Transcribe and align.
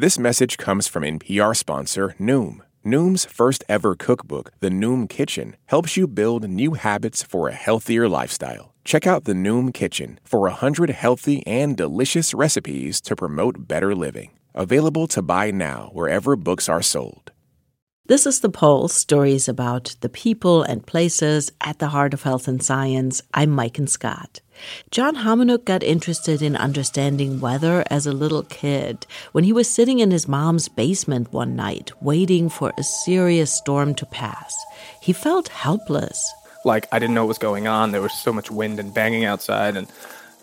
This 0.00 0.18
message 0.18 0.56
comes 0.56 0.88
from 0.88 1.02
NPR 1.02 1.54
sponsor 1.54 2.14
Noom. 2.18 2.60
Noom's 2.82 3.26
first 3.26 3.64
ever 3.68 3.94
cookbook, 3.94 4.50
The 4.60 4.70
Noom 4.70 5.06
Kitchen, 5.06 5.58
helps 5.66 5.94
you 5.94 6.06
build 6.06 6.48
new 6.48 6.72
habits 6.72 7.22
for 7.22 7.48
a 7.48 7.52
healthier 7.52 8.08
lifestyle. 8.08 8.72
Check 8.82 9.06
out 9.06 9.24
The 9.24 9.34
Noom 9.34 9.74
Kitchen 9.74 10.18
for 10.24 10.40
100 10.40 10.88
healthy 10.88 11.46
and 11.46 11.76
delicious 11.76 12.32
recipes 12.32 12.98
to 13.02 13.14
promote 13.14 13.68
better 13.68 13.94
living. 13.94 14.30
Available 14.54 15.06
to 15.08 15.20
buy 15.20 15.50
now 15.50 15.90
wherever 15.92 16.34
books 16.34 16.66
are 16.66 16.80
sold. 16.80 17.32
This 18.06 18.24
is 18.24 18.40
The 18.40 18.48
Pulse, 18.48 18.94
stories 18.94 19.50
about 19.50 19.96
the 20.00 20.08
people 20.08 20.62
and 20.62 20.86
places 20.86 21.52
at 21.60 21.78
the 21.78 21.88
heart 21.88 22.14
of 22.14 22.22
health 22.22 22.48
and 22.48 22.62
science. 22.62 23.20
I'm 23.34 23.50
Maiken 23.50 23.86
Scott. 23.86 24.40
John 24.90 25.16
Homenuk 25.16 25.64
got 25.64 25.82
interested 25.82 26.42
in 26.42 26.56
understanding 26.56 27.40
weather 27.40 27.84
as 27.90 28.06
a 28.06 28.12
little 28.12 28.42
kid 28.44 29.06
when 29.32 29.44
he 29.44 29.52
was 29.52 29.68
sitting 29.68 29.98
in 30.00 30.10
his 30.10 30.28
mom's 30.28 30.68
basement 30.68 31.32
one 31.32 31.56
night, 31.56 31.92
waiting 32.02 32.48
for 32.48 32.72
a 32.76 32.82
serious 32.82 33.52
storm 33.52 33.94
to 33.96 34.06
pass. 34.06 34.54
He 35.00 35.12
felt 35.12 35.48
helpless. 35.48 36.32
Like 36.64 36.86
I 36.92 36.98
didn't 36.98 37.14
know 37.14 37.24
what 37.24 37.28
was 37.28 37.38
going 37.38 37.66
on. 37.66 37.92
There 37.92 38.02
was 38.02 38.12
so 38.12 38.32
much 38.32 38.50
wind 38.50 38.78
and 38.78 38.92
banging 38.92 39.24
outside. 39.24 39.76
And 39.76 39.88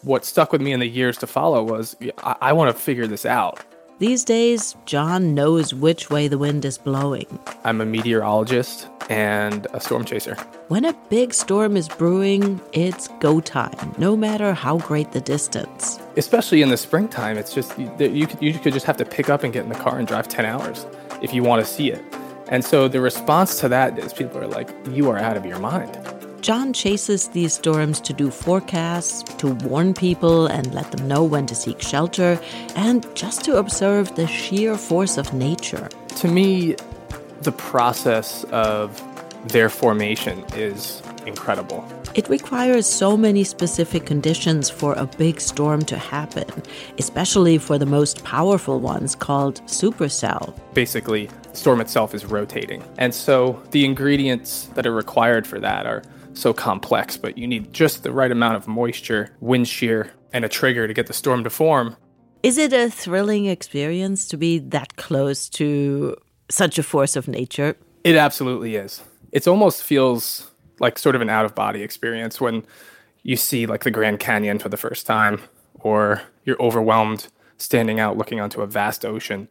what 0.02 0.26
stuck 0.26 0.52
with 0.52 0.62
me 0.62 0.72
in 0.72 0.80
the 0.80 0.88
years 0.88 1.18
to 1.20 1.28
follow 1.28 1.64
was 1.64 1.95
I, 2.20 2.36
I 2.42 2.54
want 2.54 2.76
to 2.76 2.81
figure 2.81 3.08
this 3.08 3.26
out. 3.26 3.64
These 4.00 4.26
days, 4.26 4.76
John 4.86 5.34
knows 5.34 5.74
which 5.74 6.12
way 6.12 6.28
the 6.28 6.38
wind 6.38 6.66
is 6.66 6.78
blowing. 6.78 7.40
I'm 7.64 7.82
a 7.82 7.86
meteorologist 7.86 8.88
and 9.10 9.66
a 9.73 9.80
storm 9.80 10.06
chaser. 10.06 10.36
When 10.68 10.86
a 10.86 10.94
big 11.10 11.34
storm 11.34 11.76
is 11.76 11.88
brewing, 11.88 12.62
it's 12.73 13.08
go 13.20 13.40
time, 13.40 13.96
no 13.98 14.16
matter 14.16 14.54
how 14.54 14.78
great 14.78 15.14
the 15.14 15.22
distance. 15.22 16.00
Especially 16.16 16.62
in 16.62 16.70
the 16.70 16.78
springtime, 16.78 17.40
it's 17.40 17.56
just 17.56 17.76
you, 17.80 17.92
you, 18.00 18.28
could, 18.28 18.40
you 18.40 18.54
could 18.54 18.73
just 18.73 18.86
have 18.86 18.98
to 18.98 19.06
pick 19.06 19.30
up 19.30 19.44
and 19.44 19.52
get 19.52 19.64
in 19.64 19.70
the 19.70 19.80
car 19.80 19.98
and 19.98 20.08
drive 20.08 20.28
10 20.28 20.45
hours 20.45 20.86
if 21.23 21.34
you 21.34 21.42
want 21.42 21.66
to 21.66 21.72
see 21.72 21.90
it. 21.90 22.04
And 22.50 22.64
so 22.64 22.88
the 22.88 23.02
response 23.02 23.59
to 23.62 23.70
that 23.70 23.98
is 23.98 24.14
people 24.14 24.38
are 24.38 24.48
like, 24.48 24.70
you 24.92 25.09
are 25.09 25.18
out 25.18 25.38
of 25.38 25.45
your 25.48 25.58
mind. 25.58 25.98
John 26.42 26.72
chases 26.72 27.30
these 27.30 27.54
storms 27.54 28.00
to 28.02 28.14
do 28.14 28.30
forecasts, 28.30 29.24
to 29.38 29.48
warn 29.48 29.94
people 29.94 30.48
and 30.48 30.74
let 30.74 30.92
them 30.92 31.08
know 31.08 31.24
when 31.24 31.46
to 31.48 31.56
seek 31.56 31.82
shelter, 31.82 32.40
and 32.76 33.06
just 33.16 33.44
to 33.46 33.58
observe 33.58 34.16
the 34.16 34.28
sheer 34.28 34.78
force 34.78 35.18
of 35.18 35.34
nature. 35.34 35.90
To 36.18 36.28
me, 36.28 36.76
the 37.42 37.52
process 37.52 38.44
of 38.46 39.02
their 39.50 39.70
formation 39.70 40.44
is 40.54 41.02
incredible. 41.26 41.86
It 42.16 42.28
requires 42.30 42.88
so 42.88 43.16
many 43.16 43.44
specific 43.44 44.06
conditions 44.06 44.70
for 44.70 44.94
a 44.94 45.06
big 45.06 45.40
storm 45.40 45.84
to 45.86 45.98
happen, 45.98 46.46
especially 46.98 47.58
for 47.58 47.78
the 47.78 47.86
most 47.86 48.24
powerful 48.24 48.80
ones 48.80 49.16
called 49.16 49.62
supercell. 49.66 50.58
Basically, 50.74 51.30
the 51.52 51.58
storm 51.58 51.82
itself 51.82 52.16
is 52.16 52.26
rotating. 52.26 52.84
And 52.98 53.14
so 53.14 53.62
the 53.72 53.86
ingredients 53.86 54.70
that 54.74 54.88
are 54.88 54.94
required 54.94 55.46
for 55.46 55.60
that 55.60 55.86
are 55.86 56.02
so 56.38 56.54
complex, 56.54 57.18
but 57.18 57.38
you 57.38 57.48
need 57.48 57.74
just 57.74 58.04
the 58.04 58.12
right 58.12 58.32
amount 58.32 58.56
of 58.56 58.68
moisture, 58.68 59.36
wind 59.40 59.68
shear, 59.68 60.12
and 60.34 60.46
a 60.46 60.50
trigger 60.50 60.88
to 60.88 60.94
get 60.94 61.08
the 61.08 61.14
storm 61.14 61.44
to 61.44 61.50
form. 61.50 61.96
Is 62.44 62.58
it 62.58 62.72
a 62.74 62.90
thrilling 62.90 63.46
experience 63.46 64.28
to 64.30 64.38
be 64.38 64.60
that 64.60 64.96
close 64.96 65.50
to 65.50 66.16
such 66.50 66.78
a 66.78 66.84
force 66.84 67.16
of 67.16 67.28
nature? 67.28 67.76
It 68.04 68.16
absolutely 68.16 68.76
is. 68.76 69.02
It 69.32 69.48
almost 69.48 69.84
feels 69.84 70.50
like 70.80 70.98
sort 71.00 71.16
of 71.16 71.22
an 71.22 71.30
out 71.30 71.46
of 71.46 71.56
body 71.56 71.82
experience 71.82 72.40
when 72.40 72.66
you 73.24 73.36
see 73.36 73.66
like 73.66 73.84
the 73.84 73.92
Grand 73.92 74.20
Canyon 74.20 74.60
for 74.60 74.70
the 74.70 74.78
first 74.78 75.06
time 75.06 75.42
or 75.80 76.22
you're 76.46 76.62
overwhelmed 76.62 77.28
standing 77.58 78.00
out 78.00 78.18
looking 78.18 78.40
onto 78.40 78.62
a 78.62 78.68
vast 78.68 79.04
ocean. 79.04 79.48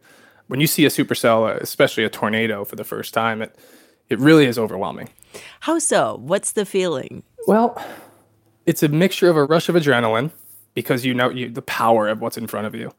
When 0.47 0.61
you 0.61 0.67
see 0.67 0.85
a 0.85 0.89
supercell, 0.89 1.53
especially 1.59 2.05
a 2.05 2.09
tornado 2.09 2.63
for 2.63 2.77
the 2.77 2.85
first 2.85 3.13
time, 3.13 3.41
it 3.41 3.55
it 4.09 4.19
really 4.19 4.45
is 4.45 4.57
overwhelming. 4.57 5.09
How 5.61 5.79
so? 5.79 6.19
What's 6.21 6.51
the 6.51 6.65
feeling? 6.65 7.23
Well, 7.47 7.81
it's 8.65 8.83
a 8.83 8.87
mixture 8.87 9.29
of 9.29 9.37
a 9.37 9.45
rush 9.45 9.69
of 9.69 9.75
adrenaline 9.75 10.31
because 10.73 11.05
you 11.05 11.13
know 11.13 11.29
you, 11.29 11.49
the 11.49 11.61
power 11.61 12.07
of 12.07 12.21
what's 12.21 12.37
in 12.37 12.47
front 12.47 12.67
of 12.67 12.75
you. 12.75 12.91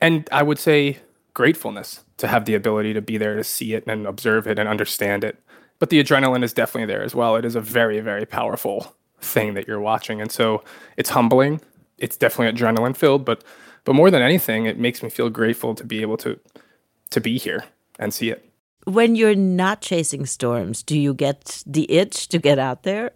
And 0.00 0.28
I 0.30 0.42
would 0.42 0.58
say 0.58 0.98
gratefulness 1.34 2.04
to 2.18 2.26
have 2.26 2.44
the 2.44 2.54
ability 2.54 2.92
to 2.94 3.00
be 3.00 3.16
there 3.16 3.36
to 3.36 3.44
see 3.44 3.74
it 3.74 3.84
and 3.86 4.06
observe 4.06 4.46
it 4.46 4.58
and 4.58 4.68
understand 4.68 5.24
it. 5.24 5.38
But 5.78 5.90
the 5.90 6.02
adrenaline 6.02 6.42
is 6.42 6.52
definitely 6.52 6.92
there 6.92 7.02
as 7.02 7.14
well. 7.14 7.36
It 7.36 7.44
is 7.44 7.54
a 7.54 7.60
very, 7.60 8.00
very 8.00 8.26
powerful 8.26 8.94
thing 9.20 9.54
that 9.54 9.66
you're 9.66 9.80
watching. 9.80 10.20
And 10.20 10.30
so 10.30 10.62
it's 10.96 11.10
humbling. 11.10 11.60
It's 11.98 12.16
definitely 12.16 12.58
adrenaline 12.58 12.96
filled, 12.96 13.24
but 13.24 13.44
but 13.84 13.94
more 13.94 14.10
than 14.10 14.20
anything, 14.20 14.66
it 14.66 14.78
makes 14.78 15.02
me 15.02 15.08
feel 15.08 15.30
grateful 15.30 15.74
to 15.74 15.84
be 15.84 16.02
able 16.02 16.16
to 16.18 16.38
to 17.10 17.20
be 17.20 17.38
here 17.38 17.64
and 17.98 18.12
see 18.12 18.30
it. 18.30 18.47
When 18.84 19.16
you're 19.16 19.34
not 19.34 19.80
chasing 19.80 20.24
storms, 20.26 20.82
do 20.82 20.98
you 20.98 21.12
get 21.12 21.62
the 21.66 21.90
itch 21.90 22.28
to 22.28 22.38
get 22.38 22.58
out 22.58 22.84
there? 22.84 23.12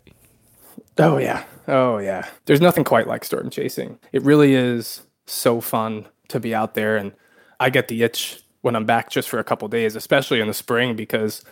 Oh, 0.99 1.17
yeah. 1.17 1.45
Oh, 1.69 1.99
yeah. 1.99 2.29
There's 2.45 2.61
nothing 2.61 2.85
quite 2.85 3.07
like 3.07 3.25
storm 3.25 3.49
chasing. 3.51 3.99
It 4.13 4.23
really 4.23 4.55
is 4.55 5.03
so 5.27 5.61
fun 5.61 6.07
to 6.29 6.39
be 6.41 6.55
out 6.55 6.75
there. 6.75 6.97
And 6.97 7.13
I 7.61 7.71
get 7.71 7.89
the 7.89 8.03
itch 8.03 8.43
when 8.61 8.77
I'm 8.77 8.85
back 8.85 9.11
just 9.11 9.29
for 9.29 9.39
a 9.39 9.45
couple 9.45 9.67
days, 9.69 9.97
especially 9.97 10.41
in 10.41 10.49
the 10.49 10.55
spring, 10.55 10.95
because, 10.95 11.43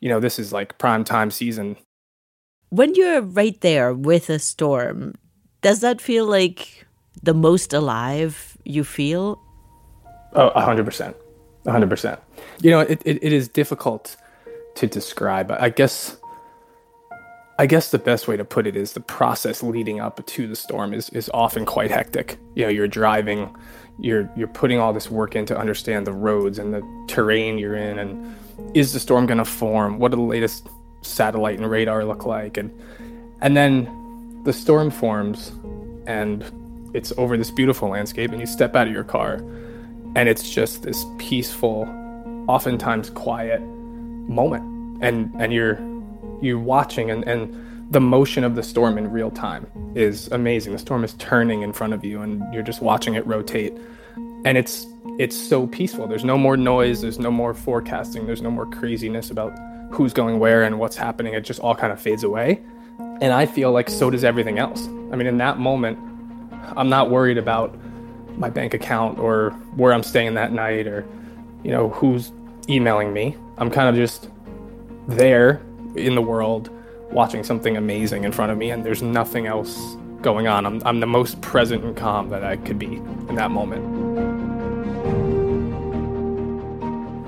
you 0.00 0.08
know, 0.08 0.20
this 0.20 0.38
is 0.38 0.52
like 0.52 0.78
prime 0.78 1.04
time 1.04 1.30
season. 1.30 1.76
When 2.68 2.94
you're 2.94 3.22
right 3.22 3.60
there 3.60 3.94
with 3.94 4.30
a 4.30 4.38
storm, 4.38 5.14
does 5.62 5.80
that 5.80 6.00
feel 6.00 6.26
like 6.26 6.86
the 7.22 7.34
most 7.34 7.72
alive 7.72 8.56
you 8.64 8.84
feel? 8.84 9.40
Oh, 10.34 10.50
100%. 10.54 11.14
100%. 11.64 12.18
You 12.60 12.70
know, 12.70 12.80
it, 12.80 13.02
it, 13.04 13.22
it 13.22 13.32
is 13.32 13.48
difficult 13.48 14.16
to 14.76 14.86
describe. 14.86 15.50
I 15.50 15.68
guess 15.70 16.16
I 17.58 17.66
guess 17.66 17.90
the 17.90 17.98
best 17.98 18.28
way 18.28 18.36
to 18.36 18.44
put 18.44 18.66
it 18.66 18.76
is 18.76 18.92
the 18.92 19.00
process 19.00 19.62
leading 19.62 19.98
up 19.98 20.24
to 20.24 20.46
the 20.46 20.56
storm 20.56 20.92
is, 20.92 21.08
is 21.10 21.30
often 21.32 21.64
quite 21.64 21.90
hectic. 21.90 22.38
You 22.54 22.64
know, 22.64 22.68
you're 22.68 22.88
driving, 22.88 23.54
you're 23.98 24.30
you're 24.36 24.48
putting 24.48 24.78
all 24.78 24.92
this 24.92 25.10
work 25.10 25.34
in 25.34 25.46
to 25.46 25.56
understand 25.56 26.06
the 26.06 26.12
roads 26.12 26.58
and 26.58 26.74
the 26.74 26.82
terrain 27.08 27.56
you're 27.56 27.76
in 27.76 27.98
and 27.98 28.36
is 28.74 28.92
the 28.92 29.00
storm 29.00 29.26
gonna 29.26 29.44
form? 29.44 29.98
What 29.98 30.10
do 30.10 30.16
the 30.16 30.22
latest 30.22 30.68
satellite 31.00 31.58
and 31.58 31.70
radar 31.70 32.04
look 32.04 32.26
like? 32.26 32.58
And 32.58 32.70
and 33.40 33.56
then 33.56 34.42
the 34.44 34.52
storm 34.52 34.90
forms 34.90 35.52
and 36.06 36.44
it's 36.94 37.12
over 37.16 37.36
this 37.36 37.50
beautiful 37.50 37.88
landscape 37.88 38.30
and 38.32 38.40
you 38.40 38.46
step 38.46 38.76
out 38.76 38.86
of 38.86 38.92
your 38.92 39.04
car 39.04 39.36
and 40.14 40.28
it's 40.28 40.48
just 40.48 40.82
this 40.82 41.04
peaceful 41.18 41.84
oftentimes 42.48 43.10
quiet 43.10 43.60
moment. 43.60 45.02
And 45.02 45.30
and 45.38 45.52
you're 45.52 45.78
you're 46.40 46.58
watching 46.58 47.10
and 47.10 47.24
and 47.24 47.62
the 47.90 48.00
motion 48.00 48.42
of 48.42 48.56
the 48.56 48.62
storm 48.62 48.98
in 48.98 49.10
real 49.10 49.30
time 49.30 49.66
is 49.94 50.28
amazing. 50.28 50.72
The 50.72 50.78
storm 50.78 51.04
is 51.04 51.14
turning 51.14 51.62
in 51.62 51.72
front 51.72 51.92
of 51.92 52.04
you 52.04 52.20
and 52.20 52.42
you're 52.52 52.62
just 52.62 52.82
watching 52.82 53.14
it 53.14 53.26
rotate. 53.26 53.72
And 54.44 54.58
it's 54.58 54.86
it's 55.18 55.36
so 55.36 55.66
peaceful. 55.66 56.06
There's 56.06 56.24
no 56.24 56.36
more 56.36 56.56
noise. 56.56 57.02
There's 57.02 57.18
no 57.18 57.30
more 57.30 57.54
forecasting. 57.54 58.26
There's 58.26 58.42
no 58.42 58.50
more 58.50 58.66
craziness 58.66 59.30
about 59.30 59.56
who's 59.90 60.12
going 60.12 60.38
where 60.38 60.62
and 60.62 60.78
what's 60.78 60.96
happening. 60.96 61.34
It 61.34 61.42
just 61.42 61.60
all 61.60 61.74
kind 61.74 61.92
of 61.92 62.00
fades 62.00 62.24
away. 62.24 62.62
And 63.20 63.32
i 63.32 63.46
feel 63.46 63.72
like 63.72 63.88
so 63.88 64.10
does 64.10 64.24
everything 64.24 64.58
else. 64.58 64.86
I 65.12 65.16
mean 65.16 65.26
in 65.26 65.38
that 65.38 65.58
moment 65.58 65.98
i'm 66.76 66.88
not 66.88 67.10
worried 67.10 67.38
about 67.38 67.76
my 68.38 68.50
bank 68.50 68.74
account 68.74 69.18
or 69.18 69.50
where 69.76 69.92
I'm 69.92 70.02
staying 70.02 70.34
that 70.34 70.52
night 70.52 70.86
or 70.86 71.06
you 71.62 71.70
know 71.70 71.88
who's 71.90 72.30
emailing 72.68 73.12
me. 73.12 73.36
I'm 73.58 73.70
kind 73.70 73.88
of 73.88 73.94
just 73.94 74.28
there 75.08 75.62
in 75.94 76.14
the 76.14 76.22
world 76.22 76.70
watching 77.10 77.44
something 77.44 77.76
amazing 77.76 78.24
in 78.24 78.32
front 78.32 78.52
of 78.52 78.58
me 78.58 78.70
and 78.70 78.84
there's 78.84 79.02
nothing 79.02 79.46
else 79.46 79.96
going 80.22 80.48
on. 80.48 80.66
I'm 80.66 80.82
I'm 80.84 81.00
the 81.00 81.06
most 81.06 81.40
present 81.40 81.84
and 81.84 81.96
calm 81.96 82.30
that 82.30 82.44
I 82.44 82.56
could 82.56 82.78
be 82.78 82.96
in 82.96 83.34
that 83.36 83.50
moment. 83.50 83.84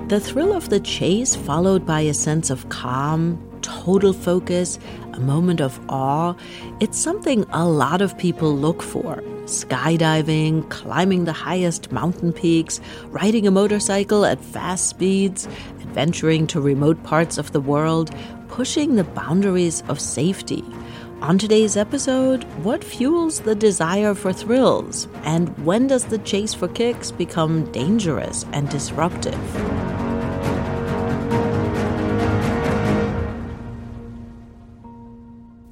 The 0.09 0.19
thrill 0.19 0.53
of 0.53 0.69
the 0.69 0.79
chase 0.79 1.35
followed 1.35 1.85
by 1.85 2.01
a 2.01 2.13
sense 2.13 2.49
of 2.49 2.67
calm, 2.69 3.39
total 3.61 4.11
focus, 4.11 4.79
a 5.13 5.19
moment 5.19 5.61
of 5.61 5.79
awe, 5.89 6.33
it's 6.79 6.97
something 6.97 7.45
a 7.51 7.67
lot 7.67 8.01
of 8.01 8.17
people 8.17 8.55
look 8.55 8.81
for 8.81 9.23
skydiving, 9.49 10.69
climbing 10.69 11.25
the 11.25 11.33
highest 11.33 11.91
mountain 11.91 12.31
peaks, 12.31 12.79
riding 13.07 13.47
a 13.47 13.51
motorcycle 13.51 14.23
at 14.23 14.43
fast 14.43 14.87
speeds, 14.87 15.47
adventuring 15.81 16.45
to 16.45 16.61
remote 16.61 17.01
parts 17.03 17.37
of 17.37 17.51
the 17.51 17.59
world, 17.59 18.15
pushing 18.47 18.95
the 18.95 19.03
boundaries 19.03 19.81
of 19.87 19.99
safety. 19.99 20.63
On 21.21 21.37
today's 21.37 21.75
episode, 21.75 22.43
what 22.63 22.83
fuels 22.83 23.41
the 23.41 23.55
desire 23.55 24.13
for 24.13 24.31
thrills? 24.31 25.07
And 25.23 25.49
when 25.65 25.87
does 25.87 26.05
the 26.05 26.19
chase 26.19 26.53
for 26.53 26.67
kicks 26.67 27.11
become 27.11 27.69
dangerous 27.71 28.45
and 28.53 28.69
disruptive? 28.69 29.98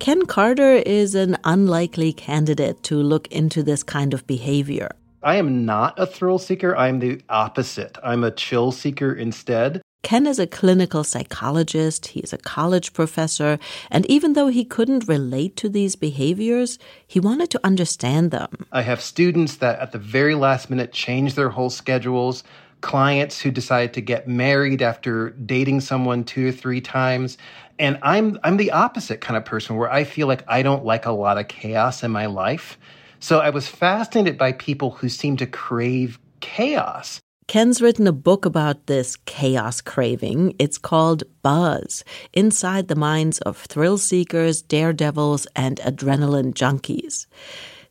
Ken 0.07 0.25
Carter 0.25 0.71
is 0.71 1.15
an 1.15 1.35
unlikely 1.43 2.13
candidate 2.13 2.81
to 2.83 2.95
look 2.95 3.27
into 3.27 3.61
this 3.61 3.83
kind 3.83 4.13
of 4.13 4.25
behavior. 4.25 4.89
I 5.21 5.35
am 5.35 5.65
not 5.65 5.99
a 5.99 6.05
thrill 6.05 6.39
seeker. 6.39 6.77
I'm 6.77 6.99
the 6.99 7.19
opposite. 7.27 7.97
I'm 8.01 8.23
a 8.23 8.31
chill 8.31 8.71
seeker 8.71 9.11
instead. 9.11 9.81
Ken 10.03 10.25
is 10.25 10.39
a 10.39 10.47
clinical 10.47 11.03
psychologist, 11.03 12.07
he 12.07 12.21
is 12.21 12.31
a 12.31 12.37
college 12.37 12.93
professor, 12.93 13.59
and 13.91 14.05
even 14.05 14.31
though 14.31 14.47
he 14.47 14.63
couldn't 14.63 15.09
relate 15.09 15.57
to 15.57 15.67
these 15.67 15.97
behaviors, 15.97 16.79
he 17.05 17.19
wanted 17.19 17.49
to 17.49 17.59
understand 17.65 18.31
them. 18.31 18.65
I 18.71 18.83
have 18.83 19.01
students 19.01 19.57
that 19.57 19.77
at 19.79 19.91
the 19.91 19.97
very 19.97 20.35
last 20.35 20.69
minute 20.69 20.93
change 20.93 21.33
their 21.33 21.49
whole 21.49 21.69
schedules, 21.69 22.45
clients 22.81 23.39
who 23.41 23.51
decide 23.51 23.93
to 23.93 24.01
get 24.01 24.27
married 24.27 24.81
after 24.81 25.31
dating 25.31 25.81
someone 25.81 26.23
two 26.23 26.49
or 26.49 26.51
three 26.51 26.81
times. 26.81 27.37
And 27.79 27.99
I'm 28.01 28.39
I'm 28.43 28.57
the 28.57 28.71
opposite 28.71 29.21
kind 29.21 29.37
of 29.37 29.45
person 29.45 29.75
where 29.75 29.91
I 29.91 30.03
feel 30.03 30.27
like 30.27 30.43
I 30.47 30.63
don't 30.63 30.85
like 30.85 31.05
a 31.05 31.11
lot 31.11 31.37
of 31.37 31.47
chaos 31.47 32.03
in 32.03 32.11
my 32.11 32.25
life. 32.25 32.77
So 33.19 33.39
I 33.39 33.49
was 33.49 33.67
fascinated 33.67 34.37
by 34.37 34.51
people 34.51 34.91
who 34.91 35.09
seem 35.09 35.37
to 35.37 35.47
crave 35.47 36.19
chaos. 36.39 37.19
Ken's 37.47 37.81
written 37.81 38.07
a 38.07 38.11
book 38.11 38.45
about 38.45 38.87
this 38.87 39.15
chaos 39.25 39.79
craving. 39.79 40.53
It's 40.59 40.77
called 40.77 41.23
Buzz 41.41 42.03
Inside 42.33 42.89
the 42.89 42.95
Minds 42.95 43.39
of 43.39 43.57
Thrill 43.57 43.97
Seekers, 43.97 44.61
Daredevils, 44.61 45.47
and 45.55 45.77
Adrenaline 45.77 46.53
Junkies. 46.53 47.25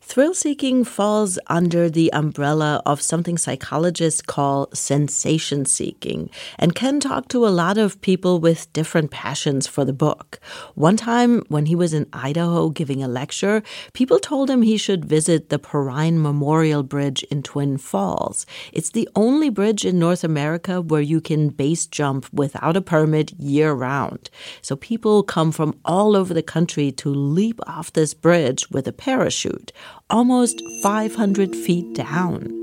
Thrill 0.07 0.33
seeking 0.33 0.85
falls 0.85 1.37
under 1.47 1.89
the 1.89 2.11
umbrella 2.13 2.81
of 2.85 3.01
something 3.01 3.37
psychologists 3.37 4.21
call 4.21 4.69
sensation 4.73 5.65
seeking. 5.65 6.29
And 6.57 6.73
Ken 6.73 7.01
talked 7.01 7.29
to 7.31 7.45
a 7.45 7.49
lot 7.49 7.77
of 7.77 7.99
people 7.99 8.39
with 8.39 8.71
different 8.71 9.11
passions 9.11 9.67
for 9.67 9.83
the 9.83 9.91
book. 9.91 10.39
One 10.75 10.95
time, 10.95 11.43
when 11.49 11.65
he 11.65 11.75
was 11.75 11.93
in 11.93 12.07
Idaho 12.13 12.69
giving 12.69 13.03
a 13.03 13.07
lecture, 13.09 13.61
people 13.91 14.17
told 14.17 14.49
him 14.49 14.61
he 14.61 14.77
should 14.77 15.03
visit 15.03 15.49
the 15.49 15.59
Perrine 15.59 16.21
Memorial 16.21 16.83
Bridge 16.83 17.23
in 17.23 17.43
Twin 17.43 17.77
Falls. 17.77 18.45
It's 18.71 18.91
the 18.91 19.09
only 19.13 19.49
bridge 19.49 19.83
in 19.83 19.99
North 19.99 20.23
America 20.23 20.79
where 20.79 21.01
you 21.01 21.19
can 21.19 21.49
base 21.49 21.85
jump 21.85 22.31
without 22.31 22.77
a 22.77 22.81
permit 22.81 23.33
year 23.33 23.73
round. 23.73 24.29
So 24.61 24.77
people 24.77 25.21
come 25.21 25.51
from 25.51 25.77
all 25.83 26.15
over 26.15 26.33
the 26.33 26.41
country 26.41 26.93
to 26.93 27.09
leap 27.09 27.59
off 27.67 27.91
this 27.91 28.13
bridge 28.13 28.71
with 28.71 28.87
a 28.87 28.93
parachute 28.93 29.73
almost 30.09 30.61
500 30.81 31.55
feet 31.55 31.93
down. 31.93 32.53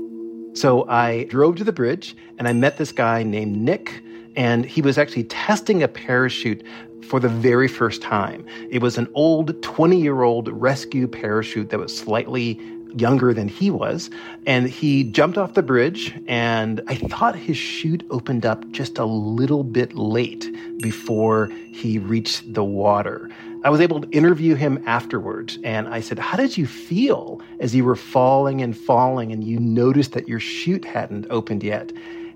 So 0.53 0.87
I 0.89 1.25
drove 1.25 1.57
to 1.57 1.63
the 1.63 1.73
bridge 1.73 2.15
and 2.37 2.47
I 2.47 2.53
met 2.53 2.77
this 2.77 2.91
guy 2.91 3.23
named 3.23 3.57
Nick, 3.57 4.01
and 4.35 4.65
he 4.65 4.81
was 4.81 4.97
actually 4.97 5.25
testing 5.25 5.83
a 5.83 5.87
parachute 5.87 6.65
for 7.07 7.19
the 7.19 7.29
very 7.29 7.67
first 7.67 8.01
time. 8.01 8.45
It 8.71 8.81
was 8.81 8.97
an 8.97 9.07
old 9.13 9.61
20 9.61 10.01
year 10.01 10.23
old 10.23 10.49
rescue 10.49 11.07
parachute 11.07 11.69
that 11.69 11.79
was 11.79 11.95
slightly 11.95 12.59
younger 12.97 13.33
than 13.33 13.47
he 13.47 13.69
was. 13.69 14.09
And 14.47 14.67
he 14.67 15.03
jumped 15.03 15.37
off 15.37 15.53
the 15.53 15.63
bridge, 15.63 16.13
and 16.27 16.81
I 16.87 16.95
thought 16.95 17.35
his 17.35 17.57
chute 17.57 18.05
opened 18.09 18.45
up 18.45 18.69
just 18.71 18.97
a 18.97 19.05
little 19.05 19.63
bit 19.63 19.93
late 19.93 20.49
before 20.81 21.51
he 21.71 21.99
reached 21.99 22.53
the 22.53 22.63
water. 22.63 23.29
I 23.65 23.69
was 23.69 23.81
able 23.81 23.99
to 23.99 24.09
interview 24.11 24.53
him 24.53 24.83
afterwards, 24.85 25.57
and 25.63 25.87
I 25.87 25.99
said, 25.99 26.19
How 26.19 26.37
did 26.37 26.55
you 26.55 26.67
feel 26.67 27.41
as 27.59 27.73
you 27.73 27.83
were 27.83 27.95
falling 27.95 28.61
and 28.61 28.77
falling 28.77 29.31
and 29.31 29.43
you 29.43 29.59
noticed 29.59 30.11
that 30.11 30.27
your 30.27 30.39
chute 30.39 30.85
hadn't 30.85 31.25
opened 31.31 31.63
yet? 31.63 31.91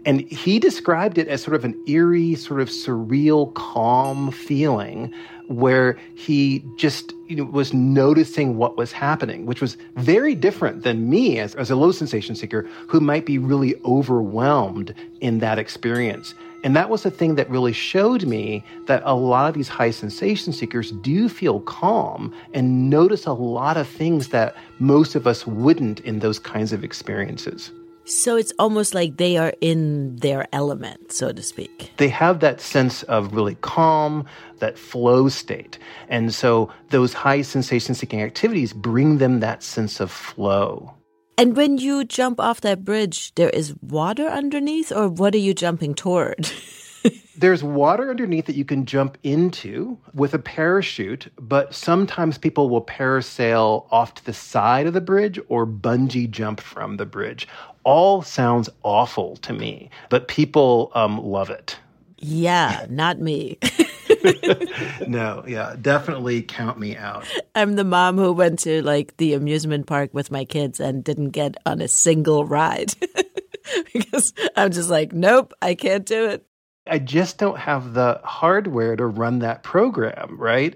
And 0.05 0.21
he 0.21 0.57
described 0.57 1.19
it 1.19 1.27
as 1.27 1.43
sort 1.43 1.53
of 1.53 1.65
an 1.65 1.79
eerie, 1.85 2.33
sort 2.33 2.61
of 2.61 2.69
surreal, 2.69 3.53
calm 3.53 4.31
feeling 4.31 5.13
where 5.45 5.99
he 6.15 6.65
just 6.77 7.13
you 7.27 7.35
know, 7.35 7.43
was 7.43 7.75
noticing 7.75 8.57
what 8.57 8.75
was 8.75 8.91
happening, 8.91 9.45
which 9.45 9.61
was 9.61 9.77
very 9.97 10.33
different 10.33 10.81
than 10.81 11.11
me 11.11 11.37
as, 11.37 11.53
as 11.53 11.69
a 11.69 11.75
low 11.75 11.91
sensation 11.91 12.33
seeker 12.35 12.67
who 12.87 12.99
might 12.99 13.27
be 13.27 13.37
really 13.37 13.75
overwhelmed 13.85 14.95
in 15.21 15.39
that 15.39 15.59
experience. 15.59 16.33
And 16.63 16.75
that 16.75 16.89
was 16.89 17.03
the 17.03 17.11
thing 17.11 17.35
that 17.35 17.49
really 17.49 17.73
showed 17.73 18.25
me 18.25 18.63
that 18.87 19.01
a 19.05 19.15
lot 19.15 19.47
of 19.47 19.55
these 19.55 19.69
high 19.69 19.91
sensation 19.91 20.51
seekers 20.51 20.91
do 20.91 21.29
feel 21.29 21.61
calm 21.61 22.33
and 22.53 22.89
notice 22.89 23.25
a 23.25 23.33
lot 23.33 23.77
of 23.77 23.87
things 23.87 24.29
that 24.29 24.55
most 24.79 25.15
of 25.15 25.25
us 25.25 25.47
wouldn't 25.47 26.01
in 26.01 26.19
those 26.19 26.39
kinds 26.39 26.73
of 26.73 26.83
experiences. 26.83 27.71
So 28.09 28.37
it's 28.37 28.51
almost 28.57 28.95
like 28.95 29.17
they 29.17 29.37
are 29.37 29.53
in 29.61 30.15
their 30.15 30.47
element, 30.51 31.11
so 31.11 31.31
to 31.31 31.43
speak. 31.43 31.91
They 31.97 32.09
have 32.09 32.39
that 32.39 32.59
sense 32.59 33.03
of 33.03 33.35
really 33.35 33.53
calm, 33.61 34.25
that 34.57 34.79
flow 34.79 35.29
state. 35.29 35.77
And 36.09 36.33
so 36.33 36.71
those 36.89 37.13
high 37.13 37.43
sensation 37.43 37.93
seeking 37.93 38.23
activities 38.23 38.73
bring 38.73 39.19
them 39.19 39.41
that 39.41 39.61
sense 39.61 39.99
of 39.99 40.09
flow. 40.11 40.95
And 41.39 41.55
when 41.55 41.77
you 41.77 42.03
jump 42.03 42.37
off 42.41 42.59
that 42.61 42.83
bridge, 42.83 43.33
there 43.35 43.49
is 43.49 43.73
water 43.81 44.27
underneath, 44.27 44.91
or 44.91 45.07
what 45.07 45.33
are 45.33 45.37
you 45.37 45.53
jumping 45.53 45.95
toward? 45.95 46.51
There's 47.37 47.63
water 47.63 48.09
underneath 48.09 48.45
that 48.47 48.57
you 48.57 48.65
can 48.65 48.85
jump 48.85 49.17
into 49.23 49.97
with 50.13 50.33
a 50.33 50.39
parachute, 50.39 51.31
but 51.39 51.73
sometimes 51.73 52.37
people 52.37 52.69
will 52.69 52.83
parasail 52.83 53.87
off 53.89 54.15
to 54.15 54.25
the 54.25 54.33
side 54.33 54.85
of 54.85 54.91
the 54.91 54.99
bridge 54.99 55.39
or 55.47 55.65
bungee 55.65 56.29
jump 56.29 56.59
from 56.59 56.97
the 56.97 57.05
bridge. 57.05 57.47
All 57.85 58.21
sounds 58.21 58.69
awful 58.83 59.37
to 59.37 59.53
me, 59.53 59.89
but 60.09 60.27
people 60.27 60.91
um, 60.93 61.23
love 61.23 61.49
it. 61.49 61.77
Yeah, 62.17 62.85
not 62.89 63.19
me. 63.21 63.57
no, 65.07 65.43
yeah, 65.47 65.75
definitely 65.79 66.41
count 66.41 66.79
me 66.79 66.95
out. 66.95 67.25
I'm 67.55 67.75
the 67.75 67.83
mom 67.83 68.17
who 68.17 68.33
went 68.33 68.59
to 68.59 68.81
like 68.81 69.17
the 69.17 69.33
amusement 69.33 69.87
park 69.87 70.13
with 70.13 70.31
my 70.31 70.45
kids 70.45 70.79
and 70.79 71.03
didn't 71.03 71.31
get 71.31 71.55
on 71.65 71.81
a 71.81 71.87
single 71.87 72.45
ride 72.45 72.93
because 73.93 74.33
I'm 74.55 74.71
just 74.71 74.89
like, 74.89 75.13
nope, 75.13 75.53
I 75.61 75.75
can't 75.75 76.05
do 76.05 76.27
it. 76.27 76.45
I 76.87 76.99
just 76.99 77.37
don't 77.37 77.59
have 77.59 77.93
the 77.93 78.19
hardware 78.23 78.95
to 78.95 79.05
run 79.05 79.39
that 79.39 79.63
program, 79.63 80.37
right? 80.39 80.75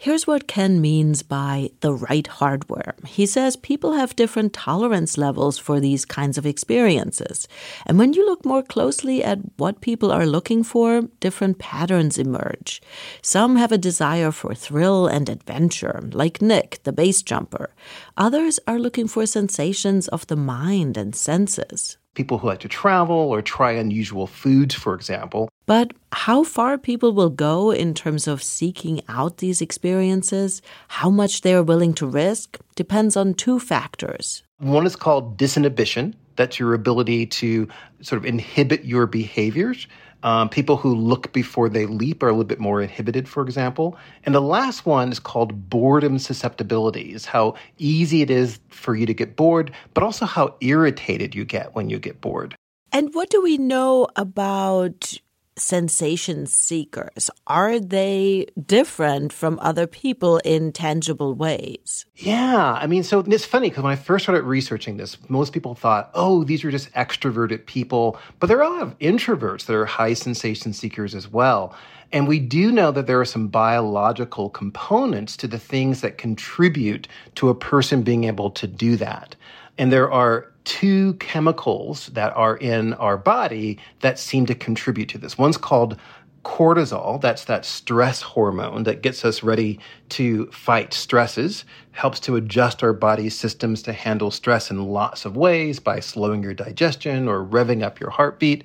Here's 0.00 0.28
what 0.28 0.46
Ken 0.46 0.80
means 0.80 1.24
by 1.24 1.70
the 1.80 1.92
right 1.92 2.24
hardware. 2.24 2.94
He 3.04 3.26
says 3.26 3.56
people 3.56 3.94
have 3.94 4.14
different 4.14 4.52
tolerance 4.52 5.18
levels 5.18 5.58
for 5.58 5.80
these 5.80 6.04
kinds 6.04 6.38
of 6.38 6.46
experiences. 6.46 7.48
And 7.84 7.98
when 7.98 8.12
you 8.12 8.24
look 8.24 8.44
more 8.44 8.62
closely 8.62 9.24
at 9.24 9.40
what 9.56 9.80
people 9.80 10.12
are 10.12 10.24
looking 10.24 10.62
for, 10.62 11.02
different 11.18 11.58
patterns 11.58 12.16
emerge. 12.16 12.80
Some 13.22 13.56
have 13.56 13.72
a 13.72 13.76
desire 13.76 14.30
for 14.30 14.54
thrill 14.54 15.08
and 15.08 15.28
adventure, 15.28 16.08
like 16.12 16.40
Nick, 16.40 16.78
the 16.84 16.92
base 16.92 17.20
jumper. 17.20 17.74
Others 18.16 18.60
are 18.68 18.78
looking 18.78 19.08
for 19.08 19.26
sensations 19.26 20.06
of 20.06 20.28
the 20.28 20.36
mind 20.36 20.96
and 20.96 21.12
senses 21.16 21.98
people 22.18 22.38
who 22.38 22.48
like 22.48 22.58
to 22.58 22.68
travel 22.68 23.14
or 23.14 23.40
try 23.40 23.70
unusual 23.70 24.26
foods, 24.26 24.74
for 24.74 24.92
example. 24.92 25.48
But 25.66 25.92
how 26.10 26.42
far 26.42 26.76
people 26.76 27.12
will 27.12 27.30
go 27.30 27.70
in 27.70 27.94
terms 27.94 28.26
of 28.26 28.42
seeking 28.42 29.02
out 29.08 29.36
these 29.36 29.62
experiences, 29.62 30.60
how 30.88 31.10
much 31.10 31.42
they 31.42 31.54
are 31.54 31.62
willing 31.62 31.94
to 31.94 32.08
risk, 32.08 32.58
depends 32.74 33.16
on 33.16 33.34
two 33.34 33.60
factors. 33.60 34.42
One 34.58 34.84
is 34.84 34.96
called 34.96 35.38
disinhibition. 35.38 36.14
That's 36.34 36.58
your 36.58 36.74
ability 36.74 37.26
to 37.26 37.68
sort 38.00 38.18
of 38.20 38.26
inhibit 38.26 38.84
your 38.84 39.06
behaviors. 39.06 39.86
Um, 40.22 40.48
people 40.48 40.76
who 40.76 40.94
look 40.94 41.32
before 41.32 41.68
they 41.68 41.86
leap 41.86 42.22
are 42.22 42.28
a 42.28 42.32
little 42.32 42.44
bit 42.44 42.58
more 42.58 42.82
inhibited, 42.82 43.28
for 43.28 43.42
example. 43.42 43.96
And 44.24 44.34
the 44.34 44.40
last 44.40 44.84
one 44.84 45.12
is 45.12 45.20
called 45.20 45.70
boredom 45.70 46.18
susceptibility, 46.18 47.12
is 47.12 47.24
how 47.24 47.54
easy 47.78 48.22
it 48.22 48.30
is 48.30 48.58
for 48.68 48.96
you 48.96 49.06
to 49.06 49.14
get 49.14 49.36
bored, 49.36 49.72
but 49.94 50.02
also 50.02 50.26
how 50.26 50.56
irritated 50.60 51.34
you 51.34 51.44
get 51.44 51.74
when 51.74 51.88
you 51.88 51.98
get 51.98 52.20
bored. 52.20 52.56
And 52.92 53.14
what 53.14 53.30
do 53.30 53.42
we 53.42 53.58
know 53.58 54.08
about 54.16 55.18
sensation 55.58 56.46
seekers? 56.46 57.30
Are 57.46 57.78
they 57.78 58.46
different 58.66 59.32
from 59.32 59.58
other 59.60 59.86
people 59.86 60.38
in 60.38 60.72
tangible 60.72 61.34
ways? 61.34 62.06
Yeah. 62.16 62.78
I 62.80 62.86
mean, 62.86 63.02
so 63.02 63.20
it's 63.20 63.44
funny 63.44 63.70
because 63.70 63.82
when 63.82 63.92
I 63.92 63.96
first 63.96 64.24
started 64.24 64.44
researching 64.44 64.96
this, 64.96 65.16
most 65.28 65.52
people 65.52 65.74
thought, 65.74 66.10
oh, 66.14 66.44
these 66.44 66.64
are 66.64 66.70
just 66.70 66.92
extroverted 66.92 67.66
people. 67.66 68.18
But 68.40 68.46
there 68.46 68.58
are 68.58 68.62
a 68.62 68.70
lot 68.70 68.82
of 68.82 68.98
introverts 68.98 69.66
that 69.66 69.74
are 69.74 69.86
high 69.86 70.14
sensation 70.14 70.72
seekers 70.72 71.14
as 71.14 71.28
well. 71.28 71.74
And 72.12 72.26
we 72.26 72.38
do 72.38 72.72
know 72.72 72.90
that 72.92 73.06
there 73.06 73.20
are 73.20 73.26
some 73.26 73.48
biological 73.48 74.48
components 74.48 75.36
to 75.38 75.46
the 75.46 75.58
things 75.58 76.00
that 76.00 76.16
contribute 76.18 77.06
to 77.34 77.50
a 77.50 77.54
person 77.54 78.02
being 78.02 78.24
able 78.24 78.50
to 78.52 78.66
do 78.66 78.96
that. 78.96 79.36
And 79.78 79.92
there 79.92 80.10
are 80.10 80.52
two 80.64 81.14
chemicals 81.14 82.06
that 82.08 82.36
are 82.36 82.56
in 82.56 82.92
our 82.94 83.16
body 83.16 83.78
that 84.00 84.18
seem 84.18 84.44
to 84.46 84.54
contribute 84.54 85.08
to 85.10 85.18
this. 85.18 85.38
One's 85.38 85.56
called 85.56 85.96
cortisol, 86.44 87.20
that's 87.20 87.44
that 87.44 87.64
stress 87.64 88.22
hormone 88.22 88.84
that 88.84 89.02
gets 89.02 89.24
us 89.24 89.42
ready 89.42 89.78
to 90.08 90.46
fight 90.46 90.92
stresses, 90.94 91.64
helps 91.92 92.20
to 92.20 92.36
adjust 92.36 92.82
our 92.82 92.92
body's 92.92 93.38
systems 93.38 93.82
to 93.82 93.92
handle 93.92 94.30
stress 94.30 94.70
in 94.70 94.88
lots 94.88 95.24
of 95.24 95.36
ways 95.36 95.78
by 95.78 96.00
slowing 96.00 96.42
your 96.42 96.54
digestion 96.54 97.28
or 97.28 97.44
revving 97.44 97.82
up 97.82 98.00
your 98.00 98.10
heartbeat. 98.10 98.64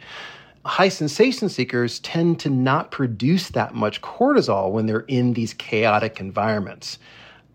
High 0.65 0.89
sensation 0.89 1.49
seekers 1.49 1.99
tend 1.99 2.39
to 2.39 2.49
not 2.49 2.91
produce 2.91 3.49
that 3.49 3.75
much 3.75 4.01
cortisol 4.01 4.71
when 4.71 4.85
they're 4.85 5.01
in 5.01 5.33
these 5.33 5.53
chaotic 5.53 6.19
environments. 6.19 6.99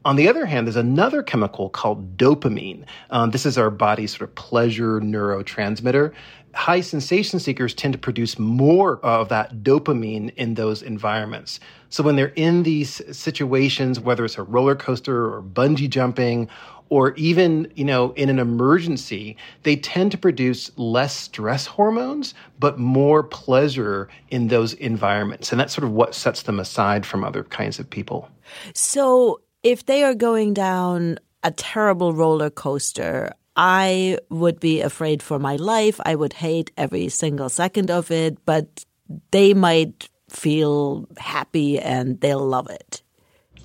On 0.09 0.17
the 0.17 0.27
other 0.27 0.47
hand, 0.47 0.67
there's 0.67 0.75
another 0.75 1.23
chemical 1.23 1.69
called 1.69 2.17
dopamine. 2.17 2.85
Um, 3.11 3.31
this 3.31 3.45
is 3.45 3.59
our 3.59 3.69
body's 3.69 4.17
sort 4.17 4.31
of 4.31 4.35
pleasure 4.37 5.01
neurotransmitter 5.03 6.15
high 6.55 6.81
sensation 6.81 7.39
seekers 7.39 7.75
tend 7.75 7.93
to 7.93 7.99
produce 7.99 8.39
more 8.39 8.99
of 9.05 9.29
that 9.29 9.63
dopamine 9.63 10.35
in 10.37 10.55
those 10.55 10.83
environments. 10.83 11.61
So 11.91 12.03
when 12.03 12.17
they're 12.17 12.33
in 12.35 12.65
these 12.65 13.01
situations, 13.17 14.01
whether 14.01 14.25
it's 14.25 14.39
a 14.39 14.43
roller 14.43 14.75
coaster 14.75 15.33
or 15.33 15.43
bungee 15.43 15.89
jumping, 15.89 16.49
or 16.91 17.13
even, 17.15 17.71
you 17.75 17.85
know, 17.85 18.13
in 18.13 18.31
an 18.31 18.39
emergency, 18.39 19.37
they 19.63 19.77
tend 19.77 20.11
to 20.11 20.19
produce 20.19 20.71
less 20.77 21.15
stress 21.15 21.67
hormones, 21.67 22.33
but 22.59 22.79
more 22.79 23.23
pleasure 23.23 24.09
in 24.31 24.49
those 24.49 24.73
environments. 24.75 25.53
And 25.53 25.61
that's 25.61 25.75
sort 25.75 25.85
of 25.85 25.93
what 25.93 26.15
sets 26.15 26.43
them 26.43 26.59
aside 26.59 27.05
from 27.05 27.25
other 27.25 27.45
kinds 27.45 27.79
of 27.79 27.89
people. 27.91 28.31
So 28.73 29.43
if 29.63 29.87
they 29.87 30.05
are 30.05 30.15
going 30.15 30.55
down 30.55 31.19
a 31.43 31.51
terrible 31.51 32.13
roller 32.13 32.51
coaster, 32.51 33.33
I 33.57 34.19
would 34.31 34.61
be 34.61 34.81
afraid 34.81 35.23
for 35.23 35.39
my 35.39 35.57
life. 35.57 36.01
I 36.05 36.15
would 36.15 36.33
hate 36.33 36.71
every 36.77 37.09
single 37.09 37.49
second 37.49 37.91
of 37.91 38.11
it, 38.11 38.39
but 38.47 38.85
they 39.31 39.55
might 39.55 40.09
feel 40.31 41.09
happy 41.17 41.79
and 41.79 42.21
they'll 42.21 42.47
love 42.47 42.71
it. 42.71 43.03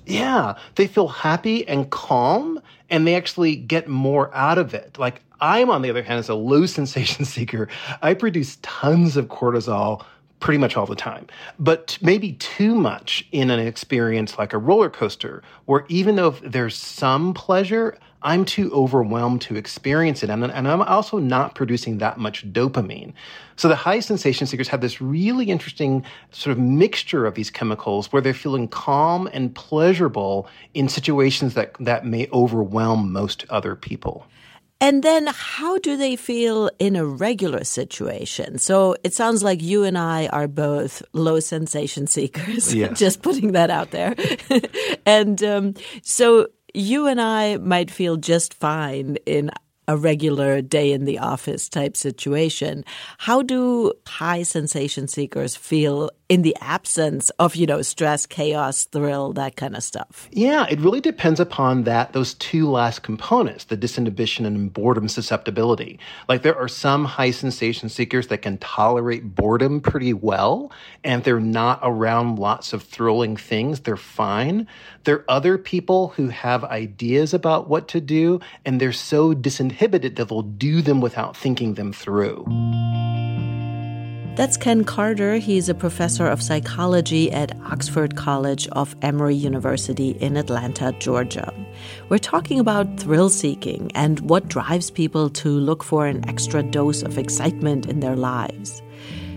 Yeah, 0.06 0.56
they 0.74 0.86
feel 0.86 1.08
happy 1.08 1.66
and 1.66 1.90
calm 1.90 2.60
and 2.90 3.06
they 3.06 3.14
actually 3.14 3.56
get 3.56 3.88
more 3.88 4.34
out 4.34 4.58
of 4.58 4.74
it. 4.74 4.98
Like 4.98 5.22
I'm, 5.40 5.70
on 5.70 5.82
the 5.82 5.90
other 5.90 6.02
hand, 6.02 6.18
as 6.18 6.28
a 6.28 6.34
low 6.34 6.66
sensation 6.78 7.24
seeker, 7.24 7.68
I 8.02 8.14
produce 8.14 8.58
tons 8.62 9.16
of 9.16 9.28
cortisol 9.28 10.04
pretty 10.44 10.58
much 10.58 10.76
all 10.76 10.84
the 10.84 10.94
time, 10.94 11.26
but 11.58 11.96
maybe 12.02 12.34
too 12.34 12.74
much 12.74 13.26
in 13.32 13.48
an 13.48 13.58
experience 13.58 14.36
like 14.36 14.52
a 14.52 14.58
roller 14.58 14.90
coaster, 14.90 15.42
where 15.64 15.86
even 15.88 16.16
though 16.16 16.32
there's 16.42 16.76
some 16.76 17.32
pleasure, 17.32 17.96
I'm 18.20 18.44
too 18.44 18.70
overwhelmed 18.74 19.40
to 19.42 19.56
experience 19.56 20.22
it. 20.22 20.28
And, 20.28 20.44
and 20.44 20.68
I'm 20.68 20.82
also 20.82 21.18
not 21.18 21.54
producing 21.54 21.96
that 21.96 22.18
much 22.18 22.52
dopamine. 22.52 23.14
So 23.56 23.68
the 23.68 23.74
high 23.74 24.00
sensation 24.00 24.46
seekers 24.46 24.68
have 24.68 24.82
this 24.82 25.00
really 25.00 25.46
interesting 25.46 26.04
sort 26.30 26.52
of 26.52 26.62
mixture 26.62 27.24
of 27.24 27.36
these 27.36 27.48
chemicals 27.48 28.12
where 28.12 28.20
they're 28.20 28.34
feeling 28.34 28.68
calm 28.68 29.30
and 29.32 29.54
pleasurable 29.54 30.46
in 30.74 30.90
situations 30.90 31.54
that, 31.54 31.72
that 31.80 32.04
may 32.04 32.28
overwhelm 32.34 33.10
most 33.12 33.46
other 33.48 33.74
people. 33.74 34.26
And 34.84 35.02
then 35.02 35.28
how 35.32 35.78
do 35.78 35.96
they 35.96 36.14
feel 36.14 36.70
in 36.78 36.94
a 36.94 37.06
regular 37.06 37.64
situation? 37.64 38.58
So 38.58 38.96
it 39.02 39.14
sounds 39.14 39.42
like 39.42 39.62
you 39.62 39.82
and 39.82 39.96
I 39.96 40.26
are 40.26 40.46
both 40.46 41.02
low 41.14 41.40
sensation 41.40 42.06
seekers, 42.06 42.74
yes. 42.74 42.98
just 43.04 43.22
putting 43.22 43.52
that 43.52 43.70
out 43.70 43.92
there. 43.92 44.14
and 45.06 45.42
um, 45.42 45.74
so 46.02 46.48
you 46.74 47.06
and 47.06 47.18
I 47.18 47.56
might 47.56 47.90
feel 47.90 48.18
just 48.18 48.52
fine 48.52 49.16
in 49.24 49.50
a 49.88 49.96
regular 49.96 50.60
day 50.60 50.92
in 50.92 51.06
the 51.06 51.18
office 51.18 51.70
type 51.70 51.96
situation. 51.96 52.84
How 53.16 53.40
do 53.40 53.94
high 54.06 54.42
sensation 54.42 55.08
seekers 55.08 55.56
feel 55.56 56.10
in 56.34 56.42
the 56.42 56.56
absence 56.60 57.30
of, 57.38 57.54
you 57.54 57.64
know, 57.64 57.80
stress, 57.80 58.26
chaos, 58.26 58.86
thrill, 58.86 59.32
that 59.32 59.54
kind 59.54 59.76
of 59.76 59.84
stuff? 59.84 60.28
Yeah, 60.32 60.66
it 60.68 60.80
really 60.80 61.00
depends 61.00 61.38
upon 61.38 61.84
that, 61.84 62.12
those 62.12 62.34
two 62.34 62.68
last 62.68 63.04
components, 63.04 63.66
the 63.66 63.76
disinhibition 63.76 64.44
and 64.44 64.72
boredom 64.72 65.06
susceptibility. 65.06 65.96
Like 66.28 66.42
there 66.42 66.56
are 66.56 66.66
some 66.66 67.04
high 67.04 67.30
sensation 67.30 67.88
seekers 67.88 68.26
that 68.26 68.42
can 68.42 68.58
tolerate 68.58 69.36
boredom 69.36 69.80
pretty 69.80 70.12
well, 70.12 70.72
and 71.04 71.22
they're 71.22 71.38
not 71.38 71.78
around 71.84 72.40
lots 72.40 72.72
of 72.72 72.82
thrilling 72.82 73.36
things. 73.36 73.82
They're 73.82 73.96
fine. 73.96 74.66
There 75.04 75.18
are 75.18 75.24
other 75.28 75.56
people 75.56 76.08
who 76.16 76.30
have 76.30 76.64
ideas 76.64 77.32
about 77.32 77.68
what 77.68 77.86
to 77.88 78.00
do, 78.00 78.40
and 78.64 78.80
they're 78.80 78.92
so 78.92 79.34
disinhibited 79.34 80.16
that 80.16 80.28
they'll 80.28 80.42
do 80.42 80.82
them 80.82 81.00
without 81.00 81.36
thinking 81.36 81.74
them 81.74 81.92
through. 81.92 82.44
That's 84.36 84.56
Ken 84.56 84.82
Carter. 84.82 85.36
He's 85.36 85.68
a 85.68 85.74
professor 85.74 86.26
of 86.26 86.42
psychology 86.42 87.30
at 87.30 87.56
Oxford 87.66 88.16
College 88.16 88.66
of 88.72 88.96
Emory 89.00 89.36
University 89.36 90.10
in 90.20 90.36
Atlanta, 90.36 90.90
Georgia. 90.98 91.54
We're 92.08 92.18
talking 92.18 92.58
about 92.58 92.98
thrill 92.98 93.28
seeking 93.28 93.92
and 93.94 94.18
what 94.28 94.48
drives 94.48 94.90
people 94.90 95.30
to 95.30 95.48
look 95.48 95.84
for 95.84 96.08
an 96.08 96.28
extra 96.28 96.64
dose 96.64 97.04
of 97.04 97.16
excitement 97.16 97.86
in 97.86 98.00
their 98.00 98.16
lives. 98.16 98.82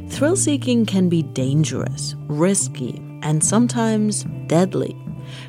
Thrill 0.10 0.36
seeking 0.36 0.84
can 0.88 1.10
be 1.10 1.22
dangerous, 1.22 2.16
risky, 2.28 3.00
and 3.22 3.44
sometimes 3.44 4.24
deadly. 4.48 4.98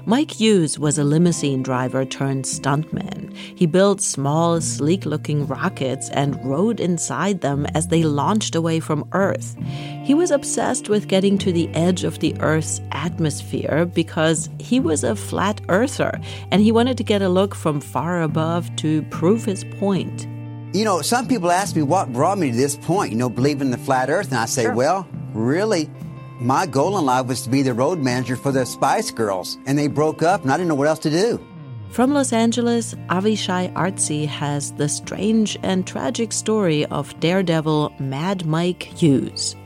Mike 0.06 0.32
Hughes 0.32 0.78
was 0.78 0.98
a 0.98 1.04
limousine 1.04 1.62
driver 1.62 2.04
turned 2.04 2.44
stuntman. 2.44 3.34
He 3.36 3.66
built 3.66 4.00
small, 4.00 4.60
sleek 4.60 5.06
looking 5.06 5.46
rockets 5.46 6.08
and 6.10 6.42
rode 6.44 6.80
inside 6.80 7.40
them 7.40 7.66
as 7.74 7.88
they 7.88 8.02
launched 8.02 8.54
away 8.54 8.80
from 8.80 9.08
Earth. 9.12 9.56
He 10.04 10.14
was 10.14 10.30
obsessed 10.30 10.88
with 10.88 11.08
getting 11.08 11.38
to 11.38 11.52
the 11.52 11.68
edge 11.74 12.04
of 12.04 12.18
the 12.18 12.34
Earth's 12.40 12.80
atmosphere 12.92 13.86
because 13.86 14.48
he 14.58 14.80
was 14.80 15.04
a 15.04 15.14
flat 15.14 15.60
earther 15.68 16.18
and 16.50 16.62
he 16.62 16.72
wanted 16.72 16.96
to 16.98 17.04
get 17.04 17.22
a 17.22 17.28
look 17.28 17.54
from 17.54 17.80
far 17.80 18.22
above 18.22 18.74
to 18.76 19.02
prove 19.04 19.44
his 19.44 19.64
point. 19.64 20.26
You 20.74 20.84
know, 20.84 21.00
some 21.00 21.26
people 21.26 21.50
ask 21.50 21.74
me 21.74 21.82
what 21.82 22.12
brought 22.12 22.38
me 22.38 22.50
to 22.50 22.56
this 22.56 22.76
point, 22.76 23.10
you 23.10 23.18
know, 23.18 23.30
believing 23.30 23.68
in 23.68 23.70
the 23.70 23.78
flat 23.78 24.10
earth. 24.10 24.28
And 24.28 24.36
I 24.36 24.44
say, 24.44 24.64
sure. 24.64 24.74
well, 24.74 25.08
really, 25.32 25.90
my 26.40 26.66
goal 26.66 26.98
in 26.98 27.04
life 27.04 27.26
was 27.26 27.42
to 27.42 27.50
be 27.50 27.62
the 27.62 27.74
road 27.74 27.98
manager 27.98 28.36
for 28.36 28.52
the 28.52 28.64
Spice 28.64 29.10
Girls, 29.10 29.58
and 29.66 29.78
they 29.78 29.88
broke 29.88 30.22
up, 30.22 30.42
and 30.42 30.52
I 30.52 30.56
didn't 30.56 30.68
know 30.68 30.74
what 30.74 30.88
else 30.88 31.00
to 31.00 31.10
do. 31.10 31.44
From 31.90 32.12
Los 32.12 32.32
Angeles, 32.32 32.94
Avishai 33.08 33.72
Artsy 33.72 34.26
has 34.26 34.72
the 34.72 34.88
strange 34.88 35.58
and 35.62 35.86
tragic 35.86 36.32
story 36.32 36.84
of 36.86 37.18
daredevil 37.18 37.94
Mad 37.98 38.46
Mike 38.46 38.82
Hughes. 38.82 39.56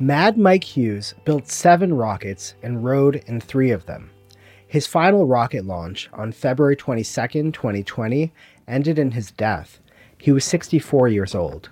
Mad 0.00 0.38
Mike 0.38 0.64
Hughes 0.64 1.14
built 1.24 1.48
seven 1.48 1.92
rockets 1.92 2.54
and 2.62 2.84
rode 2.84 3.16
in 3.26 3.40
three 3.40 3.70
of 3.70 3.86
them. 3.86 4.10
His 4.66 4.86
final 4.86 5.26
rocket 5.26 5.64
launch 5.64 6.08
on 6.12 6.32
February 6.32 6.76
22, 6.76 7.52
2020, 7.52 8.32
ended 8.66 8.98
in 8.98 9.12
his 9.12 9.30
death. 9.30 9.80
He 10.18 10.32
was 10.32 10.44
64 10.44 11.08
years 11.08 11.34
old. 11.34 11.68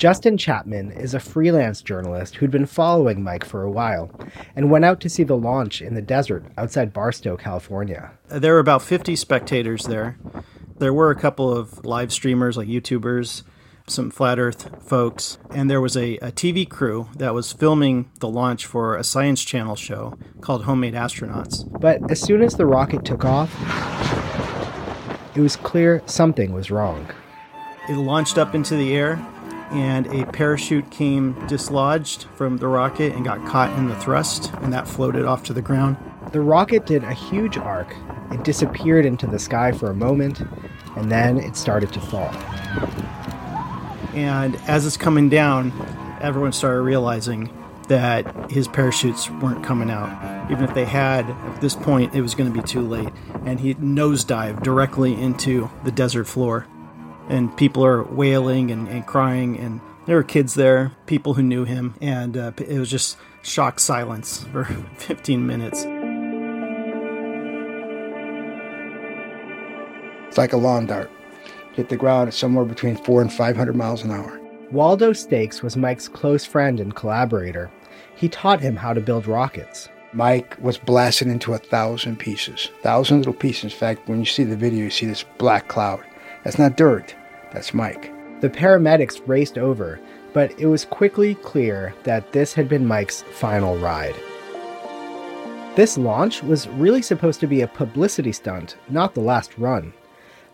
Justin 0.00 0.38
Chapman 0.38 0.92
is 0.92 1.12
a 1.12 1.20
freelance 1.20 1.82
journalist 1.82 2.36
who'd 2.36 2.50
been 2.50 2.64
following 2.64 3.22
Mike 3.22 3.44
for 3.44 3.62
a 3.62 3.70
while 3.70 4.10
and 4.56 4.70
went 4.70 4.86
out 4.86 4.98
to 5.00 5.10
see 5.10 5.24
the 5.24 5.36
launch 5.36 5.82
in 5.82 5.92
the 5.92 6.00
desert 6.00 6.42
outside 6.56 6.94
Barstow, 6.94 7.36
California. 7.36 8.10
There 8.28 8.54
were 8.54 8.60
about 8.60 8.80
50 8.80 9.14
spectators 9.14 9.84
there. 9.84 10.16
There 10.78 10.94
were 10.94 11.10
a 11.10 11.20
couple 11.20 11.54
of 11.54 11.84
live 11.84 12.14
streamers 12.14 12.56
like 12.56 12.66
YouTubers, 12.66 13.42
some 13.86 14.10
flat 14.10 14.38
earth 14.38 14.82
folks, 14.82 15.36
and 15.50 15.68
there 15.68 15.82
was 15.82 15.98
a, 15.98 16.16
a 16.20 16.32
TV 16.32 16.66
crew 16.66 17.10
that 17.16 17.34
was 17.34 17.52
filming 17.52 18.10
the 18.20 18.28
launch 18.30 18.64
for 18.64 18.96
a 18.96 19.04
Science 19.04 19.44
Channel 19.44 19.76
show 19.76 20.16
called 20.40 20.64
Homemade 20.64 20.94
Astronauts. 20.94 21.78
But 21.78 22.10
as 22.10 22.22
soon 22.22 22.40
as 22.40 22.54
the 22.54 22.64
rocket 22.64 23.04
took 23.04 23.26
off, 23.26 23.54
it 25.36 25.42
was 25.42 25.56
clear 25.56 26.02
something 26.06 26.54
was 26.54 26.70
wrong. 26.70 27.06
It 27.86 27.96
launched 27.96 28.38
up 28.38 28.54
into 28.54 28.76
the 28.76 28.94
air 28.96 29.22
and 29.70 30.06
a 30.08 30.26
parachute 30.26 30.90
came 30.90 31.34
dislodged 31.46 32.24
from 32.34 32.56
the 32.56 32.66
rocket 32.66 33.14
and 33.14 33.24
got 33.24 33.46
caught 33.46 33.76
in 33.78 33.88
the 33.88 33.96
thrust, 33.96 34.52
and 34.62 34.72
that 34.72 34.88
floated 34.88 35.24
off 35.24 35.44
to 35.44 35.52
the 35.52 35.62
ground. 35.62 35.96
The 36.32 36.40
rocket 36.40 36.86
did 36.86 37.04
a 37.04 37.12
huge 37.12 37.56
arc. 37.56 37.94
It 38.30 38.44
disappeared 38.44 39.06
into 39.06 39.26
the 39.26 39.38
sky 39.38 39.72
for 39.72 39.90
a 39.90 39.94
moment, 39.94 40.40
and 40.96 41.10
then 41.10 41.38
it 41.38 41.56
started 41.56 41.92
to 41.92 42.00
fall. 42.00 42.30
And 44.14 44.56
as 44.66 44.86
it's 44.86 44.96
coming 44.96 45.28
down, 45.28 45.72
everyone 46.20 46.52
started 46.52 46.82
realizing 46.82 47.50
that 47.88 48.50
his 48.50 48.68
parachutes 48.68 49.30
weren't 49.30 49.64
coming 49.64 49.90
out. 49.90 50.50
Even 50.50 50.64
if 50.64 50.74
they 50.74 50.84
had, 50.84 51.28
at 51.28 51.60
this 51.60 51.74
point, 51.74 52.14
it 52.14 52.22
was 52.22 52.34
going 52.34 52.52
to 52.52 52.60
be 52.60 52.66
too 52.66 52.82
late. 52.82 53.08
And 53.44 53.58
he 53.58 53.74
nosedived 53.74 54.62
directly 54.62 55.14
into 55.14 55.70
the 55.84 55.90
desert 55.92 56.26
floor 56.26 56.66
and 57.30 57.56
people 57.56 57.84
are 57.84 58.02
wailing 58.02 58.70
and, 58.70 58.88
and 58.88 59.06
crying 59.06 59.56
and 59.58 59.80
there 60.06 60.16
were 60.16 60.24
kids 60.24 60.54
there 60.54 60.92
people 61.06 61.34
who 61.34 61.42
knew 61.42 61.64
him 61.64 61.94
and 62.02 62.36
uh, 62.36 62.52
it 62.58 62.78
was 62.78 62.90
just 62.90 63.16
shock 63.42 63.78
silence 63.78 64.44
for 64.52 64.64
15 64.96 65.46
minutes 65.46 65.86
it's 70.28 70.38
like 70.38 70.52
a 70.52 70.56
lawn 70.56 70.86
dart 70.86 71.10
hit 71.72 71.88
the 71.88 71.96
ground 71.96 72.28
at 72.28 72.34
somewhere 72.34 72.64
between 72.64 72.96
4 72.96 73.22
and 73.22 73.32
500 73.32 73.76
miles 73.76 74.02
an 74.02 74.10
hour 74.10 74.40
waldo 74.72 75.12
stakes 75.12 75.62
was 75.62 75.76
mike's 75.76 76.08
close 76.08 76.44
friend 76.44 76.80
and 76.80 76.96
collaborator 76.96 77.70
he 78.16 78.28
taught 78.28 78.60
him 78.60 78.76
how 78.76 78.92
to 78.92 79.00
build 79.00 79.26
rockets 79.26 79.88
Mike 80.12 80.56
was 80.60 80.76
blasted 80.76 81.28
into 81.28 81.54
a 81.54 81.58
thousand 81.58 82.18
pieces, 82.18 82.70
thousand 82.82 83.18
little 83.18 83.32
pieces. 83.32 83.72
In 83.72 83.78
fact, 83.78 84.08
when 84.08 84.18
you 84.18 84.24
see 84.24 84.42
the 84.42 84.56
video, 84.56 84.82
you 84.82 84.90
see 84.90 85.06
this 85.06 85.24
black 85.38 85.68
cloud. 85.68 86.04
That's 86.42 86.58
not 86.58 86.76
dirt. 86.76 87.14
That's 87.52 87.74
Mike. 87.74 88.12
The 88.40 88.50
paramedics 88.50 89.20
raced 89.26 89.58
over, 89.58 90.00
but 90.32 90.58
it 90.58 90.66
was 90.66 90.84
quickly 90.84 91.34
clear 91.34 91.94
that 92.04 92.32
this 92.32 92.54
had 92.54 92.68
been 92.68 92.86
Mike's 92.86 93.22
final 93.22 93.76
ride. 93.78 94.14
This 95.74 95.98
launch 95.98 96.42
was 96.42 96.68
really 96.68 97.02
supposed 97.02 97.40
to 97.40 97.46
be 97.46 97.60
a 97.60 97.68
publicity 97.68 98.32
stunt, 98.32 98.76
not 98.88 99.14
the 99.14 99.20
last 99.20 99.56
run. 99.58 99.92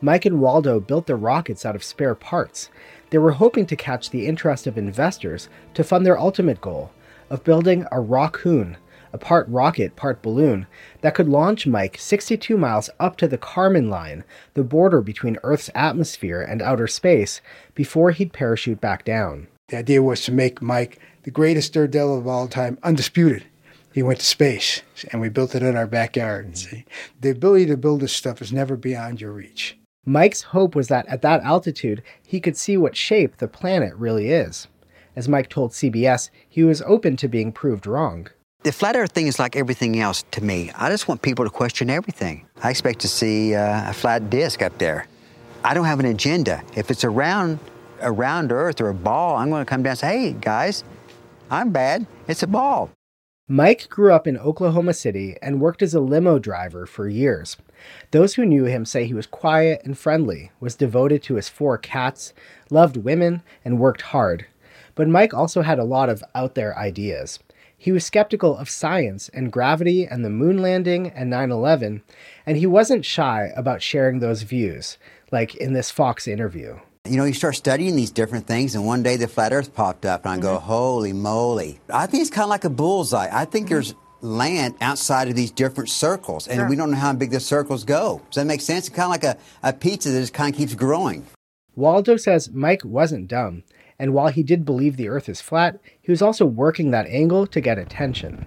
Mike 0.00 0.26
and 0.26 0.40
Waldo 0.40 0.78
built 0.78 1.06
their 1.06 1.16
rockets 1.16 1.64
out 1.64 1.74
of 1.74 1.84
spare 1.84 2.14
parts. 2.14 2.70
They 3.10 3.18
were 3.18 3.32
hoping 3.32 3.66
to 3.66 3.76
catch 3.76 4.10
the 4.10 4.26
interest 4.26 4.66
of 4.66 4.76
investors 4.76 5.48
to 5.74 5.84
fund 5.84 6.04
their 6.04 6.18
ultimate 6.18 6.60
goal 6.60 6.90
of 7.30 7.44
building 7.44 7.84
a 7.84 7.96
Rockoon, 7.96 8.76
a 9.12 9.18
part 9.18 9.48
rocket, 9.48 9.96
part 9.96 10.22
balloon, 10.22 10.66
that 11.00 11.14
could 11.14 11.28
launch 11.28 11.66
Mike 11.66 11.96
62 11.98 12.56
miles 12.56 12.90
up 12.98 13.16
to 13.16 13.28
the 13.28 13.38
Kármán 13.38 13.88
line, 13.88 14.24
the 14.54 14.64
border 14.64 15.00
between 15.00 15.38
Earth's 15.42 15.70
atmosphere 15.74 16.40
and 16.42 16.62
outer 16.62 16.86
space, 16.86 17.40
before 17.74 18.10
he'd 18.10 18.32
parachute 18.32 18.80
back 18.80 19.04
down. 19.04 19.48
The 19.68 19.78
idea 19.78 20.02
was 20.02 20.24
to 20.24 20.32
make 20.32 20.62
Mike 20.62 20.98
the 21.24 21.30
greatest 21.30 21.72
daredevil 21.72 22.18
of 22.18 22.26
all 22.26 22.48
time, 22.48 22.78
undisputed. 22.82 23.44
He 23.92 24.02
went 24.02 24.20
to 24.20 24.26
space, 24.26 24.82
and 25.10 25.20
we 25.20 25.28
built 25.28 25.54
it 25.54 25.62
in 25.62 25.74
our 25.74 25.86
backyard. 25.86 26.48
Mm-hmm. 26.48 26.76
See, 26.76 26.84
the 27.20 27.30
ability 27.30 27.66
to 27.66 27.76
build 27.76 28.00
this 28.00 28.12
stuff 28.12 28.42
is 28.42 28.52
never 28.52 28.76
beyond 28.76 29.20
your 29.20 29.32
reach. 29.32 29.78
Mike's 30.04 30.42
hope 30.42 30.76
was 30.76 30.86
that 30.86 31.06
at 31.08 31.22
that 31.22 31.42
altitude, 31.42 32.02
he 32.24 32.38
could 32.38 32.56
see 32.56 32.76
what 32.76 32.94
shape 32.94 33.38
the 33.38 33.48
planet 33.48 33.92
really 33.96 34.30
is. 34.30 34.68
As 35.16 35.28
Mike 35.28 35.48
told 35.48 35.72
CBS, 35.72 36.30
he 36.46 36.62
was 36.62 36.82
open 36.82 37.16
to 37.16 37.26
being 37.26 37.50
proved 37.50 37.86
wrong. 37.86 38.28
The 38.66 38.72
flat 38.72 38.96
earth 38.96 39.12
thing 39.12 39.28
is 39.28 39.38
like 39.38 39.54
everything 39.54 40.00
else 40.00 40.24
to 40.32 40.42
me. 40.42 40.72
I 40.74 40.90
just 40.90 41.06
want 41.06 41.22
people 41.22 41.44
to 41.44 41.50
question 41.52 41.88
everything. 41.88 42.48
I 42.64 42.70
expect 42.70 42.98
to 43.02 43.08
see 43.08 43.54
uh, 43.54 43.90
a 43.90 43.92
flat 43.92 44.28
disk 44.28 44.60
up 44.60 44.76
there. 44.78 45.06
I 45.62 45.72
don't 45.72 45.84
have 45.84 46.00
an 46.00 46.06
agenda. 46.06 46.64
If 46.74 46.90
it's 46.90 47.04
around 47.04 47.60
around 48.02 48.50
earth 48.50 48.80
or 48.80 48.88
a 48.88 48.94
ball, 48.94 49.36
I'm 49.36 49.50
going 49.50 49.64
to 49.64 49.70
come 49.70 49.84
down 49.84 49.92
and 49.92 49.98
say, 50.00 50.18
"Hey 50.18 50.32
guys, 50.32 50.82
I'm 51.48 51.70
bad. 51.70 52.08
It's 52.26 52.42
a 52.42 52.48
ball." 52.48 52.90
Mike 53.46 53.88
grew 53.88 54.12
up 54.12 54.26
in 54.26 54.36
Oklahoma 54.36 54.94
City 54.94 55.36
and 55.40 55.60
worked 55.60 55.80
as 55.80 55.94
a 55.94 56.00
limo 56.00 56.40
driver 56.40 56.86
for 56.86 57.08
years. 57.08 57.56
Those 58.10 58.34
who 58.34 58.44
knew 58.44 58.64
him 58.64 58.84
say 58.84 59.04
he 59.04 59.14
was 59.14 59.28
quiet 59.28 59.80
and 59.84 59.96
friendly, 59.96 60.50
was 60.58 60.74
devoted 60.74 61.22
to 61.22 61.36
his 61.36 61.48
four 61.48 61.78
cats, 61.78 62.34
loved 62.68 62.96
women, 62.96 63.44
and 63.64 63.78
worked 63.78 64.02
hard. 64.10 64.46
But 64.96 65.06
Mike 65.06 65.32
also 65.32 65.62
had 65.62 65.78
a 65.78 65.84
lot 65.84 66.08
of 66.08 66.24
out 66.34 66.56
there 66.56 66.76
ideas. 66.76 67.38
He 67.78 67.92
was 67.92 68.04
skeptical 68.04 68.56
of 68.56 68.70
science 68.70 69.28
and 69.28 69.52
gravity 69.52 70.06
and 70.06 70.24
the 70.24 70.30
moon 70.30 70.62
landing 70.62 71.08
and 71.08 71.28
9 71.28 71.50
11, 71.50 72.02
and 72.46 72.56
he 72.56 72.66
wasn't 72.66 73.04
shy 73.04 73.52
about 73.54 73.82
sharing 73.82 74.18
those 74.18 74.42
views, 74.42 74.96
like 75.30 75.54
in 75.54 75.74
this 75.74 75.90
Fox 75.90 76.26
interview. 76.26 76.78
You 77.04 77.18
know, 77.18 77.24
you 77.24 77.34
start 77.34 77.54
studying 77.54 77.94
these 77.94 78.10
different 78.10 78.46
things, 78.46 78.74
and 78.74 78.84
one 78.86 79.02
day 79.02 79.16
the 79.16 79.28
flat 79.28 79.52
Earth 79.52 79.74
popped 79.74 80.06
up, 80.06 80.24
and 80.24 80.34
I 80.34 80.38
go, 80.42 80.56
mm-hmm. 80.56 80.66
"Holy 80.66 81.12
moly!" 81.12 81.78
I 81.92 82.06
think 82.06 82.22
it's 82.22 82.30
kind 82.30 82.44
of 82.44 82.50
like 82.50 82.64
a 82.64 82.70
bullseye. 82.70 83.28
I 83.30 83.44
think 83.44 83.68
there's 83.68 83.92
mm-hmm. 83.92 84.26
land 84.26 84.74
outside 84.80 85.28
of 85.28 85.36
these 85.36 85.50
different 85.50 85.90
circles, 85.90 86.48
and 86.48 86.68
we 86.68 86.76
don't 86.76 86.90
know 86.90 86.96
how 86.96 87.12
big 87.12 87.30
the 87.30 87.40
circles 87.40 87.84
go. 87.84 88.22
Does 88.30 88.36
that 88.36 88.46
make 88.46 88.60
sense? 88.62 88.88
It's 88.88 88.96
kind 88.96 89.06
of 89.06 89.10
like 89.10 89.24
a, 89.24 89.38
a 89.62 89.72
pizza 89.72 90.08
that 90.08 90.20
just 90.20 90.32
kind 90.32 90.52
of 90.52 90.58
keeps 90.58 90.74
growing. 90.74 91.26
Waldo 91.76 92.16
says 92.16 92.50
Mike 92.50 92.82
wasn't 92.84 93.28
dumb, 93.28 93.62
and 93.98 94.12
while 94.12 94.28
he 94.28 94.42
did 94.42 94.64
believe 94.64 94.96
the 94.96 95.08
Earth 95.08 95.28
is 95.28 95.40
flat, 95.40 95.78
he 96.00 96.10
was 96.10 96.22
also 96.22 96.44
working 96.44 96.90
that 96.90 97.06
angle 97.06 97.46
to 97.46 97.60
get 97.60 97.78
attention. 97.78 98.46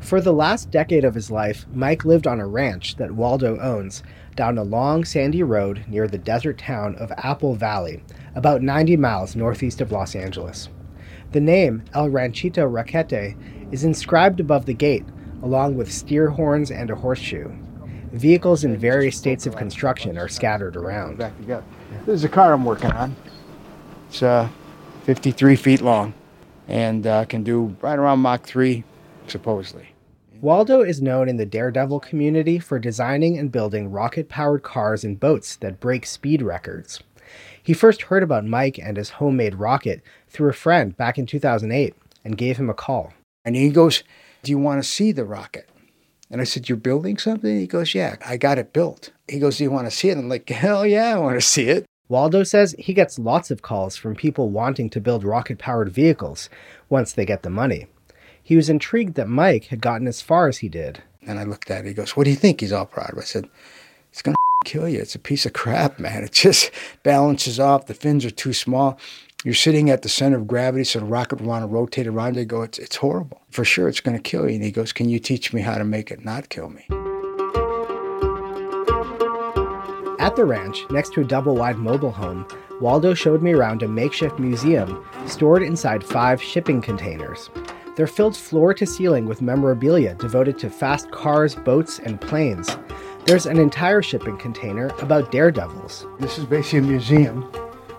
For 0.00 0.20
the 0.22 0.32
last 0.32 0.70
decade 0.70 1.04
of 1.04 1.14
his 1.14 1.30
life, 1.30 1.66
Mike 1.74 2.04
lived 2.04 2.26
on 2.26 2.40
a 2.40 2.46
ranch 2.46 2.96
that 2.96 3.12
Waldo 3.12 3.58
owns 3.60 4.02
down 4.36 4.56
a 4.56 4.62
long 4.62 5.04
sandy 5.04 5.42
road 5.42 5.84
near 5.86 6.08
the 6.08 6.16
desert 6.16 6.56
town 6.56 6.94
of 6.96 7.12
Apple 7.18 7.54
Valley, 7.54 8.02
about 8.34 8.62
90 8.62 8.96
miles 8.96 9.36
northeast 9.36 9.82
of 9.82 9.92
Los 9.92 10.14
Angeles. 10.14 10.70
The 11.32 11.40
name 11.40 11.82
El 11.92 12.08
Ranchito 12.08 12.66
Raquete 12.66 13.36
is 13.70 13.84
inscribed 13.84 14.40
above 14.40 14.64
the 14.64 14.72
gate, 14.72 15.04
along 15.42 15.76
with 15.76 15.92
steer 15.92 16.30
horns 16.30 16.70
and 16.70 16.88
a 16.88 16.94
horseshoe. 16.94 17.50
Vehicles 18.12 18.64
in 18.64 18.78
various 18.78 19.18
states 19.18 19.46
of 19.46 19.56
construction 19.56 20.16
are 20.16 20.28
scattered 20.28 20.76
around. 20.76 21.18
Is 22.06 22.24
a 22.24 22.28
car 22.30 22.54
I'm 22.54 22.64
working 22.64 22.92
on. 22.92 23.14
It's 24.08 24.22
uh, 24.22 24.48
53 25.04 25.56
feet 25.56 25.80
long 25.80 26.14
and 26.66 27.06
uh, 27.06 27.24
can 27.24 27.42
do 27.42 27.76
right 27.80 27.98
around 27.98 28.20
Mach 28.20 28.44
3, 28.44 28.84
supposedly. 29.26 29.88
Waldo 30.40 30.82
is 30.82 31.02
known 31.02 31.28
in 31.28 31.36
the 31.36 31.46
daredevil 31.46 32.00
community 32.00 32.58
for 32.58 32.78
designing 32.78 33.38
and 33.38 33.50
building 33.50 33.90
rocket 33.90 34.28
powered 34.28 34.62
cars 34.62 35.02
and 35.02 35.18
boats 35.18 35.56
that 35.56 35.80
break 35.80 36.06
speed 36.06 36.42
records. 36.42 37.00
He 37.60 37.74
first 37.74 38.02
heard 38.02 38.22
about 38.22 38.46
Mike 38.46 38.78
and 38.78 38.96
his 38.96 39.10
homemade 39.10 39.56
rocket 39.56 40.00
through 40.28 40.48
a 40.48 40.54
friend 40.54 40.96
back 40.96 41.18
in 41.18 41.26
2008 41.26 41.94
and 42.24 42.38
gave 42.38 42.56
him 42.56 42.70
a 42.70 42.74
call. 42.74 43.12
And 43.44 43.56
he 43.56 43.70
goes, 43.70 44.04
Do 44.42 44.52
you 44.52 44.58
want 44.58 44.82
to 44.82 44.88
see 44.88 45.12
the 45.12 45.24
rocket? 45.24 45.68
And 46.30 46.40
I 46.40 46.44
said, 46.44 46.68
You're 46.68 46.78
building 46.78 47.18
something? 47.18 47.58
He 47.58 47.66
goes, 47.66 47.94
Yeah, 47.94 48.16
I 48.24 48.36
got 48.36 48.58
it 48.58 48.72
built. 48.72 49.10
He 49.26 49.38
goes, 49.38 49.58
Do 49.58 49.64
you 49.64 49.70
want 49.70 49.86
to 49.86 49.90
see 49.90 50.08
it? 50.08 50.18
I'm 50.18 50.28
like, 50.28 50.48
Hell 50.48 50.86
yeah, 50.86 51.16
I 51.16 51.18
want 51.18 51.34
to 51.34 51.46
see 51.46 51.68
it. 51.68 51.84
Waldo 52.08 52.42
says 52.42 52.74
he 52.78 52.94
gets 52.94 53.18
lots 53.18 53.50
of 53.50 53.60
calls 53.60 53.96
from 53.96 54.14
people 54.14 54.48
wanting 54.48 54.88
to 54.90 55.00
build 55.00 55.24
rocket 55.24 55.58
powered 55.58 55.90
vehicles 55.90 56.48
once 56.88 57.12
they 57.12 57.26
get 57.26 57.42
the 57.42 57.50
money. 57.50 57.86
He 58.42 58.56
was 58.56 58.70
intrigued 58.70 59.14
that 59.16 59.28
Mike 59.28 59.66
had 59.66 59.82
gotten 59.82 60.06
as 60.08 60.22
far 60.22 60.48
as 60.48 60.58
he 60.58 60.70
did. 60.70 61.02
And 61.26 61.38
I 61.38 61.44
looked 61.44 61.70
at 61.70 61.84
it. 61.84 61.88
He 61.88 61.94
goes, 61.94 62.16
What 62.16 62.24
do 62.24 62.30
you 62.30 62.36
think? 62.36 62.60
He's 62.60 62.72
all 62.72 62.86
proud 62.86 63.12
of. 63.12 63.18
I 63.18 63.22
said, 63.22 63.46
It's 64.10 64.22
going 64.22 64.34
to 64.64 64.70
kill 64.70 64.88
you. 64.88 65.00
It's 65.00 65.14
a 65.14 65.18
piece 65.18 65.44
of 65.44 65.52
crap, 65.52 65.98
man. 65.98 66.24
It 66.24 66.32
just 66.32 66.70
balances 67.02 67.60
off. 67.60 67.86
The 67.86 67.94
fins 67.94 68.24
are 68.24 68.30
too 68.30 68.54
small. 68.54 68.98
You're 69.44 69.54
sitting 69.54 69.90
at 69.90 70.00
the 70.02 70.08
center 70.08 70.38
of 70.38 70.48
gravity, 70.48 70.84
so 70.84 71.00
the 71.00 71.04
rocket 71.04 71.40
will 71.40 71.48
want 71.48 71.62
to 71.62 71.66
rotate 71.66 72.06
around. 72.06 72.38
I 72.38 72.44
go, 72.44 72.62
it's, 72.62 72.78
it's 72.78 72.96
horrible. 72.96 73.42
For 73.50 73.64
sure, 73.64 73.86
it's 73.86 74.00
going 74.00 74.16
to 74.16 74.22
kill 74.22 74.48
you. 74.48 74.54
And 74.54 74.64
he 74.64 74.70
goes, 74.70 74.94
Can 74.94 75.10
you 75.10 75.18
teach 75.18 75.52
me 75.52 75.60
how 75.60 75.76
to 75.76 75.84
make 75.84 76.10
it 76.10 76.24
not 76.24 76.48
kill 76.48 76.70
me? 76.70 76.86
At 80.18 80.34
the 80.34 80.44
ranch, 80.44 80.84
next 80.90 81.12
to 81.12 81.20
a 81.20 81.24
double 81.24 81.54
wide 81.54 81.78
mobile 81.78 82.10
home, 82.10 82.44
Waldo 82.80 83.14
showed 83.14 83.40
me 83.40 83.52
around 83.52 83.84
a 83.84 83.88
makeshift 83.88 84.40
museum 84.40 85.04
stored 85.26 85.62
inside 85.62 86.02
five 86.02 86.42
shipping 86.42 86.82
containers. 86.82 87.50
They're 87.94 88.08
filled 88.08 88.36
floor 88.36 88.74
to 88.74 88.86
ceiling 88.86 89.26
with 89.26 89.42
memorabilia 89.42 90.14
devoted 90.14 90.58
to 90.58 90.70
fast 90.70 91.12
cars, 91.12 91.54
boats, 91.54 92.00
and 92.00 92.20
planes. 92.20 92.76
There's 93.26 93.46
an 93.46 93.58
entire 93.58 94.02
shipping 94.02 94.36
container 94.38 94.88
about 95.00 95.30
daredevils. 95.30 96.06
This 96.18 96.36
is 96.36 96.46
basically 96.46 96.80
a 96.80 96.82
museum 96.82 97.52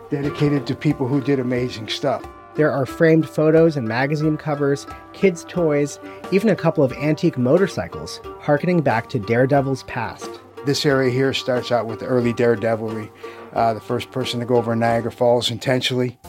dedicated 0.09 0.67
to 0.67 0.75
people 0.75 1.07
who 1.07 1.21
did 1.21 1.39
amazing 1.39 1.87
stuff. 1.87 2.25
There 2.55 2.71
are 2.71 2.85
framed 2.85 3.29
photos 3.29 3.77
and 3.77 3.87
magazine 3.87 4.35
covers, 4.35 4.87
kids' 5.13 5.45
toys, 5.47 5.99
even 6.31 6.49
a 6.49 6.55
couple 6.55 6.83
of 6.83 6.91
antique 6.91 7.37
motorcycles, 7.37 8.19
harkening 8.39 8.81
back 8.81 9.07
to 9.09 9.19
Daredevil's 9.19 9.83
past. 9.83 10.41
This 10.65 10.85
area 10.85 11.09
here 11.09 11.33
starts 11.33 11.71
out 11.71 11.87
with 11.87 12.03
early 12.03 12.33
daredevilry. 12.33 13.09
Uh, 13.53 13.73
the 13.73 13.79
first 13.79 14.11
person 14.11 14.39
to 14.39 14.45
go 14.45 14.57
over 14.57 14.75
Niagara 14.75 15.11
Falls 15.11 15.49
intentionally 15.49 16.19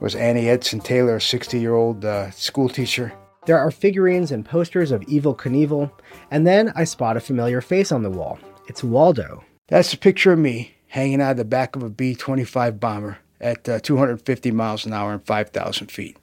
was 0.00 0.14
Annie 0.14 0.48
Edson 0.48 0.80
Taylor, 0.80 1.16
a 1.16 1.20
60 1.20 1.58
year 1.58 1.74
old 1.74 2.04
uh, 2.04 2.30
school 2.30 2.68
teacher. 2.68 3.12
There 3.44 3.58
are 3.58 3.72
figurines 3.72 4.30
and 4.30 4.44
posters 4.44 4.92
of 4.92 5.00
Evel 5.02 5.36
Knievel, 5.36 5.90
and 6.30 6.46
then 6.46 6.72
I 6.76 6.84
spot 6.84 7.16
a 7.16 7.20
familiar 7.20 7.60
face 7.60 7.90
on 7.90 8.04
the 8.04 8.10
wall. 8.10 8.38
It's 8.68 8.84
Waldo. 8.84 9.42
That's 9.66 9.92
a 9.92 9.98
picture 9.98 10.32
of 10.32 10.38
me 10.38 10.76
hanging 10.86 11.20
out 11.20 11.32
of 11.32 11.36
the 11.38 11.44
back 11.44 11.74
of 11.74 11.82
a 11.82 11.90
B 11.90 12.14
25 12.14 12.78
bomber 12.78 13.18
at 13.40 13.68
uh, 13.68 13.80
250 13.80 14.52
miles 14.52 14.86
an 14.86 14.92
hour 14.92 15.12
and 15.12 15.26
5,000 15.26 15.90
feet. 15.90 16.16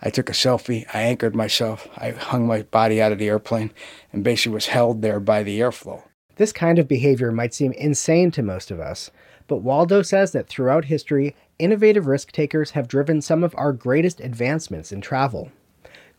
I 0.00 0.08
took 0.08 0.30
a 0.30 0.32
selfie, 0.32 0.86
I 0.94 1.02
anchored 1.02 1.36
myself, 1.36 1.88
I 1.96 2.10
hung 2.10 2.46
my 2.46 2.62
body 2.62 3.02
out 3.02 3.12
of 3.12 3.18
the 3.18 3.28
airplane, 3.28 3.70
and 4.12 4.24
basically 4.24 4.54
was 4.54 4.66
held 4.66 5.02
there 5.02 5.20
by 5.20 5.42
the 5.42 5.60
airflow. 5.60 6.02
This 6.36 6.52
kind 6.52 6.78
of 6.78 6.88
behavior 6.88 7.30
might 7.30 7.54
seem 7.54 7.72
insane 7.72 8.30
to 8.32 8.42
most 8.42 8.70
of 8.70 8.80
us, 8.80 9.10
but 9.46 9.58
Waldo 9.58 10.02
says 10.02 10.32
that 10.32 10.48
throughout 10.48 10.86
history, 10.86 11.36
innovative 11.58 12.06
risk 12.06 12.32
takers 12.32 12.70
have 12.70 12.88
driven 12.88 13.20
some 13.20 13.44
of 13.44 13.54
our 13.56 13.72
greatest 13.72 14.20
advancements 14.20 14.92
in 14.92 15.00
travel. 15.00 15.52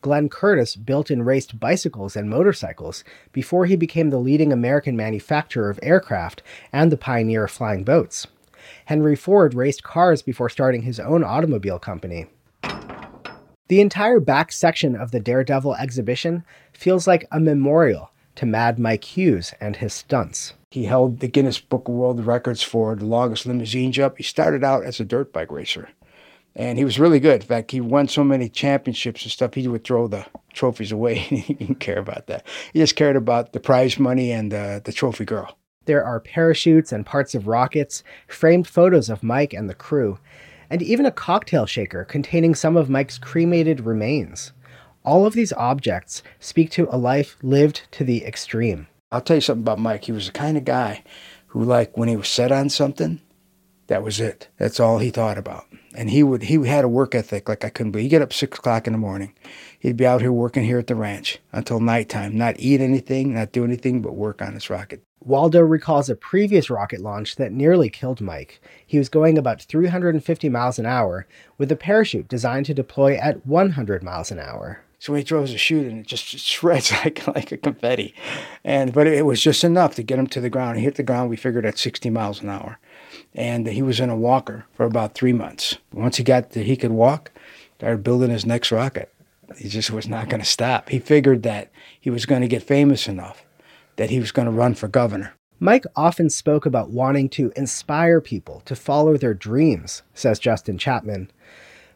Glenn 0.02 0.30
Curtiss 0.30 0.76
built 0.76 1.10
and 1.10 1.26
raced 1.26 1.60
bicycles 1.60 2.16
and 2.16 2.30
motorcycles 2.30 3.04
before 3.32 3.66
he 3.66 3.76
became 3.76 4.10
the 4.10 4.20
leading 4.20 4.52
American 4.52 4.96
manufacturer 4.96 5.70
of 5.70 5.80
aircraft 5.82 6.44
and 6.72 6.92
the 6.92 6.98
pioneer 6.98 7.46
of 7.46 7.52
flying 7.52 7.84
boats. 7.84 8.28
Henry 8.86 9.16
Ford 9.16 9.54
raced 9.54 9.82
cars 9.82 10.22
before 10.22 10.50
starting 10.50 10.84
his 10.84 11.00
own 11.00 11.24
automobile 11.24 11.80
company. 11.80 12.28
The 13.70 13.82
entire 13.82 14.20
back 14.20 14.52
section 14.52 14.96
of 14.96 15.12
the 15.12 15.20
Daredevil 15.20 15.76
exhibition 15.76 16.44
feels 16.74 17.08
like 17.08 17.26
a 17.32 17.40
memorial 17.40 18.12
to 18.36 18.46
Mad 18.46 18.80
Mike 18.80 19.04
Hughes 19.04 19.54
and 19.60 19.76
his 19.76 19.94
stunts. 19.94 20.54
He 20.72 20.86
held 20.86 21.20
the 21.20 21.28
Guinness 21.28 21.60
Book 21.60 21.88
of 21.88 21.94
World 21.94 22.26
Records 22.26 22.64
for 22.64 22.96
the 22.96 23.06
longest 23.06 23.46
limousine 23.46 23.92
jump. 23.92 24.18
He 24.18 24.24
started 24.24 24.64
out 24.64 24.84
as 24.84 25.00
a 25.00 25.06
dirt 25.06 25.32
bike 25.32 25.52
racer. 25.52 25.90
And 26.56 26.78
he 26.78 26.86
was 26.86 27.00
really 27.00 27.20
good. 27.20 27.42
In 27.42 27.48
fact, 27.48 27.72
he 27.72 27.82
won 27.82 28.08
so 28.08 28.24
many 28.24 28.48
championships 28.50 29.24
and 29.24 29.32
stuff, 29.32 29.54
he 29.54 29.68
would 29.68 29.84
throw 29.84 30.08
the 30.08 30.26
trophies 30.54 30.92
away. 30.92 31.16
he 31.20 31.54
didn't 31.54 31.80
care 31.80 32.00
about 32.00 32.28
that. 32.28 32.46
He 32.74 32.80
just 32.80 32.96
cared 32.96 33.16
about 33.16 33.54
the 33.54 33.60
prize 33.60 34.00
money 34.00 34.32
and 34.32 34.54
uh, 34.54 34.80
the 34.84 34.92
trophy 34.92 35.26
girl. 35.26 35.58
There 35.86 36.04
are 36.04 36.20
parachutes 36.20 36.92
and 36.92 37.06
parts 37.06 37.36
of 37.36 37.48
rockets, 37.48 38.04
framed 38.28 38.68
photos 38.68 39.10
of 39.10 39.24
Mike 39.24 39.54
and 39.54 39.70
the 39.70 39.74
crew, 39.74 40.18
and 40.70 40.82
even 40.82 41.06
a 41.06 41.12
cocktail 41.12 41.66
shaker 41.66 42.06
containing 42.06 42.56
some 42.56 42.78
of 42.78 42.90
Mike's 42.90 43.18
cremated 43.18 43.82
remains. 43.82 44.54
All 45.06 45.26
of 45.26 45.34
these 45.34 45.52
objects 45.54 46.24
speak 46.40 46.72
to 46.72 46.88
a 46.90 46.98
life 46.98 47.36
lived 47.42 47.82
to 47.92 48.06
the 48.06 48.26
extreme. 48.26 48.88
I'll 49.12 49.22
tell 49.22 49.38
you 49.38 49.42
something 49.42 49.64
about 49.64 49.80
Mike. 49.80 50.06
He 50.06 50.14
was 50.14 50.28
the 50.28 50.32
kind 50.32 50.58
of 50.58 50.64
guy 50.64 51.04
who, 51.48 51.64
like, 51.64 51.98
when 51.98 52.08
he 52.08 52.16
was 52.16 52.30
set 52.30 52.52
on 52.54 52.70
something, 52.70 53.20
that 53.88 54.02
was 54.02 54.22
it. 54.22 54.48
That's 54.58 54.80
all 54.80 55.00
he 55.00 55.10
thought 55.10 55.38
about. 55.38 55.66
And 55.94 56.10
he 56.10 56.24
would 56.24 56.44
he 56.44 56.56
had 56.66 56.86
a 56.86 56.88
work 56.88 57.14
ethic 57.14 57.50
like 57.50 57.66
I 57.66 57.70
couldn't 57.70 57.92
believe. 57.92 58.06
He'd 58.06 58.10
get 58.10 58.22
up 58.22 58.34
six 58.34 58.58
o'clock 58.58 58.88
in 58.88 58.94
the 58.94 59.00
morning. 59.00 59.34
He'd 59.78 59.98
be 59.98 60.06
out 60.06 60.22
here 60.22 60.32
working 60.32 60.64
here 60.64 60.80
at 60.80 60.88
the 60.88 60.96
ranch 60.96 61.40
until 61.52 61.80
nighttime, 61.80 62.38
not 62.38 62.56
eat 62.58 62.82
anything, 62.82 63.34
not 63.34 63.52
do 63.52 63.64
anything 63.66 64.02
but 64.02 64.16
work 64.16 64.42
on 64.42 64.54
his 64.54 64.70
rocket. 64.70 65.04
Waldo 65.20 65.62
recalls 65.62 66.10
a 66.10 66.16
previous 66.16 66.70
rocket 66.70 67.02
launch 67.02 67.36
that 67.36 67.52
nearly 67.52 67.90
killed 67.90 68.20
Mike. 68.20 68.62
He 68.86 68.98
was 68.98 69.10
going 69.10 69.38
about 69.38 69.62
350 69.62 70.50
miles 70.50 70.80
an 70.80 70.86
hour 70.86 71.28
with 71.58 71.72
a 71.72 71.76
parachute 71.76 72.28
designed 72.28 72.66
to 72.68 72.74
deploy 72.74 73.16
at 73.16 73.46
100 73.46 74.02
miles 74.02 74.32
an 74.32 74.40
hour. 74.40 74.83
So 75.04 75.14
he 75.16 75.24
throws 75.24 75.52
a 75.52 75.58
chute 75.58 75.86
and 75.86 76.00
it 76.00 76.08
just 76.08 76.24
shreds 76.28 76.90
like 77.04 77.28
like 77.28 77.52
a 77.52 77.58
confetti, 77.58 78.16
and 78.64 78.94
but 78.94 79.06
it 79.06 79.26
was 79.26 79.42
just 79.42 79.66
enough 79.66 79.96
to 79.96 80.02
get 80.02 80.18
him 80.18 80.28
to 80.28 80.40
the 80.40 80.50
ground. 80.50 80.78
He 80.78 80.86
hit 80.86 80.96
the 80.96 81.04
ground. 81.04 81.30
We 81.30 81.36
figured 81.36 81.66
at 81.66 81.78
60 81.78 82.10
miles 82.10 82.42
an 82.42 82.48
hour, 82.48 82.80
and 83.36 83.68
he 83.68 83.82
was 83.82 84.00
in 84.00 84.10
a 84.10 84.16
walker 84.16 84.64
for 84.72 84.86
about 84.86 85.14
three 85.14 85.34
months. 85.34 85.78
Once 85.92 86.16
he 86.16 86.24
got 86.24 86.52
that 86.52 86.68
he 86.68 86.78
could 86.78 86.94
walk, 86.94 87.32
started 87.76 88.02
building 88.02 88.30
his 88.30 88.46
next 88.46 88.72
rocket. 88.72 89.14
He 89.58 89.68
just 89.68 89.92
was 89.92 90.08
not 90.08 90.30
going 90.30 90.40
to 90.40 90.48
stop. 90.48 90.88
He 90.88 91.00
figured 91.00 91.44
that 91.44 91.70
he 92.00 92.10
was 92.10 92.26
going 92.26 92.42
to 92.42 92.48
get 92.48 92.64
famous 92.64 93.06
enough 93.06 93.44
that 93.98 94.10
he 94.10 94.22
was 94.22 94.32
going 94.32 94.46
to 94.46 94.54
run 94.54 94.74
for 94.74 94.88
governor. 94.88 95.34
Mike 95.60 95.84
often 95.98 96.30
spoke 96.30 96.66
about 96.66 96.92
wanting 96.92 97.28
to 97.28 97.52
inspire 97.58 98.22
people 98.22 98.62
to 98.64 98.74
follow 98.74 99.18
their 99.18 99.34
dreams, 99.34 100.02
says 100.14 100.40
Justin 100.40 100.78
Chapman. 100.78 101.30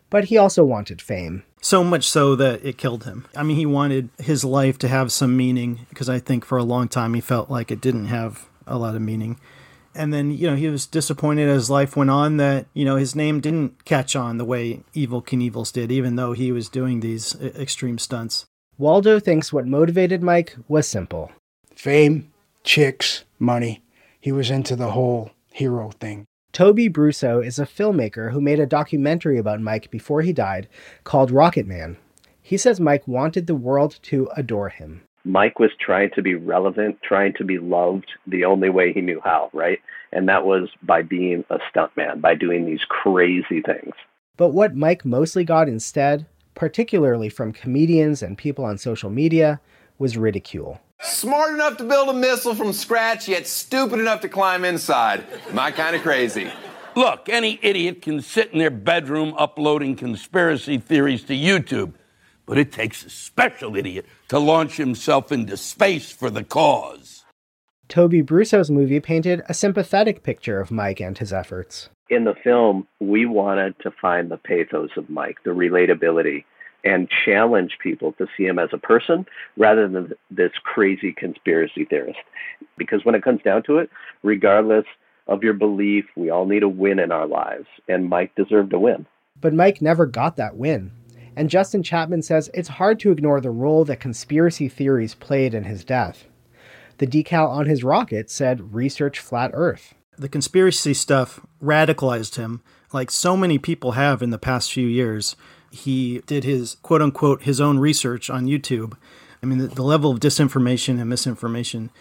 But 0.10 0.26
he 0.26 0.38
also 0.38 0.64
wanted 0.64 1.02
fame. 1.02 1.44
So 1.62 1.84
much 1.84 2.08
so 2.08 2.36
that 2.36 2.64
it 2.64 2.78
killed 2.78 3.04
him. 3.04 3.26
I 3.36 3.44
mean, 3.44 3.58
he 3.58 3.66
wanted 3.66 4.10
his 4.20 4.46
life 4.46 4.78
to 4.80 4.88
have 4.88 5.12
some 5.12 5.36
meaning 5.36 5.86
because 5.90 6.08
I 6.08 6.20
think 6.20 6.46
for 6.46 6.58
a 6.58 6.64
long 6.64 6.88
time 6.88 7.14
he 7.14 7.22
felt 7.22 7.50
like 7.50 7.72
it 7.72 7.82
didn't 7.82 8.08
have 8.08 8.48
a 8.66 8.78
lot 8.78 8.96
of 8.96 9.02
meaning. 9.02 9.38
And 9.94 10.14
then, 10.14 10.32
you 10.32 10.48
know, 10.48 10.56
he 10.56 10.68
was 10.68 10.86
disappointed 10.86 11.50
as 11.50 11.70
life 11.70 11.98
went 11.98 12.12
on 12.12 12.38
that, 12.38 12.68
you 12.74 12.86
know, 12.86 12.98
his 12.98 13.16
name 13.16 13.42
didn't 13.42 13.84
catch 13.84 14.16
on 14.16 14.38
the 14.38 14.46
way 14.46 14.84
Evel 14.94 15.26
Knievel's 15.26 15.72
did, 15.72 15.92
even 15.92 16.16
though 16.16 16.34
he 16.34 16.52
was 16.52 16.70
doing 16.70 17.00
these 17.00 17.36
uh, 17.36 17.52
extreme 17.58 17.98
stunts. 17.98 18.46
Waldo 18.78 19.20
thinks 19.20 19.52
what 19.52 19.66
motivated 19.66 20.22
Mike 20.22 20.56
was 20.68 20.88
simple 20.88 21.32
fame, 21.76 22.32
chicks, 22.64 23.24
money. 23.40 23.84
He 24.20 24.32
was 24.32 24.52
into 24.52 24.76
the 24.76 24.92
whole 24.92 25.32
hero 25.52 25.92
thing. 26.00 26.26
Toby 26.52 26.88
Brusseau 26.88 27.40
is 27.40 27.60
a 27.60 27.66
filmmaker 27.66 28.32
who 28.32 28.42
made 28.42 28.60
a 28.60 28.66
documentary 28.66 29.38
about 29.38 29.62
Mike 29.62 29.92
before 29.92 30.22
he 30.22 30.34
died 30.34 30.68
called 31.04 31.30
Rocket 31.30 31.68
Man. 31.68 31.98
He 32.42 32.58
says 32.58 32.80
Mike 32.80 33.08
wanted 33.08 33.46
the 33.46 33.56
world 33.56 34.00
to 34.04 34.30
adore 34.36 34.70
him. 34.70 35.02
Mike 35.24 35.60
was 35.60 35.72
trying 35.80 36.10
to 36.16 36.22
be 36.22 36.36
relevant, 36.36 36.98
trying 37.04 37.34
to 37.34 37.44
be 37.44 37.60
loved 37.60 38.10
the 38.26 38.46
only 38.46 38.70
way 38.70 38.94
he 38.94 39.02
knew 39.02 39.20
how, 39.24 39.50
right? 39.54 39.80
And 40.14 40.28
that 40.30 40.46
was 40.46 40.70
by 40.82 41.02
being 41.02 41.44
a 41.50 41.58
stuntman, 41.70 42.22
by 42.22 42.34
doing 42.34 42.66
these 42.66 42.86
crazy 42.88 43.62
things. 43.62 43.94
But 44.38 44.50
what 44.50 44.76
Mike 44.76 45.04
mostly 45.04 45.44
got 45.44 45.68
instead, 45.68 46.26
particularly 46.56 47.28
from 47.28 47.52
comedians 47.52 48.24
and 48.24 48.38
people 48.38 48.64
on 48.64 48.78
social 48.78 49.10
media, 49.10 49.60
was 50.00 50.18
ridicule. 50.18 50.80
Smart 51.02 51.54
enough 51.54 51.78
to 51.78 51.84
build 51.84 52.10
a 52.10 52.14
missile 52.14 52.56
from 52.56 52.74
scratch, 52.74 53.28
yet 53.28 53.48
stupid 53.48 54.00
enough 54.00 54.22
to 54.22 54.30
climb 54.30 54.66
inside. 54.66 55.24
My 55.54 55.72
kind 55.72 55.96
of 55.96 56.02
crazy. 56.02 56.52
Look, 56.96 57.30
any 57.30 57.60
idiot 57.62 58.02
can 58.02 58.22
sit 58.22 58.52
in 58.52 58.60
their 58.60 58.70
bedroom 58.70 59.34
uploading 59.38 59.96
conspiracy 59.96 60.78
theories 60.78 61.24
to 61.26 61.34
YouTube, 61.34 61.94
but 62.46 62.58
it 62.58 62.72
takes 62.72 63.06
a 63.06 63.10
special 63.10 63.76
idiot 63.76 64.06
to 64.30 64.40
launch 64.40 64.78
himself 64.78 65.32
into 65.32 65.56
space 65.58 66.12
for 66.12 66.30
the 66.30 66.44
cause. 66.44 67.26
Toby 67.88 68.22
Brusseau's 68.22 68.70
movie 68.70 69.00
painted 69.00 69.44
a 69.48 69.54
sympathetic 69.54 70.24
picture 70.24 70.60
of 70.60 70.72
Mike 70.72 71.00
and 71.00 71.18
his 71.18 71.32
efforts. 71.32 71.90
In 72.10 72.26
the 72.26 72.36
film, 72.44 72.88
we 73.00 73.26
wanted 73.26 73.76
to 73.80 73.92
find 73.92 74.30
the 74.30 74.38
pathos 74.38 74.92
of 74.98 75.10
Mike, 75.10 75.38
the 75.44 75.52
relatability 75.52 76.44
and 76.84 77.10
challenge 77.10 77.78
people 77.82 78.14
to 78.14 78.28
see 78.36 78.46
him 78.46 78.60
as 78.60 78.70
a 78.72 78.78
person 78.78 79.26
rather 79.58 79.88
than 79.88 80.14
this 80.32 80.52
crazy 80.64 81.12
conspiracy 81.12 81.86
theorist. 81.86 82.20
Because 82.78 83.04
when 83.04 83.16
it 83.16 83.24
comes 83.24 83.42
down 83.42 83.64
to 83.64 83.78
it, 83.78 83.90
regardless 84.24 84.86
of 85.28 85.44
your 85.44 85.54
belief, 85.54 86.06
we 86.16 86.30
all 86.30 86.46
need 86.46 86.64
a 86.64 86.70
win 86.70 87.00
in 87.00 87.12
our 87.12 87.28
lives, 87.28 87.68
and 87.88 88.10
Mike 88.10 88.34
deserved 88.36 88.72
a 88.74 88.80
win. 88.80 89.06
But 89.40 89.54
Mike 89.54 89.82
never 89.82 90.06
got 90.06 90.38
that 90.38 90.56
win. 90.56 90.92
And 91.36 91.50
Justin 91.50 91.84
Chapman 91.84 92.24
says 92.24 92.50
it's 92.54 92.70
hard 92.70 93.00
to 93.02 93.12
ignore 93.12 93.42
the 93.42 93.52
role 93.52 93.86
that 93.86 94.00
conspiracy 94.00 94.68
theories 94.68 95.14
played 95.14 95.54
in 95.54 95.66
his 95.66 95.84
death. 95.84 96.26
The 96.98 97.06
decal 97.06 97.48
on 97.50 97.68
his 97.68 97.84
rocket 97.84 98.32
said 98.32 98.74
research 98.74 99.20
flat 99.20 99.52
earth. 99.54 99.94
The 100.18 100.30
conspiracy 100.30 100.96
stuff 100.96 101.40
radicalized 101.62 102.38
him, 102.38 102.64
like 102.92 103.12
so 103.12 103.38
many 103.38 103.60
people 103.60 103.92
have 103.92 104.24
in 104.24 104.32
the 104.32 104.40
past 104.40 104.74
few 104.74 104.88
years 104.88 105.36
he 105.72 106.22
did 106.26 106.44
his 106.44 106.78
quote 106.82 107.02
unquote 107.02 107.44
his 107.44 107.62
own 107.62 107.80
research 107.80 108.30
on 108.30 108.46
YouTube. 108.46 108.94
I 109.42 109.46
mean, 109.46 109.60
the, 109.60 109.68
the 109.68 109.84
level 109.84 110.12
of 110.12 110.20
disinformation 110.20 111.00
and 111.00 111.10
misinformation 111.10 111.92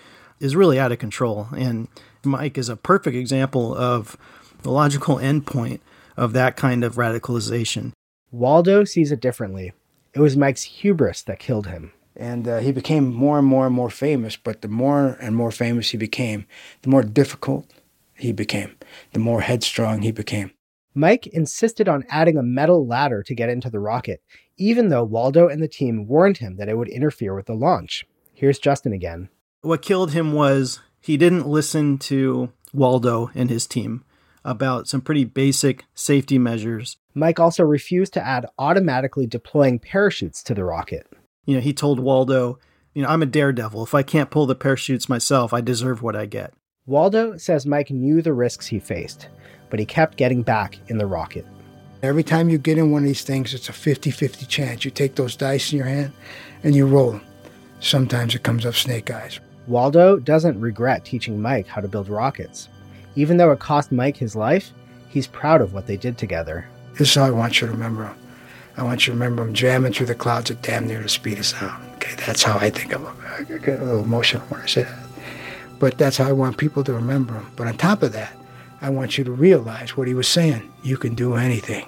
is 0.40 0.56
really 0.56 0.78
out 0.78 0.92
of 0.92 0.98
control. 0.98 1.48
And 1.56 1.88
Mike 2.24 2.58
is 2.58 2.68
a 2.68 2.76
perfect 2.76 3.16
example 3.16 3.74
of 3.74 4.16
the 4.62 4.70
logical 4.70 5.16
endpoint 5.16 5.80
of 6.16 6.32
that 6.32 6.56
kind 6.56 6.84
of 6.84 6.96
radicalization. 6.96 7.92
Waldo 8.30 8.84
sees 8.84 9.12
it 9.12 9.20
differently. 9.20 9.72
It 10.14 10.20
was 10.20 10.36
Mike's 10.36 10.62
hubris 10.62 11.22
that 11.22 11.38
killed 11.38 11.66
him. 11.66 11.92
And 12.16 12.48
uh, 12.48 12.58
he 12.58 12.72
became 12.72 13.12
more 13.12 13.38
and 13.38 13.46
more 13.46 13.66
and 13.66 13.74
more 13.74 13.90
famous, 13.90 14.36
but 14.36 14.62
the 14.62 14.68
more 14.68 15.18
and 15.20 15.36
more 15.36 15.50
famous 15.50 15.90
he 15.90 15.98
became, 15.98 16.46
the 16.80 16.88
more 16.88 17.02
difficult 17.02 17.70
he 18.14 18.32
became, 18.32 18.74
the 19.12 19.18
more 19.18 19.42
headstrong 19.42 20.00
he 20.00 20.12
became. 20.12 20.50
Mike 20.96 21.26
insisted 21.26 21.90
on 21.90 22.06
adding 22.08 22.38
a 22.38 22.42
metal 22.42 22.86
ladder 22.86 23.22
to 23.22 23.34
get 23.34 23.50
into 23.50 23.68
the 23.68 23.78
rocket, 23.78 24.22
even 24.56 24.88
though 24.88 25.04
Waldo 25.04 25.46
and 25.46 25.62
the 25.62 25.68
team 25.68 26.06
warned 26.06 26.38
him 26.38 26.56
that 26.56 26.70
it 26.70 26.78
would 26.78 26.88
interfere 26.88 27.34
with 27.34 27.44
the 27.44 27.54
launch. 27.54 28.06
Here's 28.32 28.58
Justin 28.58 28.94
again. 28.94 29.28
What 29.60 29.82
killed 29.82 30.12
him 30.12 30.32
was 30.32 30.80
he 30.98 31.18
didn't 31.18 31.46
listen 31.46 31.98
to 31.98 32.50
Waldo 32.72 33.30
and 33.34 33.50
his 33.50 33.66
team 33.66 34.04
about 34.42 34.88
some 34.88 35.02
pretty 35.02 35.24
basic 35.24 35.84
safety 35.94 36.38
measures. 36.38 36.96
Mike 37.14 37.38
also 37.38 37.62
refused 37.62 38.14
to 38.14 38.26
add 38.26 38.46
automatically 38.58 39.26
deploying 39.26 39.78
parachutes 39.78 40.42
to 40.44 40.54
the 40.54 40.64
rocket. 40.64 41.06
You 41.44 41.56
know, 41.56 41.60
he 41.60 41.74
told 41.74 42.00
Waldo, 42.00 42.58
you 42.94 43.02
know, 43.02 43.08
I'm 43.08 43.22
a 43.22 43.26
daredevil. 43.26 43.82
If 43.82 43.94
I 43.94 44.02
can't 44.02 44.30
pull 44.30 44.46
the 44.46 44.54
parachutes 44.54 45.10
myself, 45.10 45.52
I 45.52 45.60
deserve 45.60 46.00
what 46.00 46.16
I 46.16 46.24
get. 46.24 46.54
Waldo 46.86 47.36
says 47.36 47.66
Mike 47.66 47.90
knew 47.90 48.22
the 48.22 48.32
risks 48.32 48.68
he 48.68 48.78
faced 48.78 49.28
but 49.70 49.78
he 49.78 49.86
kept 49.86 50.16
getting 50.16 50.42
back 50.42 50.78
in 50.88 50.98
the 50.98 51.06
rocket. 51.06 51.46
Every 52.02 52.22
time 52.22 52.48
you 52.48 52.58
get 52.58 52.78
in 52.78 52.90
one 52.90 53.02
of 53.02 53.06
these 53.06 53.24
things, 53.24 53.54
it's 53.54 53.68
a 53.68 53.72
50 53.72 54.10
50 54.10 54.46
chance. 54.46 54.84
You 54.84 54.90
take 54.90 55.14
those 55.14 55.36
dice 55.36 55.72
in 55.72 55.78
your 55.78 55.86
hand 55.86 56.12
and 56.62 56.74
you 56.74 56.86
roll 56.86 57.12
them. 57.12 57.22
Sometimes 57.80 58.34
it 58.34 58.42
comes 58.42 58.66
up 58.66 58.74
snake 58.74 59.10
eyes. 59.10 59.40
Waldo 59.66 60.18
doesn't 60.18 60.60
regret 60.60 61.04
teaching 61.04 61.40
Mike 61.40 61.66
how 61.66 61.80
to 61.80 61.88
build 61.88 62.08
rockets. 62.08 62.68
Even 63.16 63.36
though 63.36 63.50
it 63.50 63.58
cost 63.58 63.90
Mike 63.90 64.16
his 64.16 64.36
life, 64.36 64.72
he's 65.08 65.26
proud 65.26 65.60
of 65.60 65.72
what 65.72 65.86
they 65.86 65.96
did 65.96 66.18
together. 66.18 66.68
This 66.92 67.08
is 67.08 67.14
how 67.14 67.24
I 67.24 67.30
want 67.30 67.60
you 67.60 67.66
to 67.66 67.72
remember 67.72 68.04
him. 68.04 68.16
I 68.76 68.82
want 68.82 69.06
you 69.06 69.12
to 69.12 69.18
remember 69.18 69.42
him 69.42 69.54
jamming 69.54 69.92
through 69.92 70.06
the 70.06 70.14
clouds 70.14 70.50
at 70.50 70.62
damn 70.62 70.86
near 70.86 71.02
the 71.02 71.08
speed 71.08 71.38
of 71.38 71.46
sound. 71.46 71.82
Okay, 71.94 72.14
that's 72.26 72.42
how 72.42 72.58
I 72.58 72.70
think 72.70 72.92
of 72.92 73.02
him. 73.02 73.16
I 73.26 73.42
get 73.42 73.80
a 73.80 73.84
little 73.84 74.04
emotional 74.04 74.42
when 74.48 74.60
I 74.60 74.66
say 74.66 74.82
that. 74.82 74.98
But 75.78 75.98
that's 75.98 76.18
how 76.18 76.28
I 76.28 76.32
want 76.32 76.58
people 76.58 76.84
to 76.84 76.92
remember 76.92 77.34
him. 77.34 77.46
But 77.56 77.66
on 77.66 77.76
top 77.76 78.02
of 78.02 78.12
that, 78.12 78.36
I 78.80 78.90
want 78.90 79.16
you 79.16 79.24
to 79.24 79.32
realize 79.32 79.96
what 79.96 80.06
he 80.06 80.14
was 80.14 80.28
saying. 80.28 80.72
You 80.82 80.96
can 80.96 81.14
do 81.14 81.34
anything. 81.34 81.86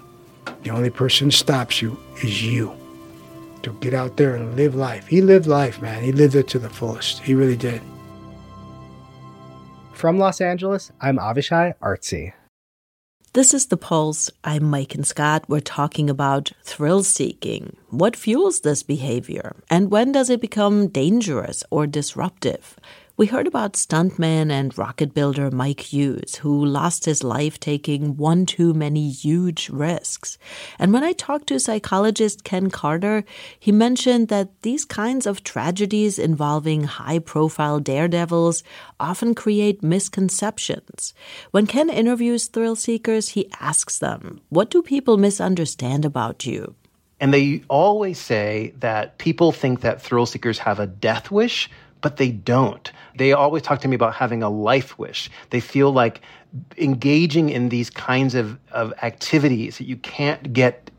The 0.63 0.71
only 0.71 0.91
person 0.91 1.27
who 1.27 1.31
stops 1.31 1.83
you 1.83 1.99
is 2.23 2.45
you. 2.45 2.75
To 3.63 3.73
get 3.81 3.95
out 3.95 4.17
there 4.17 4.37
and 4.37 4.57
live 4.57 4.75
life. 4.75 5.07
He 5.07 5.21
lived 5.21 5.47
life, 5.47 5.83
man. 5.83 6.03
He 6.03 6.13
lived 6.13 6.35
it 6.35 6.49
to 6.49 6.59
the 6.59 6.71
fullest. 6.71 7.21
He 7.21 7.35
really 7.35 7.57
did. 7.57 7.83
From 9.93 10.19
Los 10.19 10.41
Angeles, 10.41 10.93
I'm 11.01 11.19
Avishai 11.19 11.75
Artsy. 11.83 12.33
This 13.35 13.53
is 13.53 13.67
The 13.67 13.77
Pulse. 13.77 14.31
I'm 14.43 14.63
Maiken 14.63 15.05
Scott. 15.05 15.45
We're 15.49 15.61
talking 15.61 16.09
about 16.09 16.53
thrill 16.63 17.03
seeking. 17.03 17.77
What 17.91 18.17
fuels 18.17 18.61
this 18.61 18.83
behavior? 18.83 19.57
And 19.69 19.91
when 19.91 20.13
does 20.13 20.31
it 20.31 20.41
become 20.41 20.89
dangerous 20.89 21.63
or 21.71 21.87
disruptive? 21.87 22.77
We 23.19 23.27
heard 23.27 23.49
about 23.49 23.73
stuntman 23.73 24.53
and 24.53 24.79
rocket 24.79 25.13
builder 25.13 25.51
Mike 25.51 25.81
Hughes, 25.93 26.37
who 26.37 26.65
lost 26.65 27.05
his 27.05 27.25
life 27.25 27.59
taking 27.59 28.17
one 28.17 28.47
too 28.47 28.73
many 28.73 29.11
huge 29.11 29.69
risks. 29.71 30.39
And 30.79 30.93
when 30.93 31.03
I 31.03 31.15
talked 31.15 31.49
to 31.49 31.59
psychologist 31.59 32.45
Ken 32.45 32.71
Carter, 32.71 33.25
he 33.59 33.73
mentioned 33.73 34.29
that 34.29 34.63
these 34.63 34.85
kinds 34.85 35.27
of 35.27 35.43
tragedies 35.43 36.21
involving 36.21 36.85
high 36.85 37.19
profile 37.19 37.81
daredevils 37.81 38.63
often 39.01 39.35
create 39.35 39.83
misconceptions. 39.83 41.13
When 41.51 41.67
Ken 41.67 41.91
interviews 41.91 42.47
thrill 42.47 42.77
seekers, 42.77 43.31
he 43.31 43.51
asks 43.59 43.99
them, 43.99 44.43
What 44.49 44.71
do 44.71 44.81
people 44.81 45.17
misunderstand 45.17 46.05
about 46.05 46.47
you? 46.47 46.77
And 47.19 47.35
they 47.35 47.65
always 47.67 48.21
say 48.21 48.75
that 48.79 49.19
people 49.19 49.51
think 49.51 49.81
that 49.81 50.01
thrill 50.01 50.25
seekers 50.25 50.61
have 50.61 50.79
a 50.79 50.87
death 50.87 51.33
wish, 51.33 51.69
but 52.01 52.17
they 52.17 52.31
don't. 52.31 52.93
They 53.17 53.33
always 53.33 53.63
talk 53.63 53.81
to 53.81 53.89
me 53.89 53.97
about 53.97 54.15
having 54.15 54.43
a 54.43 54.49
life 54.49 54.99
wish. 54.99 55.31
They 55.51 55.61
feel 55.61 55.93
like 55.93 56.21
engaging 56.77 57.51
in 57.51 57.69
these 57.69 57.91
kinds 57.91 58.35
of, 58.35 58.59
of 58.73 58.93
activities 59.03 59.79
that 59.79 59.85
you 59.85 59.97
can't 59.97 60.53
get 60.53 60.91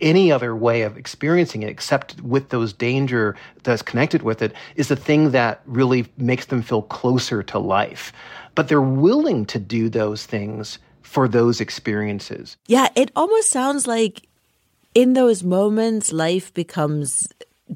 any 0.00 0.30
other 0.30 0.54
way 0.54 0.82
of 0.82 0.96
experiencing 0.96 1.62
it 1.62 1.70
except 1.70 2.20
with 2.20 2.50
those 2.50 2.72
danger 2.72 3.34
that's 3.62 3.82
connected 3.82 4.22
with 4.22 4.42
it 4.42 4.52
is 4.76 4.88
the 4.88 4.96
thing 4.96 5.30
that 5.30 5.62
really 5.64 6.06
makes 6.18 6.46
them 6.46 6.62
feel 6.62 6.82
closer 6.82 7.42
to 7.42 7.58
life. 7.58 8.12
But 8.54 8.68
they're 8.68 8.80
willing 8.80 9.46
to 9.46 9.58
do 9.58 9.88
those 9.88 10.26
things 10.26 10.78
for 11.02 11.28
those 11.28 11.60
experiences. 11.60 12.56
Yeah, 12.66 12.88
it 12.94 13.10
almost 13.16 13.50
sounds 13.50 13.86
like 13.86 14.28
in 14.94 15.12
those 15.12 15.42
moments, 15.42 16.12
life 16.12 16.52
becomes 16.52 17.28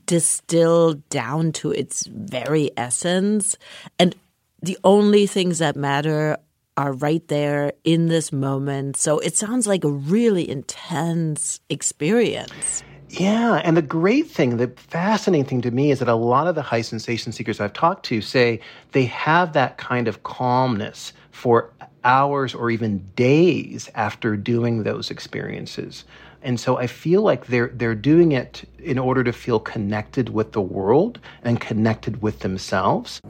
distilled 0.07 1.09
down 1.09 1.53
to 1.53 1.73
its 1.73 2.07
very 2.07 2.71
essence. 2.77 3.57
And 3.99 4.15
the 4.63 4.79
only 4.85 5.27
things 5.27 5.59
that 5.59 5.77
matter 5.77 6.37
are 6.77 6.93
right 6.93 7.27
there 7.29 7.73
in 7.85 8.07
this 8.07 8.33
moment. 8.33 8.97
So 8.97 9.19
it 9.19 9.37
sounds 9.37 9.67
like 9.67 9.85
a 9.85 9.91
really 9.91 10.49
intense 10.49 11.61
experience. 11.69 12.83
Yeah, 13.11 13.61
and 13.65 13.77
the 13.77 13.83
great 13.83 14.29
thing, 14.29 14.57
the 14.57 14.69
fascinating 14.77 15.45
thing 15.45 15.63
to 15.63 15.73
me 15.73 15.91
is 15.91 15.99
that 15.99 16.09
a 16.09 16.15
lot 16.15 16.47
of 16.47 16.55
the 16.55 16.63
high 16.63 16.83
sensation 16.83 17.33
seekers 17.33 17.61
I've 17.61 17.73
talked 17.73 18.07
to 18.07 18.21
say 18.21 18.61
they 18.93 19.05
have 19.07 19.53
that 19.55 19.79
kind 19.79 20.07
of 20.07 20.23
calmness 20.23 21.13
for 21.33 21.73
hours 22.05 22.55
or 22.55 22.71
even 22.71 23.05
days 23.17 23.91
after 23.95 24.37
doing 24.37 24.85
those 24.85 25.11
experiences. 25.11 26.05
And 26.43 26.59
so 26.59 26.79
I 26.79 26.87
feel 26.87 27.23
like 27.23 27.47
they're 27.47 27.71
they're 27.75 27.95
doing 27.95 28.33
it 28.33 28.65
in 28.79 28.99
order 28.99 29.23
to 29.25 29.33
feel 29.33 29.61
connected 29.61 30.31
with 30.31 30.53
the 30.53 30.61
world 30.61 31.19
and 31.43 31.61
connected 31.61 32.23
with 32.23 32.41
themselves. 32.41 33.21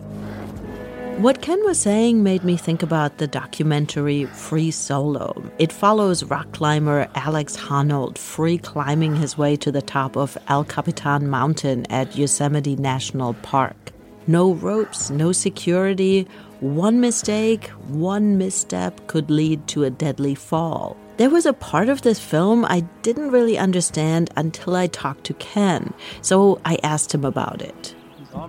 What 1.20 1.42
Ken 1.42 1.62
was 1.64 1.78
saying 1.78 2.22
made 2.22 2.44
me 2.44 2.56
think 2.56 2.82
about 2.82 3.18
the 3.18 3.26
documentary 3.26 4.24
Free 4.24 4.70
Solo. 4.70 5.34
It 5.58 5.70
follows 5.70 6.24
rock 6.24 6.50
climber 6.52 7.08
Alex 7.14 7.58
Honnold 7.58 8.16
free 8.16 8.56
climbing 8.56 9.16
his 9.16 9.36
way 9.36 9.54
to 9.56 9.70
the 9.70 9.82
top 9.82 10.16
of 10.16 10.38
El 10.48 10.64
Capitan 10.64 11.28
Mountain 11.28 11.84
at 11.90 12.16
Yosemite 12.16 12.76
National 12.76 13.34
Park. 13.42 13.92
No 14.26 14.54
ropes, 14.54 15.10
no 15.10 15.32
security. 15.32 16.26
One 16.60 17.00
mistake, 17.00 17.68
one 17.88 18.38
misstep 18.38 19.06
could 19.06 19.30
lead 19.30 19.66
to 19.68 19.84
a 19.84 19.90
deadly 19.90 20.34
fall. 20.34 20.96
There 21.20 21.28
was 21.28 21.44
a 21.44 21.52
part 21.52 21.90
of 21.90 22.00
this 22.00 22.18
film 22.18 22.64
I 22.64 22.80
didn't 23.02 23.30
really 23.30 23.58
understand 23.58 24.30
until 24.38 24.74
I 24.74 24.86
talked 24.86 25.24
to 25.24 25.34
Ken, 25.34 25.92
so 26.22 26.58
I 26.64 26.78
asked 26.82 27.14
him 27.14 27.26
about 27.26 27.60
it. 27.60 27.94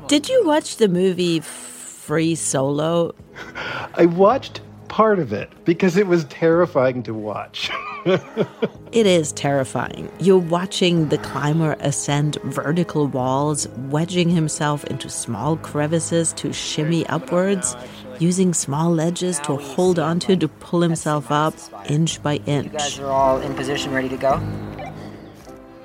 Did 0.08 0.30
you 0.30 0.46
watch 0.46 0.78
the 0.78 0.88
movie 0.88 1.42
Free 1.42 2.34
Solo? 2.34 3.14
I 3.96 4.06
watched 4.06 4.62
part 4.88 5.20
of 5.20 5.34
it 5.34 5.50
because 5.66 5.98
it 5.98 6.08
was 6.08 6.24
terrifying 6.26 7.04
to 7.04 7.14
watch. 7.14 7.70
it 8.06 9.06
is 9.06 9.34
terrifying. 9.34 10.10
You're 10.20 10.38
watching 10.38 11.10
the 11.10 11.18
climber 11.18 11.76
ascend 11.82 12.38
vertical 12.44 13.08
walls, 13.08 13.68
wedging 13.90 14.30
himself 14.30 14.86
into 14.86 15.10
small 15.10 15.58
crevices 15.58 16.32
to 16.34 16.54
shimmy 16.54 17.06
upwards 17.08 17.76
using 18.22 18.54
small 18.54 18.92
ledges 18.92 19.40
to 19.40 19.58
hold 19.58 19.98
onto 19.98 20.36
to 20.36 20.48
pull 20.48 20.82
himself 20.82 21.32
up 21.32 21.56
inch 21.90 22.22
by 22.22 22.36
inch. 22.46 22.72
You 22.72 22.78
guys 22.78 23.00
are 23.00 23.08
all 23.08 23.42
in 23.42 23.56
position, 23.56 23.92
ready 23.92 24.10
to 24.10 24.18
go? 24.18 24.38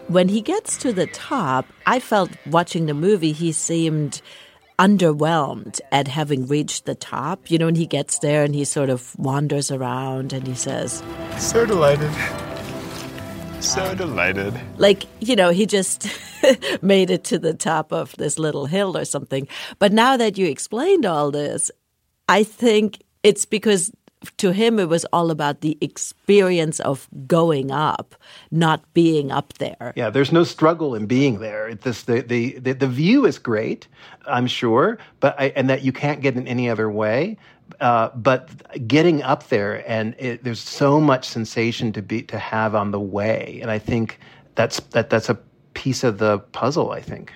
When 0.09 0.29
he 0.29 0.43
gets 0.43 0.77
to 0.79 0.93
the 0.93 1.07
top, 1.09 1.67
I 1.87 1.99
felt 1.99 2.31
watching 2.47 2.87
the 2.87 2.95
movie, 2.95 3.33
he 3.33 3.51
seemed 3.53 4.21
underwhelmed 4.79 5.81
at 5.91 6.07
having 6.07 6.47
reached 6.47 6.85
the 6.85 6.95
top. 6.95 7.51
You 7.51 7.59
know, 7.59 7.65
when 7.67 7.75
he 7.75 7.87
gets 7.87 8.19
there 8.19 8.45
and 8.45 8.55
he 8.55 8.65
sort 8.65 8.91
of 8.91 9.19
wanders 9.19 9.71
around 9.71 10.33
and 10.33 10.47
he 10.47 10.55
says, 10.55 11.03
So 11.39 11.65
delighted. 11.67 12.13
So 13.61 13.95
delighted. 13.95 14.55
Like, 14.77 15.05
you 15.21 15.35
know, 15.35 15.51
he 15.51 15.67
just 15.67 16.07
made 16.83 17.11
it 17.11 17.25
to 17.25 17.39
the 17.39 17.55
top 17.55 17.93
of 17.93 18.15
this 18.17 18.39
little 18.39 18.67
hill 18.67 18.97
or 18.97 19.05
something. 19.05 19.49
But 19.79 19.93
now 19.93 20.17
that 20.19 20.39
you 20.39 20.47
explained 20.47 21.07
all 21.07 21.31
this, 21.31 21.71
I 22.29 22.43
think 22.43 23.03
it's 23.23 23.45
because 23.45 23.93
to 24.39 24.53
him 24.53 24.79
it 24.79 24.89
was 24.89 25.05
all 25.13 25.31
about 25.31 25.61
the 25.61 25.77
experience 25.81 26.81
of 26.81 27.09
going 27.27 27.71
up 27.71 28.15
not 28.51 28.83
being 28.95 29.31
up 29.31 29.53
there. 29.55 29.93
Yeah 29.95 30.11
there's 30.11 30.33
no 30.33 30.45
struggle 30.45 30.95
in 30.95 31.07
being 31.07 31.39
there. 31.39 31.75
The 31.75 31.93
the 32.27 32.59
the, 32.59 32.73
the 32.73 32.87
view 32.87 33.27
is 33.27 33.39
great 33.39 33.89
i'm 34.27 34.47
sure 34.47 34.99
but 35.21 35.39
I, 35.39 35.53
and 35.55 35.69
that 35.71 35.83
you 35.83 35.93
can't 35.93 36.21
get 36.21 36.37
in 36.37 36.49
any 36.49 36.69
other 36.69 36.91
way. 36.91 37.37
Uh, 37.81 38.11
but 38.15 38.49
getting 38.87 39.23
up 39.23 39.49
there 39.49 39.89
and 39.91 40.15
it, 40.19 40.45
there's 40.45 40.61
so 40.61 41.01
much 41.01 41.29
sensation 41.29 41.93
to 41.93 42.01
be 42.01 42.23
to 42.23 42.39
have 42.39 42.75
on 42.75 42.91
the 42.91 43.01
way. 43.01 43.59
And 43.63 43.71
i 43.71 43.79
think 43.79 44.19
that's 44.55 44.81
that 44.91 45.11
that's 45.11 45.29
a 45.29 45.39
piece 45.75 46.03
of 46.05 46.19
the 46.19 46.39
puzzle 46.53 46.91
i 46.93 47.01
think 47.01 47.33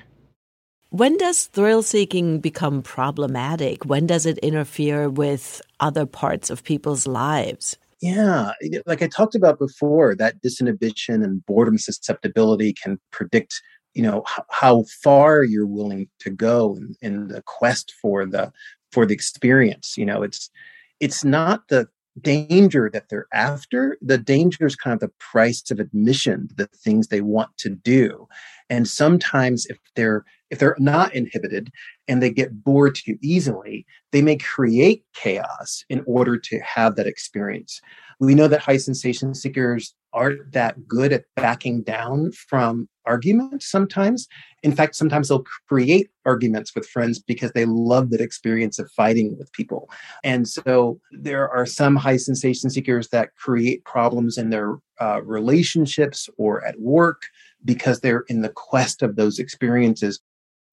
when 0.91 1.17
does 1.17 1.47
thrill 1.47 1.83
seeking 1.83 2.41
become 2.41 2.83
problematic? 2.83 3.85
When 3.85 4.07
does 4.07 4.27
it 4.27 4.39
interfere 4.39 5.09
with 5.09 5.63
other 5.79 6.05
parts 6.05 6.51
of 6.51 6.65
people's 6.65 7.07
lives? 7.07 7.77
Yeah, 8.03 8.53
like 8.87 9.03
I 9.03 9.09
talked 9.09 9.35
about 9.35 9.59
before, 9.59 10.15
that 10.17 10.43
disinhibition 10.43 11.23
and 11.23 11.45
boredom 11.45 11.79
susceptibility 11.79 12.73
can 12.73 12.99
predict, 13.11 13.61
you 13.95 14.03
know, 14.03 14.25
h- 14.27 14.45
how 14.51 14.85
far 15.03 15.43
you're 15.45 15.67
willing 15.67 16.09
to 16.21 16.31
go 16.31 16.77
in, 16.77 16.95
in 17.03 17.29
the 17.29 17.43
quest 17.43 17.93
for 18.01 18.25
the 18.25 18.53
for 18.91 19.05
the 19.05 19.15
experience. 19.15 19.97
You 19.99 20.07
know, 20.07 20.23
it's 20.23 20.51
it's 20.99 21.25
not 21.25 21.69
the 21.69 21.89
danger 22.21 22.91
that 22.93 23.11
they're 23.11 23.29
after. 23.35 23.99
The 24.01 24.19
danger 24.19 24.67
is 24.67 24.77
kind 24.77 24.95
of 24.95 25.01
the 25.01 25.13
price 25.19 25.71
of 25.71 25.79
admission, 25.79 26.49
the 26.57 26.69
things 26.69 27.09
they 27.09 27.21
want 27.21 27.57
to 27.59 27.69
do. 27.69 28.27
And 28.71 28.89
sometimes 28.89 29.67
if 29.67 29.79
they're 29.95 30.25
if 30.51 30.59
they're 30.59 30.77
not 30.79 31.15
inhibited 31.15 31.71
and 32.09 32.23
they 32.23 32.31
get 32.31 32.65
bored 32.65 32.95
too 32.97 33.17
easily, 33.23 33.87
they 34.13 34.23
may 34.23 34.37
create 34.37 35.05
chaos 35.15 35.85
in 35.89 36.03
order 36.07 36.37
to 36.39 36.59
have 36.61 36.97
that 36.97 37.07
experience. 37.07 37.81
We 38.19 38.35
know 38.35 38.49
that 38.49 38.61
high 38.61 38.77
sensation 38.77 39.35
seekers 39.35 39.95
aren't 40.13 40.53
that 40.53 40.89
good 40.89 41.13
at 41.13 41.25
backing 41.37 41.83
down 41.83 42.33
from 42.33 42.89
arguments 43.07 43.71
sometimes. 43.71 44.27
In 44.63 44.73
fact, 44.73 44.95
sometimes 44.95 45.29
they'll 45.29 45.45
create 45.69 46.09
arguments 46.27 46.75
with 46.75 46.87
friends 46.87 47.19
because 47.19 47.53
they 47.53 47.65
love 47.65 48.11
that 48.11 48.21
experience 48.21 48.79
of 48.79 48.91
fighting 48.93 49.37
with 49.39 49.53
people. 49.53 49.89
And 50.23 50.47
so 50.49 51.01
there 51.13 51.49
are 51.49 51.65
some 51.65 51.97
high 51.97 52.19
sensation 52.19 52.71
seekers 52.71 53.09
that 53.09 53.35
create 53.37 53.85
problems 53.85 54.37
in 54.37 54.51
their 54.51 54.77
uh, 55.01 55.23
relationships 55.23 56.29
or 56.37 56.65
at 56.65 56.79
work 56.81 57.23
because 57.65 58.01
they're 58.01 58.25
in 58.29 58.43
the 58.43 58.51
quest 58.51 59.03
of 59.03 59.17
those 59.17 59.39
experiences 59.39 60.21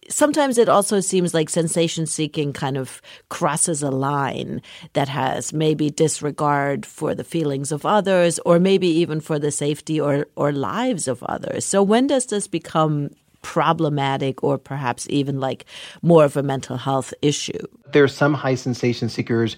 sometimes 0.09 0.57
it 0.57 0.69
also 0.69 0.99
seems 0.99 1.33
like 1.33 1.49
sensation 1.49 2.05
seeking 2.05 2.53
kind 2.53 2.77
of 2.77 3.01
crosses 3.29 3.83
a 3.83 3.91
line 3.91 4.61
that 4.93 5.09
has 5.09 5.53
maybe 5.53 5.89
disregard 5.89 6.85
for 6.85 7.13
the 7.13 7.23
feelings 7.23 7.71
of 7.71 7.85
others 7.85 8.39
or 8.39 8.59
maybe 8.59 8.87
even 8.87 9.19
for 9.19 9.39
the 9.39 9.51
safety 9.51 9.99
or, 9.99 10.27
or 10.35 10.51
lives 10.51 11.07
of 11.07 11.23
others. 11.23 11.65
So 11.65 11.83
when 11.83 12.07
does 12.07 12.27
this 12.27 12.47
become 12.47 13.09
problematic 13.41 14.43
or 14.43 14.57
perhaps 14.57 15.07
even 15.09 15.39
like 15.39 15.65
more 16.01 16.25
of 16.25 16.35
a 16.35 16.43
mental 16.43 16.77
health 16.77 17.13
issue? 17.21 17.59
There 17.91 18.03
are 18.03 18.09
some 18.09 18.33
high 18.33 18.55
sensation 18.55 19.09
seekers 19.09 19.55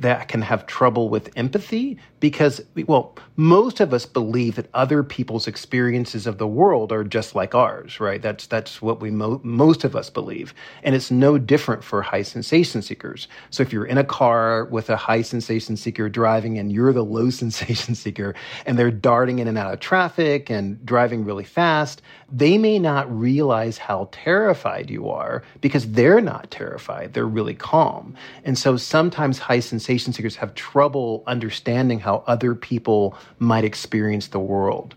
that 0.00 0.28
can 0.28 0.42
have 0.42 0.66
trouble 0.66 1.08
with 1.08 1.30
empathy 1.36 1.98
because, 2.22 2.60
well, 2.86 3.16
most 3.34 3.80
of 3.80 3.92
us 3.92 4.06
believe 4.06 4.54
that 4.54 4.68
other 4.74 5.02
people's 5.02 5.48
experiences 5.48 6.24
of 6.24 6.38
the 6.38 6.46
world 6.46 6.92
are 6.92 7.02
just 7.02 7.34
like 7.34 7.52
ours, 7.52 7.98
right? 7.98 8.22
That's 8.22 8.46
that's 8.46 8.80
what 8.80 9.00
we 9.00 9.10
mo- 9.10 9.40
most 9.42 9.82
of 9.82 9.96
us 9.96 10.08
believe, 10.08 10.54
and 10.84 10.94
it's 10.94 11.10
no 11.10 11.36
different 11.36 11.82
for 11.82 12.00
high 12.00 12.22
sensation 12.22 12.80
seekers. 12.80 13.26
So 13.50 13.64
if 13.64 13.72
you're 13.72 13.86
in 13.86 13.98
a 13.98 14.04
car 14.04 14.66
with 14.66 14.88
a 14.88 14.96
high 14.96 15.22
sensation 15.22 15.76
seeker 15.76 16.08
driving, 16.08 16.58
and 16.58 16.70
you're 16.70 16.92
the 16.92 17.04
low 17.04 17.28
sensation 17.42 17.96
seeker, 17.96 18.36
and 18.66 18.78
they're 18.78 18.92
darting 18.92 19.40
in 19.40 19.48
and 19.48 19.58
out 19.58 19.74
of 19.74 19.80
traffic 19.80 20.48
and 20.48 20.84
driving 20.86 21.24
really 21.24 21.44
fast, 21.44 22.02
they 22.30 22.56
may 22.56 22.78
not 22.78 23.12
realize 23.12 23.78
how 23.78 24.08
terrified 24.12 24.90
you 24.90 25.08
are 25.08 25.42
because 25.60 25.90
they're 25.90 26.20
not 26.20 26.52
terrified; 26.52 27.14
they're 27.14 27.26
really 27.26 27.54
calm, 27.54 28.14
and 28.44 28.56
so 28.56 28.76
sometimes 28.76 29.40
high 29.40 29.58
sensation 29.60 30.12
seekers 30.12 30.36
have 30.36 30.54
trouble 30.54 31.24
understanding 31.26 31.98
how 31.98 32.11
other 32.26 32.54
people 32.54 33.16
might 33.38 33.64
experience 33.64 34.28
the 34.28 34.40
world. 34.40 34.94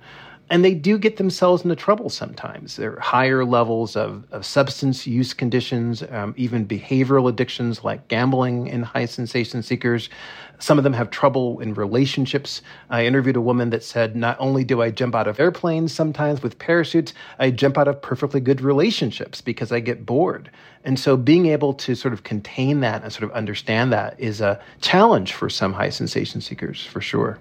and 0.49 0.63
they 0.63 0.75
do 0.75 0.97
get 0.99 1.17
themselves 1.17 1.63
into 1.63 1.75
trouble 1.75 2.09
sometimes. 2.09 2.75
There 2.75 2.95
are 2.95 2.99
higher 2.99 3.43
levels 3.43 3.95
of, 3.95 4.25
of 4.31 4.45
substance 4.45 5.07
use 5.07 5.33
conditions, 5.33 6.03
um, 6.11 6.35
even 6.37 6.67
behavioral 6.67 7.27
addictions 7.27 7.83
like 7.83 8.07
gambling 8.09 8.67
in 8.67 8.83
high 8.83 9.05
sensation 9.07 9.63
seekers. 9.63 10.09
Some 10.59 10.77
of 10.77 10.83
them 10.83 10.93
have 10.93 11.09
trouble 11.09 11.59
in 11.59 11.73
relationships. 11.73 12.61
I 12.89 13.05
interviewed 13.05 13.35
a 13.35 13.41
woman 13.41 13.69
that 13.71 13.83
said, 13.83 14.15
Not 14.15 14.37
only 14.39 14.63
do 14.63 14.81
I 14.81 14.91
jump 14.91 15.15
out 15.15 15.27
of 15.27 15.39
airplanes 15.39 15.93
sometimes 15.93 16.41
with 16.41 16.59
parachutes, 16.59 17.13
I 17.39 17.51
jump 17.51 17.77
out 17.77 17.87
of 17.87 18.01
perfectly 18.01 18.39
good 18.39 18.61
relationships 18.61 19.41
because 19.41 19.71
I 19.71 19.79
get 19.79 20.05
bored. 20.05 20.49
And 20.83 20.99
so 20.99 21.17
being 21.17 21.47
able 21.47 21.73
to 21.73 21.95
sort 21.95 22.13
of 22.13 22.23
contain 22.23 22.81
that 22.81 23.03
and 23.03 23.11
sort 23.11 23.23
of 23.23 23.31
understand 23.31 23.91
that 23.93 24.19
is 24.19 24.41
a 24.41 24.59
challenge 24.81 25.33
for 25.33 25.49
some 25.49 25.73
high 25.73 25.89
sensation 25.89 26.41
seekers, 26.41 26.85
for 26.85 27.01
sure. 27.01 27.39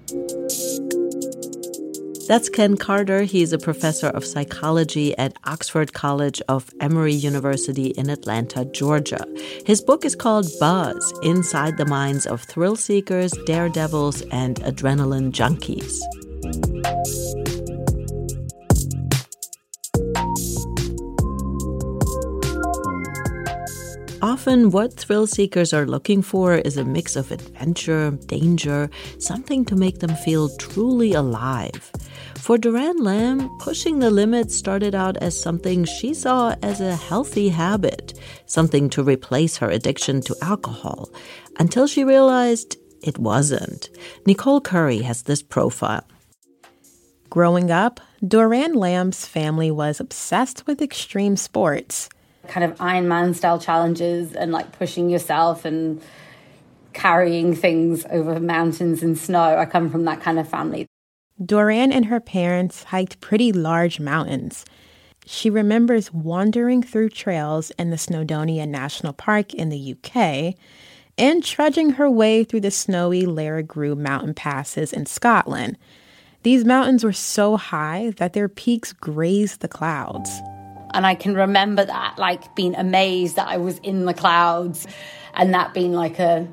That's 2.27 2.49
Ken 2.49 2.79
Carter. 2.79 3.25
He's 3.25 3.53
a 3.53 3.59
professor 3.59 4.07
of 4.07 4.25
psychology 4.25 5.17
at 5.19 5.37
Oxford 5.45 5.93
College 5.93 6.41
of 6.49 6.73
Emory 6.81 7.13
University 7.13 7.89
in 7.89 8.09
Atlanta, 8.09 8.65
Georgia. 8.65 9.23
His 9.67 9.83
book 9.83 10.07
is 10.07 10.17
called 10.17 10.47
Buzz 10.59 11.13
Inside 11.23 11.77
the 11.77 11.85
Minds 11.85 12.27
of 12.27 12.43
Thrill 12.43 12.77
Seekers, 12.77 13.33
Daredevils, 13.45 14.23
and 14.33 14.57
Adrenaline 14.63 15.33
Junkies. 15.33 16.01
Often, 24.23 24.71
what 24.71 24.95
thrill 24.95 25.27
seekers 25.27 25.75
are 25.75 25.85
looking 25.85 26.23
for 26.23 26.55
is 26.55 26.79
a 26.79 26.85
mix 26.85 27.15
of 27.15 27.31
adventure, 27.31 28.13
danger, 28.27 28.89
something 29.19 29.67
to 29.67 29.77
make 29.77 29.99
them 29.99 30.17
feel 30.17 30.49
truly 30.57 31.13
alive. 31.13 31.93
For 32.45 32.59
Duran 32.59 32.99
Lamb, 32.99 33.49
pushing 33.59 34.01
the 34.01 34.11
limits 34.11 34.55
started 34.55 34.95
out 34.95 35.17
as 35.17 35.41
something 35.41 35.87
she 35.87 36.13
saw 36.13 36.55
as 36.63 36.79
a 36.79 36.95
healthy 36.95 37.49
habit, 37.49 38.13
something 38.45 38.91
to 38.91 39.03
replace 39.03 39.57
her 39.57 39.71
addiction 39.71 40.21
to 40.21 40.37
alcohol, 40.43 41.09
until 41.59 41.87
she 41.87 42.05
realized 42.05 42.77
it 43.01 43.17
wasn't. 43.19 43.89
Nicole 44.27 44.61
Curry 44.61 44.99
has 44.99 45.23
this 45.23 45.43
profile. 45.43 46.07
Growing 47.31 47.71
up, 47.71 47.99
Duran 48.23 48.75
Lamb's 48.75 49.25
family 49.25 49.71
was 49.71 49.99
obsessed 49.99 50.67
with 50.67 50.83
extreme 50.83 51.39
sports 51.39 52.11
kind 52.47 52.71
of 52.71 52.79
Iron 52.79 53.09
Man 53.09 53.33
style 53.33 53.59
challenges 53.59 54.35
and 54.35 54.53
like 54.53 54.71
pushing 54.73 55.09
yourself 55.09 55.65
and 55.65 56.03
carrying 56.93 57.55
things 57.55 58.05
over 58.11 58.39
mountains 58.39 59.03
and 59.03 59.17
snow. 59.17 59.57
I 59.57 59.65
come 59.65 59.89
from 59.89 60.05
that 60.05 60.21
kind 60.21 60.39
of 60.39 60.47
family. 60.47 60.87
Duran 61.43 61.91
and 61.91 62.07
her 62.07 62.21
parents 62.21 62.85
hiked 62.85 63.21
pretty 63.21 63.53
large 63.53 63.99
mountains. 63.99 64.65
She 65.27 65.51
remembers 65.51 66.13
wandering 66.13 66.83
through 66.83 67.09
trails 67.09 67.73
in 67.73 67.91
the 67.91 67.97
Snowdonia 67.97 68.69
National 68.69 69.13
Park 69.13 69.53
in 69.55 69.69
the 69.69 69.97
UK 69.97 70.55
and 71.17 71.43
trudging 71.43 71.91
her 71.91 72.11
way 72.11 72.45
through 72.45 72.61
the 72.61 72.71
snowy 72.71 73.23
Lairig 73.23 73.67
Ghru 73.67 73.97
mountain 73.97 74.35
passes 74.35 74.93
in 74.93 75.07
Scotland. 75.07 75.79
These 76.43 76.65
mountains 76.65 77.03
were 77.03 77.13
so 77.13 77.57
high 77.57 78.13
that 78.19 78.35
their 78.35 78.49
peaks 78.49 78.93
grazed 78.93 79.61
the 79.61 79.69
clouds. 79.69 80.31
And 80.93 81.07
I 81.07 81.15
can 81.15 81.35
remember 81.35 81.85
that, 81.85 82.17
like 82.19 82.55
being 82.55 82.77
amazed 82.77 83.37
that 83.37 83.49
I 83.49 83.57
was 83.57 83.79
in 83.79 84.05
the 84.05 84.15
clouds 84.15 84.87
and 85.35 85.55
that 85.55 85.75
being 85.75 85.95
like 85.95 86.19
a, 86.19 86.47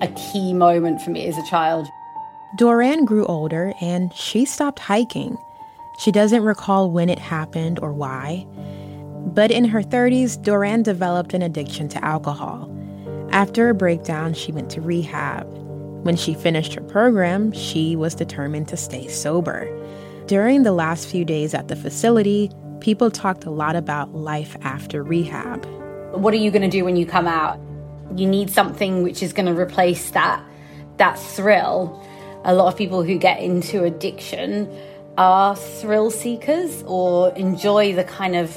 a 0.00 0.08
key 0.32 0.54
moment 0.54 1.02
for 1.02 1.10
me 1.10 1.26
as 1.26 1.36
a 1.36 1.44
child. 1.46 1.86
Duran 2.56 3.04
grew 3.04 3.26
older 3.26 3.72
and 3.80 4.14
she 4.14 4.44
stopped 4.44 4.78
hiking. 4.78 5.36
She 5.98 6.12
doesn't 6.12 6.44
recall 6.44 6.88
when 6.88 7.08
it 7.08 7.18
happened 7.18 7.80
or 7.80 7.92
why. 7.92 8.46
But 9.26 9.50
in 9.50 9.64
her 9.64 9.82
30s, 9.82 10.40
Doran 10.40 10.84
developed 10.84 11.34
an 11.34 11.42
addiction 11.42 11.88
to 11.88 12.04
alcohol. 12.04 12.70
After 13.30 13.68
a 13.68 13.74
breakdown, 13.74 14.34
she 14.34 14.52
went 14.52 14.70
to 14.70 14.80
rehab. 14.80 15.46
When 16.04 16.14
she 16.14 16.34
finished 16.34 16.74
her 16.74 16.80
program, 16.82 17.50
she 17.50 17.96
was 17.96 18.14
determined 18.14 18.68
to 18.68 18.76
stay 18.76 19.08
sober. 19.08 19.68
During 20.26 20.62
the 20.62 20.72
last 20.72 21.08
few 21.08 21.24
days 21.24 21.54
at 21.54 21.66
the 21.66 21.76
facility, 21.76 22.52
people 22.78 23.10
talked 23.10 23.44
a 23.44 23.50
lot 23.50 23.74
about 23.74 24.14
life 24.14 24.56
after 24.62 25.02
rehab. 25.02 25.64
What 26.12 26.32
are 26.32 26.38
you 26.38 26.52
going 26.52 26.62
to 26.62 26.68
do 26.68 26.84
when 26.84 26.94
you 26.94 27.06
come 27.06 27.26
out? 27.26 27.58
You 28.14 28.28
need 28.28 28.50
something 28.50 29.02
which 29.02 29.24
is 29.24 29.32
going 29.32 29.46
to 29.46 29.60
replace 29.60 30.10
that 30.10 30.40
that 30.98 31.18
thrill. 31.18 32.00
A 32.44 32.54
lot 32.54 32.68
of 32.68 32.76
people 32.76 33.02
who 33.02 33.16
get 33.16 33.40
into 33.40 33.84
addiction 33.84 34.70
are 35.16 35.56
thrill 35.56 36.10
seekers 36.10 36.82
or 36.86 37.34
enjoy 37.36 37.94
the 37.94 38.04
kind 38.04 38.36
of 38.36 38.54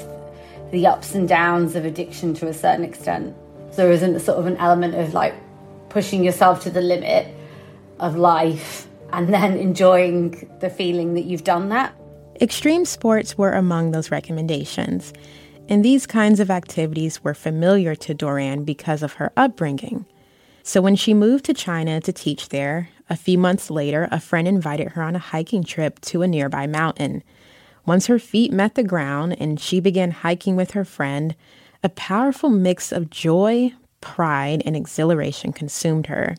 the 0.70 0.86
ups 0.86 1.14
and 1.14 1.26
downs 1.26 1.74
of 1.74 1.86
addiction 1.86 2.34
to 2.34 2.48
a 2.48 2.52
certain 2.52 2.84
extent. 2.84 3.34
So 3.70 3.76
there 3.76 3.92
isn't 3.92 4.20
sort 4.20 4.38
of 4.38 4.46
an 4.46 4.56
element 4.58 4.94
of 4.94 5.14
like 5.14 5.34
pushing 5.88 6.22
yourself 6.22 6.62
to 6.64 6.70
the 6.70 6.82
limit 6.82 7.34
of 7.98 8.16
life 8.16 8.86
and 9.12 9.32
then 9.32 9.56
enjoying 9.56 10.50
the 10.60 10.68
feeling 10.68 11.14
that 11.14 11.24
you've 11.24 11.44
done 11.44 11.70
that. 11.70 11.94
Extreme 12.40 12.84
sports 12.84 13.38
were 13.38 13.52
among 13.52 13.92
those 13.92 14.10
recommendations, 14.10 15.12
and 15.68 15.84
these 15.84 16.06
kinds 16.06 16.40
of 16.40 16.50
activities 16.50 17.24
were 17.24 17.34
familiar 17.34 17.94
to 17.94 18.14
Doran 18.14 18.64
because 18.64 19.02
of 19.02 19.14
her 19.14 19.32
upbringing. 19.36 20.04
So 20.62 20.82
when 20.82 20.94
she 20.94 21.14
moved 21.14 21.46
to 21.46 21.54
China 21.54 22.00
to 22.02 22.12
teach 22.12 22.50
there, 22.50 22.90
a 23.10 23.16
few 23.16 23.38
months 23.38 23.70
later, 23.70 24.08
a 24.10 24.20
friend 24.20 24.46
invited 24.46 24.92
her 24.92 25.02
on 25.02 25.16
a 25.16 25.20
hiking 25.20 25.64
trip 25.64 26.00
to 26.02 26.22
a 26.22 26.28
nearby 26.28 26.66
mountain. 26.66 27.22
Once 27.86 28.06
her 28.06 28.18
feet 28.18 28.52
met 28.52 28.74
the 28.74 28.82
ground 28.82 29.36
and 29.40 29.58
she 29.58 29.80
began 29.80 30.10
hiking 30.10 30.56
with 30.56 30.72
her 30.72 30.84
friend, 30.84 31.34
a 31.82 31.88
powerful 31.88 32.50
mix 32.50 32.92
of 32.92 33.08
joy, 33.08 33.72
pride, 34.00 34.62
and 34.66 34.76
exhilaration 34.76 35.52
consumed 35.52 36.06
her. 36.08 36.36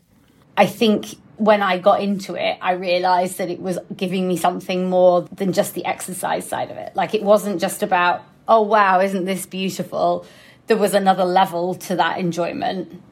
I 0.56 0.66
think 0.66 1.16
when 1.36 1.62
I 1.62 1.78
got 1.78 2.02
into 2.02 2.34
it, 2.34 2.58
I 2.60 2.72
realized 2.72 3.38
that 3.38 3.48
it 3.48 3.60
was 3.60 3.78
giving 3.96 4.28
me 4.28 4.36
something 4.36 4.90
more 4.90 5.22
than 5.32 5.52
just 5.52 5.74
the 5.74 5.84
exercise 5.86 6.46
side 6.46 6.70
of 6.70 6.76
it. 6.76 6.94
Like 6.94 7.14
it 7.14 7.22
wasn't 7.22 7.60
just 7.60 7.82
about, 7.82 8.22
oh 8.46 8.60
wow, 8.60 9.00
isn't 9.00 9.24
this 9.24 9.46
beautiful? 9.46 10.26
There 10.66 10.76
was 10.76 10.94
another 10.94 11.24
level 11.24 11.74
to 11.76 11.96
that 11.96 12.18
enjoyment. 12.18 13.02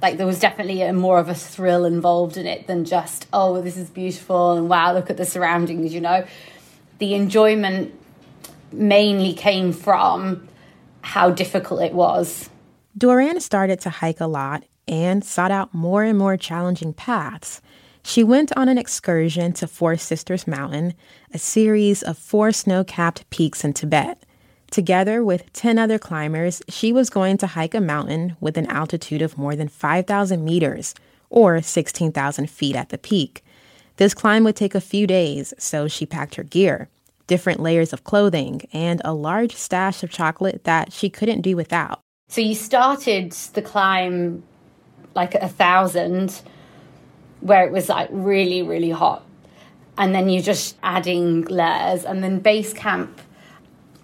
Like 0.00 0.16
there 0.16 0.26
was 0.26 0.38
definitely 0.38 0.82
a 0.82 0.92
more 0.92 1.18
of 1.18 1.28
a 1.28 1.34
thrill 1.34 1.84
involved 1.84 2.36
in 2.36 2.46
it 2.46 2.66
than 2.66 2.84
just, 2.84 3.26
oh, 3.32 3.60
this 3.60 3.76
is 3.76 3.90
beautiful 3.90 4.52
and 4.52 4.68
wow, 4.68 4.94
look 4.94 5.10
at 5.10 5.16
the 5.16 5.24
surroundings, 5.24 5.92
you 5.92 6.00
know. 6.00 6.24
The 6.98 7.14
enjoyment 7.14 7.94
mainly 8.72 9.32
came 9.32 9.72
from 9.72 10.48
how 11.02 11.30
difficult 11.30 11.82
it 11.82 11.94
was. 11.94 12.50
Duran 12.96 13.40
started 13.40 13.80
to 13.80 13.90
hike 13.90 14.20
a 14.20 14.26
lot 14.26 14.64
and 14.86 15.24
sought 15.24 15.50
out 15.50 15.74
more 15.74 16.02
and 16.02 16.18
more 16.18 16.36
challenging 16.36 16.92
paths. 16.92 17.60
She 18.02 18.24
went 18.24 18.56
on 18.56 18.68
an 18.68 18.78
excursion 18.78 19.52
to 19.54 19.66
Four 19.66 19.96
Sisters 19.96 20.46
Mountain, 20.46 20.94
a 21.32 21.38
series 21.38 22.02
of 22.02 22.16
four 22.16 22.52
snow 22.52 22.84
capped 22.84 23.28
peaks 23.30 23.64
in 23.64 23.74
Tibet. 23.74 24.24
Together 24.70 25.24
with 25.24 25.52
10 25.54 25.78
other 25.78 25.98
climbers, 25.98 26.62
she 26.68 26.92
was 26.92 27.08
going 27.10 27.38
to 27.38 27.46
hike 27.46 27.74
a 27.74 27.80
mountain 27.80 28.36
with 28.38 28.58
an 28.58 28.66
altitude 28.66 29.22
of 29.22 29.38
more 29.38 29.56
than 29.56 29.68
5,000 29.68 30.44
meters, 30.44 30.94
or 31.30 31.62
16,000 31.62 32.50
feet 32.50 32.76
at 32.76 32.90
the 32.90 32.98
peak. 32.98 33.44
This 33.96 34.14
climb 34.14 34.44
would 34.44 34.56
take 34.56 34.74
a 34.74 34.80
few 34.80 35.06
days, 35.06 35.54
so 35.58 35.88
she 35.88 36.06
packed 36.06 36.36
her 36.36 36.42
gear, 36.44 36.88
different 37.26 37.60
layers 37.60 37.92
of 37.92 38.04
clothing, 38.04 38.62
and 38.72 39.00
a 39.04 39.12
large 39.12 39.54
stash 39.54 40.02
of 40.02 40.10
chocolate 40.10 40.64
that 40.64 40.92
she 40.92 41.08
couldn't 41.10 41.40
do 41.40 41.56
without. 41.56 42.00
So 42.28 42.40
you 42.40 42.54
started 42.54 43.32
the 43.54 43.62
climb 43.62 44.42
like 45.14 45.34
a 45.34 45.48
thousand, 45.48 46.42
where 47.40 47.66
it 47.66 47.72
was 47.72 47.88
like 47.88 48.08
really, 48.12 48.62
really 48.62 48.90
hot. 48.90 49.24
And 49.96 50.14
then 50.14 50.28
you're 50.28 50.42
just 50.42 50.76
adding 50.82 51.42
layers. 51.44 52.04
And 52.04 52.22
then 52.22 52.38
base 52.38 52.72
camp, 52.72 53.20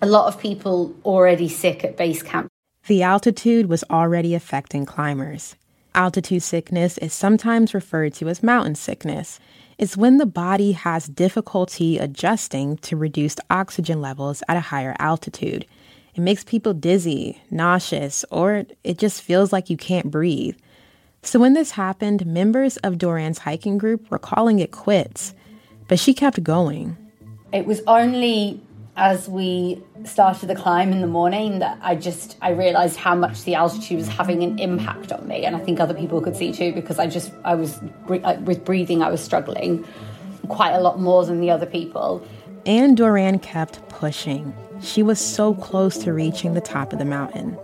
a 0.03 0.07
lot 0.07 0.27
of 0.27 0.41
people 0.41 0.95
already 1.05 1.49
sick 1.49 1.85
at 1.85 1.97
base 1.97 2.23
camp. 2.23 2.49
The 2.87 3.03
altitude 3.03 3.67
was 3.67 3.85
already 3.91 4.35
affecting 4.35 4.85
climbers. 4.85 5.57
Altitude 5.95 6.43
sickness 6.43 6.99
is 6.99 7.13
sometimes 7.13 7.73
referred 7.73 8.15
to 8.15 8.29
as 8.29 8.43
mountain 8.43 8.75
sickness. 8.75 9.39
It's 9.79 9.97
when 9.97 10.19
the 10.19 10.27
body 10.27 10.73
has 10.73 11.07
difficulty 11.07 11.99
adjusting 11.99 12.77
to 12.79 12.97
reduced 12.97 13.41
oxygen 13.49 14.01
levels 14.01 14.43
at 14.49 14.57
a 14.57 14.61
higher 14.61 14.95
altitude. 14.99 15.67
It 16.15 16.21
makes 16.21 16.45
people 16.45 16.75
dizzy, 16.75 17.41
nauseous, 17.51 18.25
or 18.31 18.67
it 18.85 18.99
just 18.99 19.23
feels 19.23 19.53
like 19.53 19.71
you 19.71 19.77
can't 19.77 20.11
breathe. 20.11 20.57
So 21.23 21.39
when 21.39 21.55
this 21.55 21.71
happened, 21.71 22.27
members 22.27 22.77
of 22.79 22.99
Duran's 22.99 23.39
hiking 23.39 23.79
group 23.79 24.11
were 24.11 24.19
calling 24.19 24.59
it 24.59 24.73
quits, 24.73 25.35
but 25.89 25.99
she 25.99 26.13
kept 26.13 26.43
going. 26.43 26.97
It 27.53 27.67
was 27.67 27.81
only 27.87 28.61
as 28.97 29.29
we 29.29 29.83
started 30.05 30.47
the 30.47 30.55
climb 30.55 30.93
in 30.93 31.01
the 31.01 31.07
morning 31.07 31.59
that 31.59 31.79
I 31.83 31.97
just 31.97 32.37
I 32.41 32.51
realized 32.51 32.97
how 32.97 33.15
much 33.15 33.43
the 33.45 33.55
altitude 33.57 33.99
was 33.99 34.09
having 34.09 34.43
an 34.43 34.59
impact 34.59 35.11
on 35.11 35.27
me 35.27 35.45
and 35.45 35.57
I 35.57 35.59
think 35.59 35.81
other 35.81 35.95
people 35.95 36.21
could 36.21 36.37
see 36.37 36.53
too 36.53 36.73
because 36.73 36.99
I 36.99 37.07
just 37.09 37.33
I 37.45 37.57
was 37.57 37.81
uh, 38.09 38.37
with 38.43 38.65
breathing 38.65 39.03
I 39.03 39.11
was 39.11 39.21
struggling 39.21 39.85
quite 40.49 40.73
a 40.73 40.81
lot 40.81 41.01
more 41.01 41.25
than 41.25 41.41
the 41.41 41.51
other 41.51 41.67
people 41.67 42.25
And 42.67 42.97
Doran 42.97 43.41
kept 43.41 43.87
pushing. 43.89 44.55
She 44.81 45.03
was 45.03 45.21
so 45.21 45.55
close 45.55 45.99
to 45.99 46.13
reaching 46.13 46.55
the 46.55 46.61
top 46.61 46.93
of 46.93 46.99
the 46.99 47.05
mountain. 47.05 47.59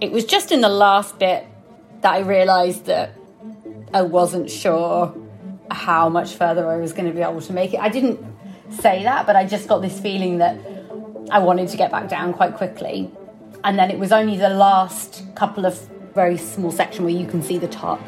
It 0.00 0.10
was 0.10 0.24
just 0.24 0.50
in 0.50 0.60
the 0.60 0.68
last 0.68 1.18
bit 1.18 1.46
that 2.00 2.12
I 2.12 2.18
realized 2.18 2.86
that 2.86 3.12
I 3.92 4.02
wasn't 4.02 4.50
sure 4.50 5.14
how 5.70 6.08
much 6.08 6.34
further 6.34 6.68
I 6.68 6.76
was 6.76 6.92
going 6.92 7.06
to 7.06 7.12
be 7.12 7.22
able 7.22 7.40
to 7.42 7.52
make 7.52 7.74
it. 7.74 7.80
I 7.80 7.88
didn't 7.88 8.20
say 8.70 9.02
that, 9.04 9.26
but 9.26 9.36
I 9.36 9.46
just 9.46 9.68
got 9.68 9.82
this 9.82 10.00
feeling 10.00 10.38
that 10.38 10.58
I 11.30 11.38
wanted 11.38 11.68
to 11.68 11.76
get 11.76 11.90
back 11.90 12.08
down 12.08 12.32
quite 12.32 12.54
quickly. 12.54 13.10
And 13.62 13.78
then 13.78 13.90
it 13.90 13.98
was 13.98 14.12
only 14.12 14.36
the 14.36 14.50
last 14.50 15.22
couple 15.34 15.64
of 15.64 15.78
very 16.14 16.36
small 16.36 16.70
section 16.70 17.04
where 17.04 17.14
you 17.14 17.26
can 17.26 17.42
see 17.42 17.58
the 17.58 17.68
top 17.68 18.00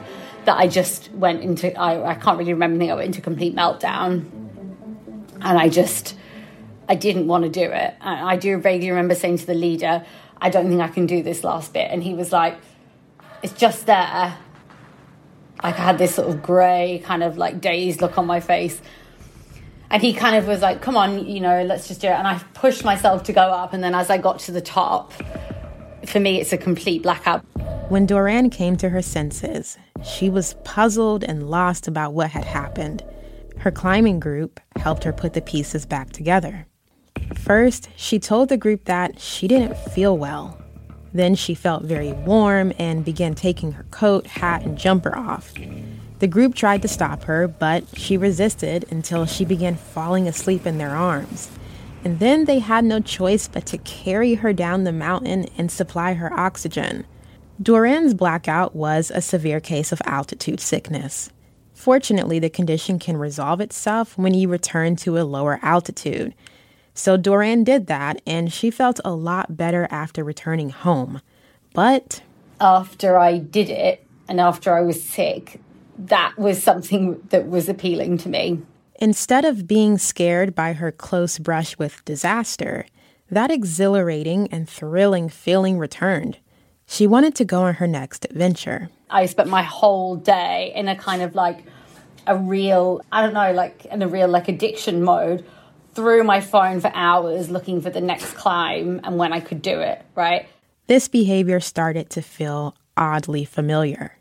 that 0.44 0.56
I 0.56 0.68
just 0.68 1.10
went 1.12 1.42
into. 1.42 1.76
I, 1.78 2.10
I 2.10 2.14
can't 2.14 2.38
really 2.38 2.52
remember 2.52 2.76
anything. 2.76 2.92
I 2.92 2.94
went 2.94 3.06
into 3.06 3.20
complete 3.20 3.54
meltdown, 3.54 4.24
and 5.40 5.58
I 5.58 5.68
just 5.68 6.16
I 6.88 6.94
didn't 6.94 7.26
want 7.26 7.44
to 7.44 7.50
do 7.50 7.64
it. 7.64 7.94
And 8.00 8.28
I 8.28 8.36
do 8.36 8.56
vaguely 8.58 8.90
remember 8.90 9.14
saying 9.14 9.38
to 9.38 9.46
the 9.46 9.54
leader, 9.54 10.04
"I 10.40 10.50
don't 10.50 10.68
think 10.68 10.80
I 10.80 10.88
can 10.88 11.06
do 11.06 11.22
this 11.22 11.44
last 11.44 11.72
bit," 11.72 11.90
and 11.90 12.02
he 12.02 12.14
was 12.14 12.32
like, 12.32 12.56
"It's 13.42 13.52
just 13.52 13.86
there." 13.86 14.36
Like 15.62 15.78
I 15.78 15.82
had 15.82 15.98
this 15.98 16.14
sort 16.14 16.28
of 16.28 16.42
grey, 16.42 17.02
kind 17.04 17.22
of 17.22 17.38
like 17.38 17.60
dazed 17.60 18.00
look 18.00 18.18
on 18.18 18.26
my 18.26 18.40
face. 18.40 18.80
And 19.90 20.02
he 20.02 20.12
kind 20.12 20.36
of 20.36 20.46
was 20.46 20.62
like, 20.62 20.82
come 20.82 20.96
on, 20.96 21.26
you 21.26 21.40
know, 21.40 21.62
let's 21.62 21.88
just 21.88 22.00
do 22.00 22.08
it. 22.08 22.12
And 22.12 22.26
I 22.26 22.38
pushed 22.54 22.84
myself 22.84 23.22
to 23.24 23.32
go 23.32 23.42
up. 23.42 23.72
And 23.72 23.82
then 23.82 23.94
as 23.94 24.10
I 24.10 24.18
got 24.18 24.40
to 24.40 24.52
the 24.52 24.60
top, 24.60 25.12
for 26.06 26.20
me, 26.20 26.40
it's 26.40 26.52
a 26.52 26.58
complete 26.58 27.02
blackout. 27.02 27.44
When 27.88 28.04
Doran 28.06 28.50
came 28.50 28.76
to 28.78 28.88
her 28.88 29.02
senses, 29.02 29.78
she 30.04 30.28
was 30.28 30.54
puzzled 30.64 31.22
and 31.22 31.48
lost 31.48 31.86
about 31.86 32.14
what 32.14 32.30
had 32.30 32.44
happened. 32.44 33.04
Her 33.58 33.70
climbing 33.70 34.20
group 34.20 34.60
helped 34.76 35.04
her 35.04 35.12
put 35.12 35.34
the 35.34 35.40
pieces 35.40 35.86
back 35.86 36.10
together. 36.10 36.66
First, 37.34 37.88
she 37.96 38.18
told 38.18 38.48
the 38.48 38.56
group 38.56 38.84
that 38.84 39.20
she 39.20 39.48
didn't 39.48 39.76
feel 39.76 40.18
well. 40.18 40.60
Then 41.14 41.34
she 41.34 41.54
felt 41.54 41.84
very 41.84 42.12
warm 42.12 42.72
and 42.78 43.04
began 43.04 43.34
taking 43.34 43.72
her 43.72 43.84
coat, 43.84 44.26
hat, 44.26 44.62
and 44.62 44.76
jumper 44.76 45.16
off. 45.16 45.54
The 46.18 46.26
group 46.26 46.54
tried 46.54 46.82
to 46.82 46.88
stop 46.88 47.24
her, 47.24 47.46
but 47.46 47.84
she 47.96 48.16
resisted 48.16 48.86
until 48.90 49.26
she 49.26 49.44
began 49.44 49.76
falling 49.76 50.26
asleep 50.26 50.66
in 50.66 50.78
their 50.78 50.96
arms. 50.96 51.50
And 52.04 52.20
then 52.20 52.44
they 52.44 52.60
had 52.60 52.84
no 52.84 53.00
choice 53.00 53.48
but 53.48 53.66
to 53.66 53.78
carry 53.78 54.34
her 54.34 54.52
down 54.52 54.84
the 54.84 54.92
mountain 54.92 55.46
and 55.58 55.70
supply 55.70 56.14
her 56.14 56.32
oxygen. 56.32 57.04
Doran's 57.60 58.14
blackout 58.14 58.74
was 58.74 59.10
a 59.10 59.20
severe 59.20 59.60
case 59.60 59.92
of 59.92 60.00
altitude 60.04 60.60
sickness. 60.60 61.30
Fortunately, 61.74 62.38
the 62.38 62.48
condition 62.48 62.98
can 62.98 63.16
resolve 63.16 63.60
itself 63.60 64.16
when 64.16 64.34
you 64.34 64.48
return 64.48 64.96
to 64.96 65.18
a 65.18 65.24
lower 65.24 65.58
altitude. 65.62 66.34
So 66.94 67.18
Doran 67.18 67.64
did 67.64 67.88
that, 67.88 68.22
and 68.26 68.50
she 68.50 68.70
felt 68.70 69.00
a 69.04 69.12
lot 69.12 69.56
better 69.56 69.86
after 69.90 70.24
returning 70.24 70.70
home. 70.70 71.20
But 71.74 72.22
after 72.58 73.18
I 73.18 73.36
did 73.38 73.68
it 73.68 74.06
and 74.28 74.40
after 74.40 74.74
I 74.74 74.80
was 74.80 75.02
sick, 75.02 75.60
that 75.98 76.34
was 76.36 76.62
something 76.62 77.20
that 77.30 77.48
was 77.48 77.68
appealing 77.68 78.18
to 78.18 78.28
me. 78.28 78.60
Instead 78.98 79.44
of 79.44 79.66
being 79.66 79.98
scared 79.98 80.54
by 80.54 80.72
her 80.72 80.90
close 80.90 81.38
brush 81.38 81.76
with 81.78 82.04
disaster, 82.04 82.86
that 83.30 83.50
exhilarating 83.50 84.48
and 84.52 84.68
thrilling 84.68 85.28
feeling 85.28 85.78
returned. 85.78 86.38
She 86.86 87.06
wanted 87.06 87.34
to 87.36 87.44
go 87.44 87.62
on 87.62 87.74
her 87.74 87.86
next 87.86 88.24
adventure. 88.26 88.88
I 89.10 89.26
spent 89.26 89.48
my 89.48 89.62
whole 89.62 90.16
day 90.16 90.72
in 90.74 90.88
a 90.88 90.96
kind 90.96 91.22
of 91.22 91.34
like 91.34 91.64
a 92.26 92.36
real, 92.36 93.00
I 93.10 93.22
don't 93.22 93.34
know, 93.34 93.52
like 93.52 93.84
in 93.86 94.02
a 94.02 94.08
real 94.08 94.28
like 94.28 94.48
addiction 94.48 95.02
mode 95.02 95.44
through 95.94 96.24
my 96.24 96.40
phone 96.40 96.80
for 96.80 96.90
hours 96.94 97.50
looking 97.50 97.80
for 97.80 97.90
the 97.90 98.00
next 98.00 98.34
climb 98.34 99.00
and 99.02 99.18
when 99.18 99.32
I 99.32 99.40
could 99.40 99.62
do 99.62 99.80
it, 99.80 100.04
right? 100.14 100.48
This 100.86 101.08
behavior 101.08 101.58
started 101.58 102.10
to 102.10 102.22
feel 102.22 102.76
oddly 102.96 103.44
familiar 103.44 104.16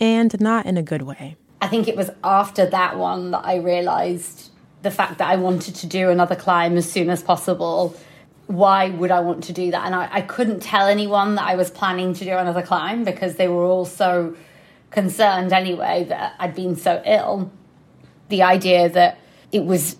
and 0.00 0.38
not 0.40 0.66
in 0.66 0.76
a 0.76 0.82
good 0.82 1.02
way. 1.02 1.36
I 1.60 1.68
think 1.68 1.88
it 1.88 1.96
was 1.96 2.10
after 2.24 2.66
that 2.66 2.98
one 2.98 3.32
that 3.32 3.44
I 3.44 3.56
realized 3.56 4.50
the 4.82 4.90
fact 4.90 5.18
that 5.18 5.28
I 5.28 5.36
wanted 5.36 5.74
to 5.76 5.86
do 5.86 6.08
another 6.08 6.34
climb 6.34 6.76
as 6.76 6.90
soon 6.90 7.10
as 7.10 7.22
possible. 7.22 7.94
Why 8.46 8.88
would 8.88 9.10
I 9.10 9.20
want 9.20 9.44
to 9.44 9.52
do 9.52 9.70
that? 9.70 9.84
And 9.84 9.94
I, 9.94 10.08
I 10.10 10.20
couldn't 10.22 10.60
tell 10.60 10.86
anyone 10.86 11.34
that 11.34 11.44
I 11.44 11.56
was 11.56 11.70
planning 11.70 12.14
to 12.14 12.24
do 12.24 12.32
another 12.32 12.62
climb 12.62 13.04
because 13.04 13.36
they 13.36 13.46
were 13.46 13.62
all 13.62 13.84
so 13.84 14.36
concerned 14.90 15.52
anyway 15.52 16.04
that 16.08 16.34
I'd 16.38 16.54
been 16.54 16.76
so 16.76 17.02
ill. 17.04 17.52
The 18.28 18.42
idea 18.42 18.88
that 18.88 19.18
it 19.52 19.64
was 19.64 19.96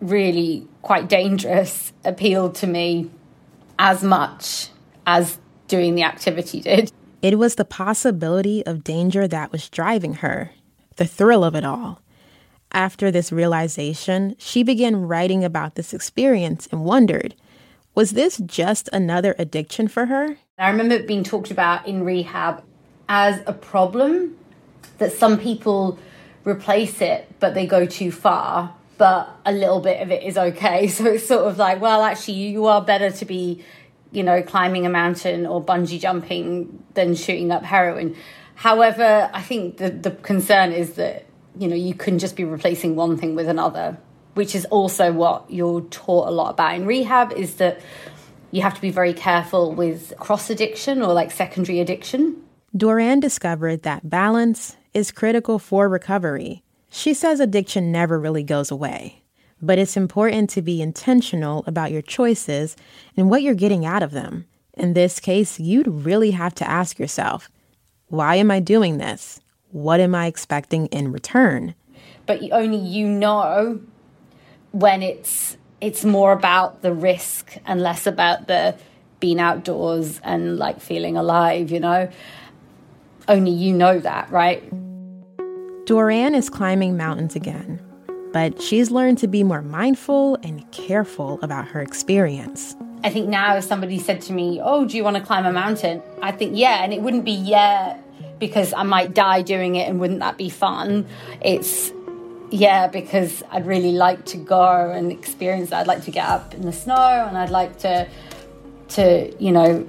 really 0.00 0.66
quite 0.82 1.08
dangerous 1.08 1.92
appealed 2.04 2.56
to 2.56 2.66
me 2.66 3.10
as 3.78 4.02
much 4.02 4.68
as 5.06 5.38
doing 5.68 5.94
the 5.94 6.02
activity 6.02 6.60
did. 6.60 6.92
It 7.24 7.38
was 7.38 7.54
the 7.54 7.64
possibility 7.64 8.66
of 8.66 8.84
danger 8.84 9.26
that 9.26 9.50
was 9.50 9.70
driving 9.70 10.16
her, 10.16 10.50
the 10.96 11.06
thrill 11.06 11.42
of 11.42 11.54
it 11.54 11.64
all. 11.64 12.02
After 12.70 13.10
this 13.10 13.32
realization, 13.32 14.36
she 14.38 14.62
began 14.62 15.08
writing 15.08 15.42
about 15.42 15.74
this 15.74 15.94
experience 15.94 16.68
and 16.70 16.84
wondered 16.84 17.34
was 17.94 18.10
this 18.10 18.36
just 18.44 18.90
another 18.92 19.34
addiction 19.38 19.88
for 19.88 20.04
her? 20.04 20.36
I 20.58 20.68
remember 20.68 20.96
it 20.96 21.06
being 21.06 21.24
talked 21.24 21.50
about 21.50 21.88
in 21.88 22.04
rehab 22.04 22.62
as 23.08 23.40
a 23.46 23.54
problem 23.54 24.36
that 24.98 25.10
some 25.10 25.38
people 25.38 25.98
replace 26.44 27.00
it, 27.00 27.32
but 27.40 27.54
they 27.54 27.66
go 27.66 27.86
too 27.86 28.12
far 28.12 28.74
but 28.96 29.28
a 29.44 29.52
little 29.52 29.80
bit 29.80 30.00
of 30.00 30.10
it 30.10 30.22
is 30.22 30.38
okay. 30.38 30.88
So 30.94 31.06
it's 31.06 31.26
sort 31.26 31.46
of 31.46 31.58
like, 31.58 31.80
well, 31.80 32.02
actually, 32.02 32.34
you 32.34 32.66
are 32.66 32.80
better 32.80 33.10
to 33.10 33.24
be, 33.24 33.64
you 34.14 34.22
know, 34.22 34.42
climbing 34.42 34.86
a 34.86 34.88
mountain 34.88 35.46
or 35.46 35.62
bungee 35.62 36.00
jumping 36.00 36.82
than 36.94 37.14
shooting 37.14 37.50
up 37.50 37.62
heroin. 37.62 38.16
However, 38.54 39.30
I 39.32 39.42
think 39.42 39.78
the, 39.78 39.90
the 39.90 40.10
concern 40.10 40.72
is 40.72 40.94
that, 40.94 41.26
you 41.58 41.68
know, 41.68 41.74
you 41.74 41.94
can 41.94 42.18
just 42.18 42.36
be 42.36 42.44
replacing 42.44 42.96
one 42.96 43.16
thing 43.16 43.34
with 43.34 43.48
another, 43.48 43.98
which 44.34 44.54
is 44.54 44.64
also 44.66 45.12
what 45.12 45.50
you're 45.50 45.82
taught 45.82 46.28
a 46.28 46.30
lot 46.30 46.50
about 46.50 46.74
in 46.74 46.86
rehab 46.86 47.32
is 47.32 47.56
that 47.56 47.80
you 48.50 48.62
have 48.62 48.74
to 48.74 48.80
be 48.80 48.90
very 48.90 49.12
careful 49.12 49.72
with 49.72 50.12
cross 50.18 50.48
addiction 50.50 51.02
or 51.02 51.12
like 51.12 51.30
secondary 51.30 51.80
addiction. 51.80 52.40
Doran 52.76 53.20
discovered 53.20 53.82
that 53.82 54.08
balance 54.08 54.76
is 54.92 55.10
critical 55.10 55.58
for 55.58 55.88
recovery 55.88 56.64
she 56.94 57.12
says 57.12 57.40
addiction 57.40 57.90
never 57.90 58.20
really 58.20 58.44
goes 58.44 58.70
away, 58.70 59.23
but 59.64 59.78
it's 59.78 59.96
important 59.96 60.50
to 60.50 60.62
be 60.62 60.82
intentional 60.82 61.64
about 61.66 61.92
your 61.92 62.02
choices 62.02 62.76
and 63.16 63.30
what 63.30 63.42
you're 63.42 63.54
getting 63.54 63.86
out 63.86 64.02
of 64.02 64.10
them. 64.10 64.46
In 64.74 64.94
this 64.94 65.20
case, 65.20 65.58
you'd 65.58 65.88
really 65.88 66.32
have 66.32 66.54
to 66.56 66.68
ask 66.68 66.98
yourself 66.98 67.50
why 68.08 68.36
am 68.36 68.50
I 68.50 68.60
doing 68.60 68.98
this? 68.98 69.40
What 69.70 69.98
am 69.98 70.14
I 70.14 70.26
expecting 70.26 70.86
in 70.86 71.10
return? 71.10 71.74
But 72.26 72.40
only 72.52 72.78
you 72.78 73.08
know 73.08 73.80
when 74.72 75.02
it's 75.02 75.56
it's 75.80 76.04
more 76.04 76.32
about 76.32 76.82
the 76.82 76.92
risk 76.92 77.56
and 77.66 77.80
less 77.80 78.06
about 78.06 78.46
the 78.46 78.76
being 79.20 79.40
outdoors 79.40 80.20
and 80.22 80.58
like 80.58 80.80
feeling 80.80 81.16
alive, 81.16 81.70
you 81.70 81.80
know? 81.80 82.08
Only 83.28 83.50
you 83.50 83.72
know 83.72 83.98
that, 83.98 84.30
right? 84.30 84.62
Doran 85.86 86.34
is 86.34 86.48
climbing 86.48 86.96
mountains 86.96 87.36
again, 87.36 87.80
but 88.34 88.60
she's 88.60 88.90
learned 88.90 89.16
to 89.16 89.28
be 89.28 89.44
more 89.44 89.62
mindful 89.62 90.34
and 90.42 90.68
careful 90.72 91.38
about 91.40 91.68
her 91.68 91.80
experience. 91.80 92.74
I 93.04 93.10
think 93.10 93.28
now 93.28 93.56
if 93.56 93.62
somebody 93.62 94.00
said 94.00 94.20
to 94.22 94.32
me, 94.32 94.60
Oh, 94.60 94.84
do 94.84 94.96
you 94.96 95.04
want 95.04 95.16
to 95.16 95.22
climb 95.22 95.46
a 95.46 95.52
mountain? 95.52 96.02
I 96.20 96.32
think, 96.32 96.56
yeah, 96.56 96.82
and 96.82 96.92
it 96.92 97.00
wouldn't 97.00 97.24
be 97.24 97.30
yeah 97.30 97.96
because 98.40 98.72
I 98.72 98.82
might 98.82 99.14
die 99.14 99.42
doing 99.42 99.76
it 99.76 99.88
and 99.88 100.00
wouldn't 100.00 100.18
that 100.18 100.36
be 100.36 100.50
fun? 100.50 101.06
It's 101.42 101.92
yeah, 102.50 102.88
because 102.88 103.44
I'd 103.52 103.66
really 103.66 103.92
like 103.92 104.24
to 104.26 104.36
go 104.36 104.90
and 104.90 105.12
experience 105.12 105.70
that. 105.70 105.82
I'd 105.82 105.86
like 105.86 106.02
to 106.04 106.10
get 106.10 106.28
up 106.28 106.54
in 106.54 106.62
the 106.62 106.72
snow 106.72 107.26
and 107.28 107.38
I'd 107.38 107.50
like 107.50 107.78
to 107.78 108.08
to, 108.88 109.32
you 109.38 109.52
know, 109.52 109.86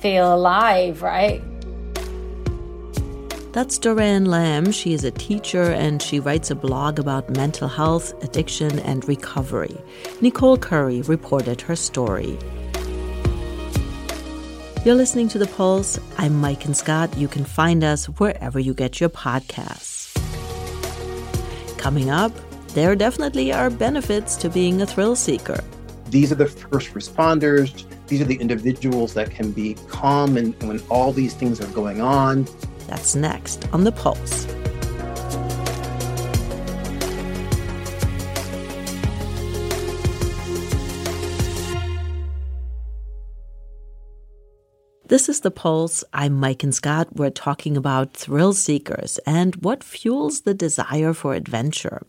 feel 0.00 0.34
alive, 0.34 1.00
right? 1.02 1.40
That's 3.54 3.78
Doran 3.78 4.24
Lamb. 4.24 4.72
She 4.72 4.94
is 4.94 5.04
a 5.04 5.12
teacher 5.12 5.62
and 5.62 6.02
she 6.02 6.18
writes 6.18 6.50
a 6.50 6.56
blog 6.56 6.98
about 6.98 7.36
mental 7.36 7.68
health, 7.68 8.12
addiction, 8.24 8.80
and 8.80 9.06
recovery. 9.06 9.76
Nicole 10.20 10.56
Curry 10.56 11.02
reported 11.02 11.60
her 11.60 11.76
story. 11.76 12.36
You're 14.84 14.96
listening 14.96 15.28
to 15.28 15.38
The 15.38 15.46
Pulse. 15.46 16.00
I'm 16.18 16.42
Maiken 16.42 16.74
Scott. 16.74 17.16
You 17.16 17.28
can 17.28 17.44
find 17.44 17.84
us 17.84 18.06
wherever 18.06 18.58
you 18.58 18.74
get 18.74 18.98
your 18.98 19.08
podcasts. 19.08 20.12
Coming 21.78 22.10
up, 22.10 22.32
there 22.70 22.96
definitely 22.96 23.52
are 23.52 23.70
benefits 23.70 24.34
to 24.38 24.50
being 24.50 24.82
a 24.82 24.86
thrill 24.86 25.14
seeker. 25.14 25.62
These 26.06 26.32
are 26.32 26.34
the 26.34 26.48
first 26.48 26.92
responders. 26.92 27.84
These 28.08 28.20
are 28.20 28.24
the 28.24 28.34
individuals 28.34 29.14
that 29.14 29.30
can 29.30 29.52
be 29.52 29.74
calm 29.86 30.36
and 30.38 30.60
when 30.64 30.80
all 30.90 31.12
these 31.12 31.34
things 31.34 31.60
are 31.60 31.68
going 31.68 32.00
on. 32.00 32.48
That's 32.86 33.14
next 33.14 33.68
on 33.72 33.84
The 33.84 33.92
Pulse. 33.92 34.46
This 45.06 45.28
is 45.28 45.40
The 45.40 45.50
Pulse. 45.50 46.02
I'm 46.12 46.40
Maiken 46.40 46.72
Scott. 46.74 47.08
We're 47.14 47.30
talking 47.30 47.76
about 47.76 48.14
thrill 48.14 48.52
seekers 48.52 49.18
and 49.26 49.54
what 49.56 49.84
fuels 49.84 50.40
the 50.40 50.54
desire 50.54 51.12
for 51.12 51.34
adventure. 51.34 52.06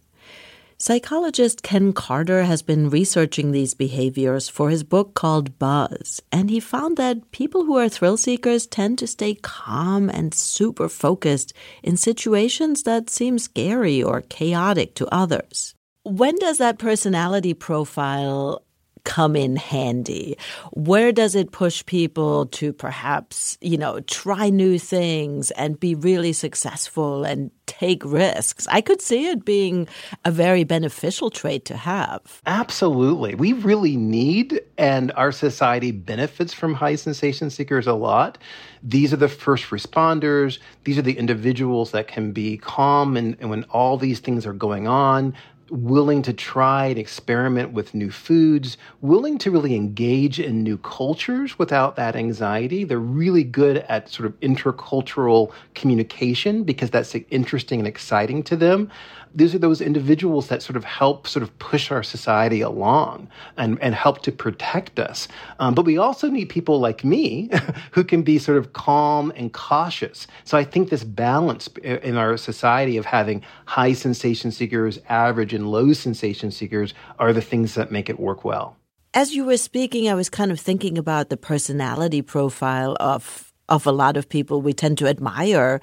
Psychologist 0.77 1.63
Ken 1.63 1.93
Carter 1.93 2.43
has 2.43 2.61
been 2.61 2.89
researching 2.89 3.51
these 3.51 3.73
behaviors 3.73 4.49
for 4.49 4.69
his 4.69 4.83
book 4.83 5.13
called 5.13 5.57
Buzz, 5.57 6.21
and 6.33 6.49
he 6.49 6.59
found 6.59 6.97
that 6.97 7.31
people 7.31 7.63
who 7.63 7.77
are 7.77 7.87
thrill 7.87 8.17
seekers 8.17 8.67
tend 8.67 8.99
to 8.99 9.07
stay 9.07 9.35
calm 9.35 10.09
and 10.09 10.33
super 10.33 10.89
focused 10.89 11.53
in 11.81 11.95
situations 11.95 12.83
that 12.83 13.09
seem 13.09 13.39
scary 13.39 14.03
or 14.03 14.19
chaotic 14.19 14.95
to 14.95 15.07
others. 15.15 15.73
When 16.03 16.35
does 16.39 16.57
that 16.57 16.77
personality 16.77 17.53
profile 17.53 18.61
come 19.05 19.35
in 19.37 19.55
handy? 19.55 20.37
Where 20.73 21.13
does 21.13 21.35
it 21.35 21.53
push 21.53 21.85
people 21.85 22.47
to 22.47 22.73
perhaps, 22.73 23.57
you 23.61 23.77
know, 23.77 24.01
try 24.01 24.49
new 24.49 24.77
things 24.77 25.51
and 25.51 25.79
be 25.79 25.95
really 25.95 26.33
successful 26.33 27.23
and 27.23 27.51
take 27.65 28.03
risks? 28.03 28.67
I 28.69 28.81
could 28.81 29.01
see 29.01 29.27
it 29.27 29.45
being 29.45 29.87
a 30.25 30.31
very 30.31 30.65
beneficial 30.65 31.29
trait 31.29 31.63
to 31.65 31.77
have. 31.77 32.41
Absolutely. 32.45 33.35
We 33.35 33.53
really 33.53 33.95
need, 33.95 34.59
and 34.77 35.11
our 35.13 35.31
society 35.31 35.91
benefits 35.91 36.53
from 36.53 36.73
high 36.73 36.95
sensation 36.95 37.49
seekers 37.49 37.87
a 37.87 37.93
lot. 37.93 38.37
These 38.83 39.13
are 39.13 39.17
the 39.17 39.29
first 39.29 39.65
responders. 39.65 40.59
These 40.83 40.97
are 40.97 41.03
the 41.03 41.17
individuals 41.17 41.91
that 41.91 42.07
can 42.07 42.33
be 42.33 42.57
calm 42.57 43.15
and, 43.15 43.37
and 43.39 43.49
when 43.49 43.63
all 43.65 43.97
these 43.97 44.19
things 44.19 44.45
are 44.45 44.53
going 44.53 44.87
on, 44.87 45.33
willing 45.69 46.21
to 46.21 46.33
try 46.33 46.87
and 46.87 46.99
experiment 46.99 47.71
with 47.73 47.93
new 47.93 48.11
foods, 48.11 48.77
willing 49.01 49.37
to 49.39 49.49
really 49.49 49.75
engage 49.75 50.39
in 50.39 50.63
new 50.63 50.77
cultures 50.77 51.57
without 51.57 51.95
that 51.95 52.15
anxiety. 52.15 52.83
They're 52.83 52.99
really 52.99 53.43
good 53.43 53.77
at 53.77 54.09
sort 54.09 54.27
of 54.27 54.39
intercultural 54.41 55.51
communication 55.73 56.63
because 56.63 56.89
that's 56.91 57.15
interesting 57.31 57.79
and 57.79 57.87
exciting 57.87 58.43
to 58.43 58.55
them 58.55 58.91
these 59.35 59.53
are 59.53 59.59
those 59.59 59.81
individuals 59.81 60.47
that 60.47 60.63
sort 60.63 60.77
of 60.77 60.83
help 60.83 61.27
sort 61.27 61.43
of 61.43 61.57
push 61.59 61.91
our 61.91 62.01
society 62.01 62.61
along 62.61 63.27
and, 63.57 63.77
and 63.81 63.93
help 63.93 64.21
to 64.23 64.31
protect 64.31 64.97
us. 64.97 65.27
Um, 65.59 65.75
but 65.75 65.85
we 65.85 65.97
also 65.97 66.29
need 66.29 66.45
people 66.45 66.79
like 66.79 67.03
me 67.03 67.49
who 67.91 68.03
can 68.03 68.23
be 68.23 68.39
sort 68.39 68.57
of 68.57 68.73
calm 68.73 69.31
and 69.35 69.51
cautious. 69.51 70.25
So 70.45 70.57
I 70.57 70.63
think 70.63 70.89
this 70.89 71.03
balance 71.03 71.67
in 71.83 72.17
our 72.17 72.37
society 72.37 72.97
of 72.97 73.05
having 73.05 73.43
high 73.65 73.93
sensation 73.93 74.51
seekers, 74.51 74.99
average 75.09 75.53
and 75.53 75.69
low 75.69 75.93
sensation 75.93 76.49
seekers 76.49 76.93
are 77.19 77.33
the 77.33 77.41
things 77.41 77.75
that 77.75 77.91
make 77.91 78.09
it 78.09 78.19
work 78.19 78.45
well. 78.45 78.77
As 79.13 79.33
you 79.33 79.45
were 79.45 79.57
speaking, 79.57 80.09
I 80.09 80.13
was 80.13 80.29
kind 80.29 80.51
of 80.51 80.59
thinking 80.59 80.97
about 80.97 81.29
the 81.29 81.37
personality 81.37 82.21
profile 82.21 82.95
of 82.99 83.51
of 83.67 83.87
a 83.87 83.91
lot 83.91 84.15
of 84.15 84.29
people 84.29 84.61
we 84.61 84.73
tend 84.73 84.95
to 84.99 85.07
admire 85.07 85.79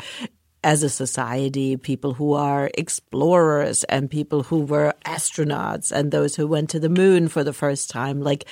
as 0.65 0.83
a 0.83 0.89
society, 0.89 1.77
people 1.77 2.15
who 2.15 2.35
are 2.35 2.71
explorers 2.75 3.85
and 3.85 4.11
people 4.11 4.45
who 4.45 4.61
were 4.61 4.95
astronauts 5.05 5.91
and 5.91 6.11
those 6.11 6.37
who 6.37 6.47
went 6.47 6.71
to 6.71 6.81
the 6.81 6.89
moon 6.89 7.29
for 7.29 7.43
the 7.43 7.53
first 7.53 7.91
time, 7.91 8.21
like 8.21 8.47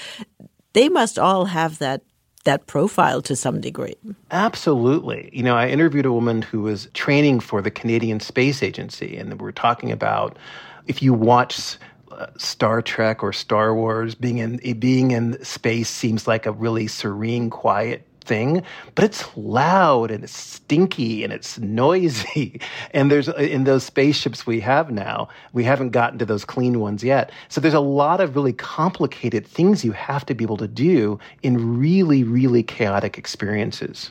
they 0.72 0.88
must 0.88 1.18
all 1.18 1.46
have 1.46 1.78
that 1.78 2.02
that 2.44 2.66
profile 2.66 3.20
to 3.20 3.36
some 3.36 3.60
degree. 3.60 3.94
Absolutely. 4.30 5.28
You 5.30 5.42
know, 5.42 5.56
I 5.56 5.68
interviewed 5.68 6.06
a 6.06 6.12
woman 6.12 6.40
who 6.40 6.62
was 6.62 6.88
training 6.94 7.40
for 7.40 7.60
the 7.60 7.70
Canadian 7.70 8.18
Space 8.18 8.62
Agency, 8.62 9.18
and 9.18 9.30
we 9.38 9.44
were 9.44 9.52
talking 9.52 9.92
about 9.92 10.38
if 10.86 11.02
you 11.02 11.12
watch 11.12 11.76
uh, 12.10 12.26
Star 12.38 12.80
Trek 12.80 13.22
or 13.22 13.34
Star 13.34 13.74
Wars, 13.74 14.14
being 14.14 14.38
in 14.38 14.56
being 14.78 15.10
in 15.10 15.42
space 15.44 15.90
seems 15.90 16.26
like 16.26 16.46
a 16.46 16.52
really 16.52 16.86
serene, 16.86 17.50
quiet 17.50 18.06
thing, 18.24 18.62
but 18.94 19.04
it's 19.04 19.24
loud 19.36 20.10
and 20.10 20.24
it's 20.24 20.36
stinky 20.36 21.24
and 21.24 21.32
it's 21.32 21.58
noisy. 21.58 22.60
And 22.92 23.10
there's 23.10 23.28
uh, 23.28 23.34
in 23.34 23.64
those 23.64 23.84
spaceships 23.84 24.46
we 24.46 24.60
have 24.60 24.90
now, 24.90 25.28
we 25.52 25.64
haven't 25.64 25.90
gotten 25.90 26.18
to 26.18 26.24
those 26.24 26.44
clean 26.44 26.80
ones 26.80 27.04
yet. 27.04 27.30
So 27.48 27.60
there's 27.60 27.74
a 27.74 27.80
lot 27.80 28.20
of 28.20 28.34
really 28.34 28.52
complicated 28.52 29.46
things 29.46 29.84
you 29.84 29.92
have 29.92 30.26
to 30.26 30.34
be 30.34 30.44
able 30.44 30.56
to 30.58 30.68
do 30.68 31.18
in 31.42 31.78
really, 31.78 32.24
really 32.24 32.62
chaotic 32.62 33.16
experiences. 33.16 34.10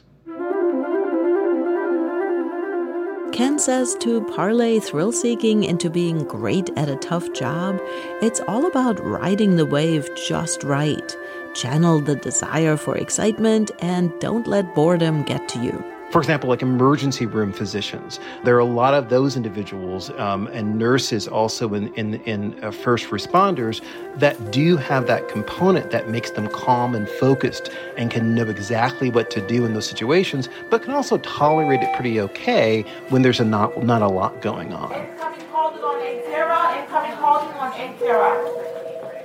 Ken 3.32 3.60
says 3.60 3.96
to 4.00 4.22
parlay 4.36 4.80
thrill 4.80 5.12
seeking 5.12 5.64
into 5.64 5.90
being 5.90 6.24
great 6.26 6.70
at 6.76 6.90
a 6.90 6.96
tough 6.98 7.32
job, 7.32 7.80
it's 8.22 8.42
all 8.48 8.66
about 8.66 9.00
riding 9.06 9.56
the 9.56 9.66
wave 9.66 10.10
just 10.28 10.64
right. 10.64 11.16
Channel 11.54 12.02
the 12.02 12.16
desire 12.16 12.78
for 12.78 12.98
excitement 12.98 13.72
and 13.80 14.12
don't 14.20 14.48
let 14.48 14.76
boredom 14.76 15.24
get 15.24 15.48
to 15.50 15.60
you. 15.60 15.84
For 16.12 16.20
example, 16.20 16.50
like 16.50 16.64
emergency 16.64 17.28
room 17.28 17.54
physicians, 17.54 18.20
there 18.44 18.56
are 18.56 18.60
a 18.60 18.66
lot 18.66 18.96
of 18.96 19.10
those 19.10 19.36
individuals 19.36 20.10
um, 20.12 20.48
and 20.48 20.80
nurses 20.80 21.28
also 21.28 21.76
in 21.76 21.94
in, 21.94 22.16
in 22.22 22.64
uh, 22.64 22.72
first 22.72 23.10
responders 23.10 23.82
that 24.16 24.52
do 24.52 24.76
have 24.76 25.06
that 25.06 25.30
component 25.30 25.92
that 25.92 26.10
makes 26.10 26.32
them 26.32 26.48
calm 26.48 26.96
and 26.96 27.08
focused 27.08 27.70
and 27.96 28.10
can 28.10 28.34
know 28.34 28.48
exactly 28.48 29.12
what 29.12 29.30
to 29.30 29.46
do 29.46 29.66
in 29.66 29.76
those 29.76 29.88
situations, 29.88 30.50
but 30.72 30.82
can 30.82 30.94
also 30.94 31.20
tolerate 31.20 31.82
it 31.84 31.94
pretty 31.94 32.20
okay 32.20 32.82
when 33.10 33.22
there's 33.22 33.40
a 33.40 33.46
not 33.46 33.84
not 33.84 34.02
a 34.02 34.08
lot 34.08 34.42
going 34.42 34.74
on. 34.74 34.92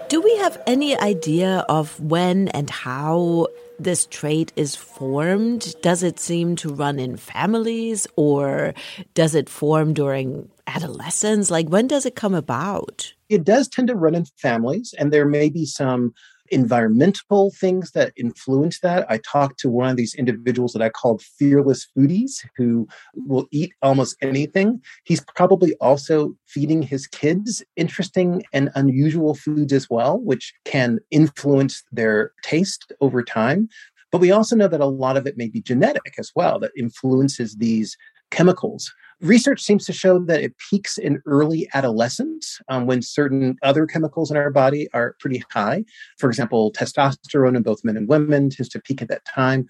Do 0.08 0.20
we 0.20 0.36
have 0.36 0.60
any 0.66 0.96
idea 0.98 1.64
of 1.68 1.98
when 1.98 2.48
and 2.48 2.68
how 2.68 3.48
this 3.78 4.06
trait 4.06 4.52
is 4.54 4.76
formed? 4.76 5.74
Does 5.82 6.02
it 6.02 6.20
seem 6.20 6.56
to 6.56 6.74
run 6.74 6.98
in 6.98 7.16
families 7.16 8.06
or 8.16 8.74
does 9.14 9.34
it 9.34 9.48
form 9.48 9.94
during 9.94 10.50
adolescence? 10.66 11.50
Like, 11.50 11.68
when 11.68 11.86
does 11.86 12.04
it 12.06 12.14
come 12.14 12.34
about? 12.34 13.12
It 13.28 13.44
does 13.44 13.66
tend 13.66 13.88
to 13.88 13.96
run 13.96 14.14
in 14.14 14.26
families, 14.36 14.94
and 14.98 15.12
there 15.12 15.26
may 15.26 15.48
be 15.48 15.64
some 15.64 16.14
environmental 16.54 17.50
things 17.50 17.90
that 17.90 18.12
influence 18.16 18.80
that. 18.80 19.04
I 19.10 19.18
talked 19.18 19.58
to 19.60 19.68
one 19.68 19.90
of 19.90 19.96
these 19.96 20.14
individuals 20.14 20.72
that 20.72 20.82
I 20.82 20.88
called 20.88 21.20
fearless 21.20 21.86
foodies 21.96 22.46
who 22.56 22.86
will 23.14 23.46
eat 23.50 23.72
almost 23.82 24.16
anything. 24.22 24.80
He's 25.04 25.22
probably 25.34 25.74
also 25.80 26.36
feeding 26.46 26.80
his 26.80 27.06
kids 27.08 27.62
interesting 27.76 28.44
and 28.52 28.70
unusual 28.76 29.34
foods 29.34 29.72
as 29.72 29.90
well, 29.90 30.20
which 30.20 30.54
can 30.64 31.00
influence 31.10 31.82
their 31.90 32.32
taste 32.42 32.92
over 33.00 33.22
time. 33.22 33.68
But 34.12 34.20
we 34.20 34.30
also 34.30 34.54
know 34.54 34.68
that 34.68 34.80
a 34.80 34.86
lot 34.86 35.16
of 35.16 35.26
it 35.26 35.36
may 35.36 35.48
be 35.48 35.60
genetic 35.60 36.14
as 36.18 36.30
well, 36.36 36.60
that 36.60 36.70
influences 36.78 37.56
these 37.56 37.96
chemicals 38.30 38.92
Research 39.20 39.62
seems 39.62 39.86
to 39.86 39.92
show 39.92 40.18
that 40.18 40.42
it 40.42 40.56
peaks 40.70 40.98
in 40.98 41.22
early 41.26 41.68
adolescence 41.74 42.60
um, 42.68 42.86
when 42.86 43.02
certain 43.02 43.56
other 43.62 43.86
chemicals 43.86 44.30
in 44.30 44.36
our 44.36 44.50
body 44.50 44.88
are 44.92 45.16
pretty 45.20 45.42
high. 45.50 45.84
For 46.18 46.28
example, 46.28 46.72
testosterone 46.72 47.56
in 47.56 47.62
both 47.62 47.84
men 47.84 47.96
and 47.96 48.08
women 48.08 48.50
tends 48.50 48.68
to 48.70 48.80
peak 48.80 49.02
at 49.02 49.08
that 49.08 49.24
time. 49.24 49.66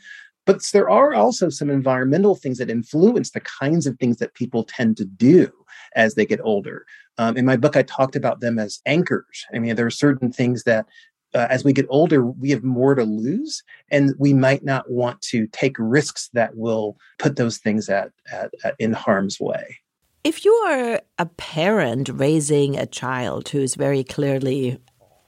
But 0.46 0.62
there 0.72 0.90
are 0.90 1.14
also 1.14 1.48
some 1.48 1.70
environmental 1.70 2.34
things 2.34 2.58
that 2.58 2.70
influence 2.70 3.30
the 3.30 3.40
kinds 3.40 3.86
of 3.86 3.98
things 3.98 4.18
that 4.18 4.34
people 4.34 4.64
tend 4.64 4.96
to 4.98 5.04
do 5.04 5.50
as 5.94 6.14
they 6.14 6.26
get 6.26 6.40
older. 6.42 6.84
Um, 7.16 7.36
in 7.36 7.46
my 7.46 7.56
book, 7.56 7.76
I 7.76 7.82
talked 7.82 8.16
about 8.16 8.40
them 8.40 8.58
as 8.58 8.80
anchors. 8.84 9.46
I 9.54 9.58
mean, 9.58 9.76
there 9.76 9.86
are 9.86 9.90
certain 9.90 10.32
things 10.32 10.64
that 10.64 10.86
uh, 11.34 11.46
as 11.50 11.64
we 11.64 11.72
get 11.72 11.86
older, 11.88 12.24
we 12.24 12.50
have 12.50 12.62
more 12.62 12.94
to 12.94 13.04
lose, 13.04 13.62
and 13.90 14.14
we 14.18 14.32
might 14.32 14.64
not 14.64 14.90
want 14.90 15.20
to 15.22 15.46
take 15.48 15.76
risks 15.78 16.30
that 16.32 16.56
will 16.56 16.96
put 17.18 17.36
those 17.36 17.58
things 17.58 17.88
at, 17.88 18.10
at, 18.32 18.52
at 18.64 18.74
in 18.78 18.92
harm's 18.92 19.40
way. 19.40 19.78
If 20.22 20.44
you 20.44 20.52
are 20.52 21.00
a 21.18 21.26
parent 21.26 22.08
raising 22.08 22.78
a 22.78 22.86
child 22.86 23.48
who 23.48 23.58
is 23.58 23.74
very 23.74 24.04
clearly 24.04 24.80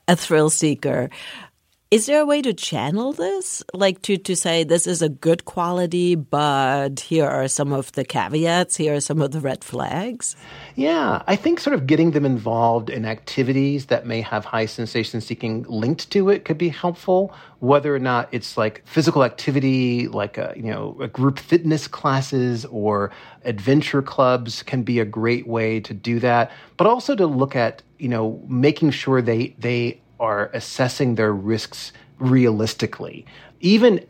a 0.08 0.16
thrill 0.16 0.48
seeker, 0.48 1.10
is 1.88 2.06
there 2.06 2.20
a 2.20 2.26
way 2.26 2.42
to 2.42 2.52
channel 2.52 3.12
this? 3.12 3.62
Like 3.72 4.02
to, 4.02 4.16
to 4.16 4.34
say 4.34 4.64
this 4.64 4.88
is 4.88 5.02
a 5.02 5.08
good 5.08 5.44
quality, 5.44 6.16
but 6.16 6.98
here 6.98 7.28
are 7.28 7.46
some 7.46 7.72
of 7.72 7.92
the 7.92 8.04
caveats, 8.04 8.76
here 8.76 8.96
are 8.96 9.00
some 9.00 9.22
of 9.22 9.30
the 9.30 9.38
red 9.38 9.62
flags? 9.62 10.34
Yeah, 10.74 11.22
I 11.28 11.36
think 11.36 11.60
sort 11.60 11.74
of 11.74 11.86
getting 11.86 12.10
them 12.10 12.24
involved 12.26 12.90
in 12.90 13.04
activities 13.04 13.86
that 13.86 14.04
may 14.04 14.20
have 14.20 14.44
high 14.44 14.66
sensation 14.66 15.20
seeking 15.20 15.64
linked 15.68 16.10
to 16.10 16.28
it 16.28 16.44
could 16.44 16.58
be 16.58 16.70
helpful. 16.70 17.32
Whether 17.60 17.94
or 17.94 18.00
not 18.00 18.28
it's 18.32 18.56
like 18.56 18.82
physical 18.84 19.22
activity, 19.22 20.08
like 20.08 20.38
a, 20.38 20.54
you 20.56 20.64
know, 20.64 20.96
a 21.00 21.06
group 21.06 21.38
fitness 21.38 21.86
classes 21.86 22.64
or 22.66 23.12
adventure 23.44 24.02
clubs 24.02 24.64
can 24.64 24.82
be 24.82 24.98
a 24.98 25.04
great 25.04 25.46
way 25.46 25.78
to 25.80 25.94
do 25.94 26.18
that. 26.18 26.50
But 26.76 26.88
also 26.88 27.14
to 27.14 27.26
look 27.26 27.54
at, 27.54 27.82
you 27.98 28.08
know, 28.08 28.42
making 28.48 28.90
sure 28.90 29.22
they 29.22 29.54
they 29.58 30.00
are 30.20 30.50
assessing 30.52 31.14
their 31.14 31.32
risks 31.32 31.92
realistically. 32.18 33.26
Even 33.60 34.04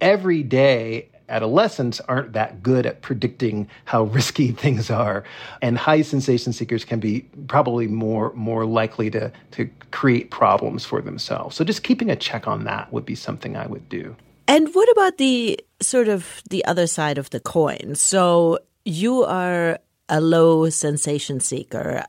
every 0.00 0.42
day, 0.42 1.08
adolescents 1.28 2.00
aren't 2.08 2.32
that 2.32 2.62
good 2.62 2.86
at 2.86 3.02
predicting 3.02 3.68
how 3.84 4.02
risky 4.04 4.50
things 4.64 4.90
are 4.90 5.22
and 5.62 5.78
high 5.78 6.02
sensation 6.02 6.52
seekers 6.52 6.84
can 6.84 6.98
be 6.98 7.20
probably 7.46 7.86
more 7.86 8.32
more 8.34 8.66
likely 8.66 9.08
to 9.08 9.30
to 9.52 9.70
create 9.92 10.32
problems 10.32 10.84
for 10.84 11.00
themselves 11.00 11.54
so 11.54 11.62
just 11.62 11.84
keeping 11.84 12.10
a 12.10 12.16
check 12.16 12.48
on 12.48 12.64
that 12.64 12.92
would 12.92 13.06
be 13.06 13.14
something 13.14 13.56
i 13.56 13.64
would 13.68 13.88
do 13.88 14.16
And 14.50 14.74
what 14.74 14.90
about 14.90 15.18
the 15.18 15.60
sort 15.80 16.08
of 16.08 16.42
the 16.50 16.64
other 16.64 16.88
side 16.88 17.18
of 17.18 17.30
the 17.30 17.38
coin? 17.38 17.94
So 17.94 18.58
you 18.84 19.22
are 19.22 19.78
a 20.08 20.20
low 20.20 20.68
sensation 20.70 21.38
seeker. 21.38 22.04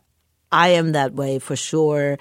I 0.52 0.70
am 0.70 0.94
that 0.94 1.14
way 1.14 1.38
for 1.38 1.56
sure. 1.56 2.18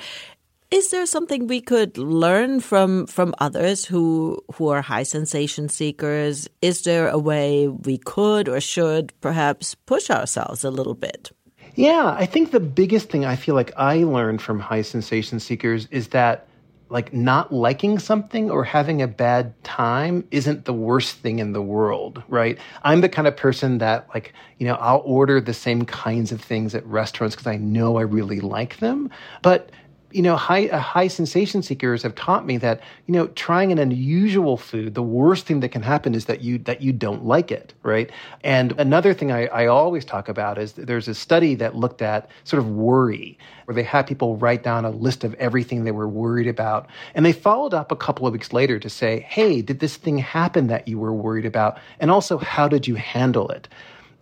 Is 0.71 0.91
there 0.91 1.05
something 1.05 1.49
we 1.49 1.61
could 1.61 1.99
learn 1.99 2.61
from 2.61 3.07
from 3.09 3.35
others 3.39 3.85
who 3.85 4.41
who 4.55 4.69
are 4.69 4.83
high 4.83 5.03
sensation 5.03 5.69
seekers? 5.69 6.49
Is 6.63 6.83
there 6.83 7.09
a 7.09 7.19
way 7.19 7.67
we 7.67 7.99
could 7.99 8.49
or 8.49 8.61
should 8.61 9.13
perhaps 9.21 9.75
push 9.75 10.11
ourselves 10.11 10.63
a 10.63 10.71
little 10.71 10.95
bit? 10.95 11.33
Yeah, 11.75 12.15
I 12.17 12.25
think 12.25 12.53
the 12.53 12.61
biggest 12.61 13.11
thing 13.11 13.25
I 13.25 13.35
feel 13.35 13.57
like 13.57 13.73
I 13.77 14.05
learned 14.05 14.43
from 14.43 14.61
high 14.61 14.83
sensation 14.83 15.41
seekers 15.41 15.89
is 15.91 16.09
that 16.09 16.47
like 16.89 17.13
not 17.13 17.53
liking 17.53 17.99
something 17.99 18.49
or 18.51 18.63
having 18.63 19.03
a 19.03 19.09
bad 19.09 19.55
time 19.65 20.25
isn't 20.31 20.67
the 20.67 20.73
worst 20.73 21.17
thing 21.17 21.41
in 21.41 21.53
the 21.53 21.63
world, 21.63 22.23
right? 22.29 22.59
I'm 22.83 23.01
the 23.01 23.09
kind 23.09 23.27
of 23.27 23.37
person 23.37 23.79
that 23.79 24.09
like, 24.15 24.35
you 24.59 24.67
know, 24.67 24.75
I'll 24.75 25.03
order 25.05 25.41
the 25.41 25.55
same 25.55 25.85
kinds 25.85 26.31
of 26.31 26.41
things 26.41 26.75
at 26.75 26.87
restaurants 26.87 27.35
because 27.35 27.47
I 27.49 27.57
know 27.57 27.97
I 27.97 28.03
really 28.03 28.41
like 28.41 28.79
them. 28.79 29.11
But 29.43 29.71
you 30.13 30.23
know, 30.23 30.37
high 30.37 30.69
uh, 30.69 30.79
high 30.79 31.09
sensation 31.09 31.63
seekers 31.63 32.03
have 32.03 32.15
taught 32.15 32.45
me 32.45 32.57
that 32.59 32.81
you 33.07 33.15
know 33.15 33.29
trying 33.29 33.73
an 33.73 33.79
unusual 33.79 34.57
food, 34.57 34.95
the 34.95 35.03
worst 35.03 35.47
thing 35.47 35.61
that 35.61 35.71
can 35.71 35.83
happen 35.83 36.15
is 36.15 36.27
that 36.27 36.41
you 36.41 36.59
that 36.59 36.83
you 36.83 36.93
don't 36.93 37.25
like 37.25 37.51
it, 37.51 37.75
right? 37.83 38.11
And 38.43 38.73
another 38.79 39.15
thing 39.15 39.31
I, 39.33 39.47
I 39.47 39.67
always 39.67 40.05
talk 40.05 40.29
about 40.29 40.59
is 40.59 40.73
there's 40.73 41.09
a 41.09 41.15
study 41.15 41.55
that 41.57 41.77
looked 41.77 42.03
at 42.03 42.29
sort 42.45 42.61
of 42.61 42.71
worry, 42.71 43.39
where 43.65 43.75
they 43.75 43.83
had 43.83 44.07
people 44.07 44.37
write 44.37 44.63
down 44.63 44.85
a 44.85 44.91
list 44.91 45.25
of 45.25 45.35
everything 45.35 45.85
they 45.85 45.93
were 45.93 46.09
worried 46.09 46.49
about, 46.49 46.89
and 47.15 47.25
they 47.25 47.33
followed 47.33 47.75
up 47.75 47.93
a 47.93 47.97
couple 47.97 48.27
of 48.27 48.33
weeks 48.33 48.53
later 48.53 48.79
to 48.79 48.91
say, 48.91 49.21
hey, 49.29 49.63
did 49.63 49.81
this 49.81 49.97
thing 49.97 50.19
happen 50.19 50.67
that 50.67 50.89
you 50.89 50.99
were 50.99 51.13
worried 51.13 51.47
about, 51.47 51.79
and 52.01 52.11
also 52.11 52.39
how 52.39 52.69
did 52.69 52.89
you 52.89 52.97
handle 52.97 53.49
it? 53.51 53.69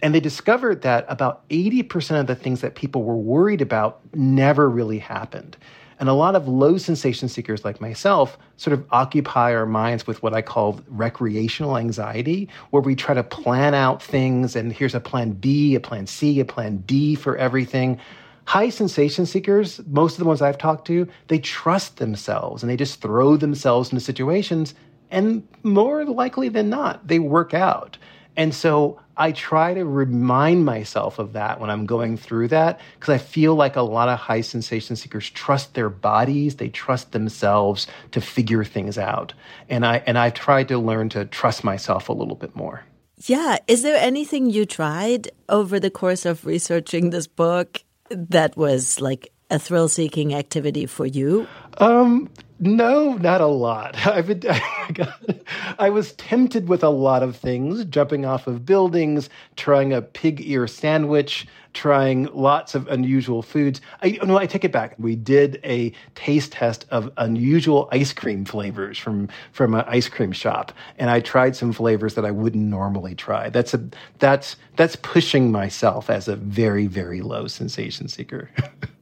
And 0.01 0.15
they 0.15 0.21
discovered 0.21 0.83
that 0.83 1.05
about 1.09 1.49
80% 1.49 2.21
of 2.21 2.27
the 2.27 2.37
things 2.37 2.61
that 2.61 2.75
people 2.75 3.03
were 3.03 3.17
worried 3.17 3.61
about 3.61 4.01
never 4.15 4.69
really 4.71 4.99
happened. 4.99 5.57
And 6.01 6.09
a 6.09 6.13
lot 6.13 6.37
of 6.37 6.47
low 6.47 6.79
sensation 6.79 7.29
seekers 7.29 7.65
like 7.65 7.81
myself 7.81 8.39
sort 8.57 8.73
of 8.73 8.85
occupy 8.91 9.55
our 9.55 9.67
minds 9.67 10.07
with 10.07 10.23
what 10.23 10.33
I 10.33 10.43
call 10.43 10.81
recreational 10.89 11.77
anxiety, 11.77 12.49
where 12.71 12.83
we 12.83 12.95
try 12.95 13.15
to 13.15 13.25
plan 13.25 13.75
out 13.75 14.03
things 14.03 14.55
and 14.55 14.73
here's 14.73 14.95
a 14.95 15.01
plan 15.01 15.33
B, 15.33 15.75
a 15.75 15.81
plan 15.81 16.07
C, 16.07 16.39
a 16.41 16.45
plan 16.45 16.79
D 16.87 17.15
for 17.15 17.37
everything. 17.37 17.99
High 18.45 18.71
sensation 18.71 19.27
seekers, 19.27 19.81
most 19.89 20.13
of 20.15 20.19
the 20.21 20.25
ones 20.25 20.41
I've 20.41 20.57
talked 20.57 20.87
to, 20.87 21.09
they 21.27 21.39
trust 21.39 21.97
themselves 21.97 22.63
and 22.63 22.71
they 22.71 22.77
just 22.77 23.01
throw 23.01 23.37
themselves 23.37 23.91
into 23.91 24.01
situations 24.01 24.75
and 25.11 25.47
more 25.63 26.05
likely 26.05 26.49
than 26.49 26.69
not, 26.69 27.07
they 27.07 27.19
work 27.19 27.55
out. 27.55 27.99
And 28.37 28.55
so 28.55 29.01
I 29.19 29.33
try 29.33 29.75
to 29.75 29.85
remind 29.85 30.65
myself 30.65 31.19
of 31.19 31.33
that 31.33 31.61
when 31.61 31.71
I'm 31.71 31.87
going 31.87 32.17
through 32.17 32.49
that 32.49 32.81
because 32.95 33.13
I 33.13 33.19
feel 33.19 33.57
like 33.57 33.75
a 33.75 33.83
lot 33.83 34.09
of 34.09 34.19
high 34.19 34.43
sensation 34.43 34.95
seekers 34.95 35.29
trust 35.31 35.75
their 35.75 35.91
bodies, 35.91 36.57
they 36.57 36.69
trust 36.69 37.11
themselves 37.11 37.89
to 38.13 38.21
figure 38.21 38.63
things 38.63 38.97
out. 38.97 39.35
And 39.69 39.85
I 39.85 40.05
and 40.07 40.17
I've 40.17 40.35
tried 40.35 40.69
to 40.69 40.79
learn 40.79 41.09
to 41.11 41.25
trust 41.25 41.65
myself 41.65 42.09
a 42.09 42.13
little 42.13 42.37
bit 42.37 42.55
more. 42.55 42.85
Yeah, 43.27 43.59
is 43.67 43.83
there 43.83 43.97
anything 43.97 44.49
you 44.49 44.65
tried 44.65 45.33
over 45.49 45.81
the 45.81 45.91
course 45.91 46.25
of 46.25 46.47
researching 46.47 47.11
this 47.11 47.27
book 47.27 47.83
that 48.11 48.57
was 48.57 49.01
like 49.01 49.33
a 49.51 49.59
thrill-seeking 49.59 50.33
activity 50.33 50.87
for 50.87 51.07
you? 51.07 51.49
Um 51.79 52.31
no, 52.61 53.15
not 53.15 53.41
a 53.41 53.47
lot. 53.47 53.95
I've 54.07 54.27
been, 54.27 54.43
I 55.79 55.91
was 55.91 56.13
tempted 56.13 56.69
with 56.69 56.83
a 56.83 56.89
lot 56.89 57.23
of 57.23 57.37
things, 57.37 57.85
jumping 57.85 58.25
off 58.25 58.47
of 58.47 58.67
buildings, 58.67 59.31
trying 59.57 59.93
a 59.93 60.03
pig 60.03 60.41
ear 60.45 60.67
sandwich, 60.67 61.47
trying 61.73 62.25
lots 62.35 62.75
of 62.75 62.89
unusual 62.89 63.43
foods. 63.43 63.81
I 64.03 64.19
no, 64.25 64.37
I 64.39 64.47
take 64.47 64.65
it 64.65 64.73
back. 64.73 64.95
We 64.99 65.15
did 65.15 65.61
a 65.63 65.93
taste 66.15 66.53
test 66.53 66.87
of 66.91 67.13
unusual 67.17 67.89
ice 67.93 68.13
cream 68.13 68.45
flavors 68.45 68.99
from 68.99 69.29
from 69.53 69.75
an 69.75 69.85
ice 69.87 70.09
cream 70.09 70.33
shop, 70.33 70.73
and 70.99 71.11
I 71.11 71.21
tried 71.21 71.55
some 71.55 71.73
flavors 71.73 72.15
that 72.15 72.25
I 72.25 72.31
wouldn't 72.33 72.65
normally 72.65 73.15
try. 73.15 73.51
That's 73.51 73.75
a 73.75 73.89
that's 74.19 74.57
that's 74.77 74.97
pushing 74.97 75.53
myself 75.53 76.11
as 76.11 76.27
a 76.27 76.37
very 76.37 76.87
very 76.87 77.21
low 77.21 77.47
sensation 77.47 78.09
seeker. 78.09 78.51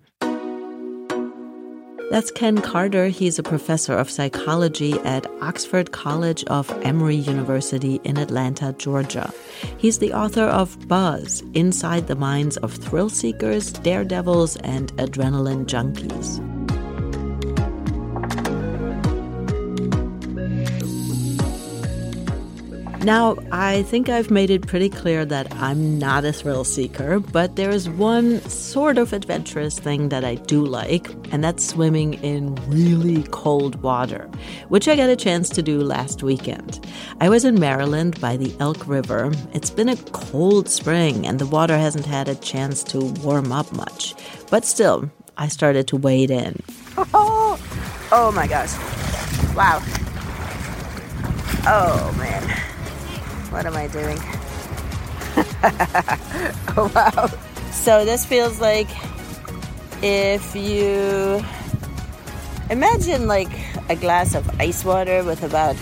That's 2.08 2.30
Ken 2.30 2.60
Carter. 2.60 3.08
He's 3.08 3.38
a 3.38 3.42
professor 3.42 3.92
of 3.92 4.08
psychology 4.08 4.92
at 5.00 5.26
Oxford 5.42 5.90
College 5.90 6.44
of 6.44 6.70
Emory 6.84 7.16
University 7.16 8.00
in 8.04 8.16
Atlanta, 8.16 8.74
Georgia. 8.78 9.32
He's 9.76 9.98
the 9.98 10.12
author 10.12 10.44
of 10.44 10.86
Buzz 10.86 11.42
Inside 11.54 12.06
the 12.06 12.14
Minds 12.14 12.58
of 12.58 12.72
Thrill 12.72 13.08
Seekers, 13.08 13.72
Daredevils, 13.72 14.56
and 14.58 14.92
Adrenaline 14.98 15.66
Junkies. 15.66 16.75
Now, 23.06 23.36
I 23.52 23.84
think 23.84 24.08
I've 24.08 24.32
made 24.32 24.50
it 24.50 24.66
pretty 24.66 24.88
clear 24.88 25.24
that 25.24 25.54
I'm 25.54 25.96
not 25.96 26.24
a 26.24 26.32
thrill 26.32 26.64
seeker, 26.64 27.20
but 27.20 27.54
there 27.54 27.70
is 27.70 27.88
one 27.88 28.40
sort 28.50 28.98
of 28.98 29.12
adventurous 29.12 29.78
thing 29.78 30.08
that 30.08 30.24
I 30.24 30.34
do 30.34 30.66
like, 30.66 31.08
and 31.30 31.44
that's 31.44 31.64
swimming 31.64 32.14
in 32.14 32.56
really 32.66 33.22
cold 33.30 33.80
water, 33.80 34.28
which 34.70 34.88
I 34.88 34.96
got 34.96 35.08
a 35.08 35.14
chance 35.14 35.48
to 35.50 35.62
do 35.62 35.82
last 35.82 36.24
weekend. 36.24 36.84
I 37.20 37.28
was 37.28 37.44
in 37.44 37.60
Maryland 37.60 38.20
by 38.20 38.36
the 38.36 38.52
Elk 38.58 38.88
River. 38.88 39.30
It's 39.52 39.70
been 39.70 39.88
a 39.88 39.96
cold 40.10 40.68
spring, 40.68 41.28
and 41.28 41.38
the 41.38 41.46
water 41.46 41.78
hasn't 41.78 42.06
had 42.06 42.26
a 42.26 42.34
chance 42.34 42.82
to 42.90 42.98
warm 43.22 43.52
up 43.52 43.70
much, 43.70 44.16
but 44.50 44.64
still, 44.64 45.08
I 45.36 45.46
started 45.46 45.86
to 45.86 45.96
wade 45.96 46.32
in. 46.32 46.60
Oh, 47.14 47.56
oh 48.10 48.32
my 48.32 48.48
gosh. 48.48 48.74
Wow. 49.54 49.80
Oh 51.68 52.12
man. 52.18 52.65
What 53.50 53.66
am 53.66 53.76
I 53.76 53.86
doing? 53.88 54.18
oh, 56.76 56.90
wow. 56.94 57.26
So 57.72 58.04
this 58.04 58.24
feels 58.24 58.60
like 58.60 58.88
if 60.02 60.54
you 60.54 61.44
imagine 62.70 63.26
like 63.26 63.50
a 63.88 63.96
glass 63.96 64.34
of 64.34 64.60
ice 64.60 64.84
water 64.84 65.22
with 65.22 65.42
about 65.42 65.76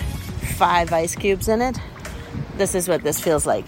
five 0.55 0.93
ice 0.93 1.15
cubes 1.15 1.47
in 1.47 1.61
it. 1.61 1.77
This 2.57 2.75
is 2.75 2.87
what 2.87 3.03
this 3.03 3.19
feels 3.19 3.45
like. 3.45 3.67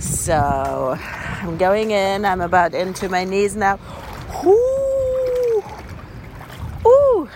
So 0.00 0.96
I'm 0.98 1.58
going 1.58 1.90
in. 1.90 2.24
I'm 2.24 2.40
about 2.40 2.74
into 2.74 3.08
my 3.08 3.24
knees 3.24 3.54
now. 3.54 3.78
Ooh. 4.44 5.62
Ooh. 6.86 7.28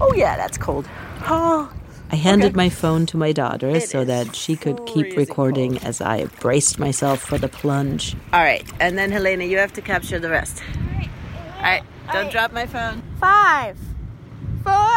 Oh 0.00 0.12
yeah, 0.14 0.36
that's 0.36 0.58
cold. 0.58 0.86
Oh, 1.22 1.72
I 2.10 2.16
handed 2.16 2.48
okay. 2.48 2.56
my 2.56 2.68
phone 2.68 3.06
to 3.06 3.16
my 3.16 3.32
daughter 3.32 3.70
it 3.70 3.88
so 3.88 4.04
that 4.04 4.36
she 4.36 4.54
could 4.56 4.86
keep 4.86 5.16
recording 5.16 5.72
cold. 5.72 5.84
as 5.84 6.00
I 6.00 6.26
braced 6.40 6.78
myself 6.78 7.20
for 7.20 7.36
the 7.36 7.48
plunge. 7.48 8.14
All 8.32 8.40
right, 8.40 8.64
and 8.80 8.96
then 8.96 9.10
Helena, 9.10 9.44
you 9.44 9.58
have 9.58 9.72
to 9.74 9.82
capture 9.82 10.18
the 10.18 10.30
rest. 10.30 10.62
All 11.56 11.62
right, 11.62 11.82
don't 12.12 12.24
right. 12.24 12.30
drop 12.30 12.52
my 12.52 12.66
phone. 12.66 13.02
Five, 13.18 13.76
four. 14.62 14.96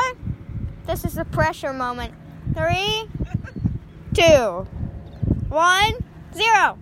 This 0.86 1.04
is 1.04 1.18
a 1.18 1.26
pressure 1.26 1.74
moment. 1.74 2.14
Three, 2.54 3.08
two, 4.14 4.68
one, 5.50 5.94
zero. 6.34 6.78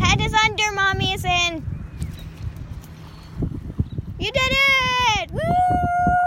Head 0.00 0.20
is 0.20 0.34
under, 0.34 0.72
mommy 0.72 1.12
is 1.12 1.24
in. 1.24 1.64
You 4.18 4.32
did 4.32 4.52
it! 4.52 5.30
Woo! 5.30 6.17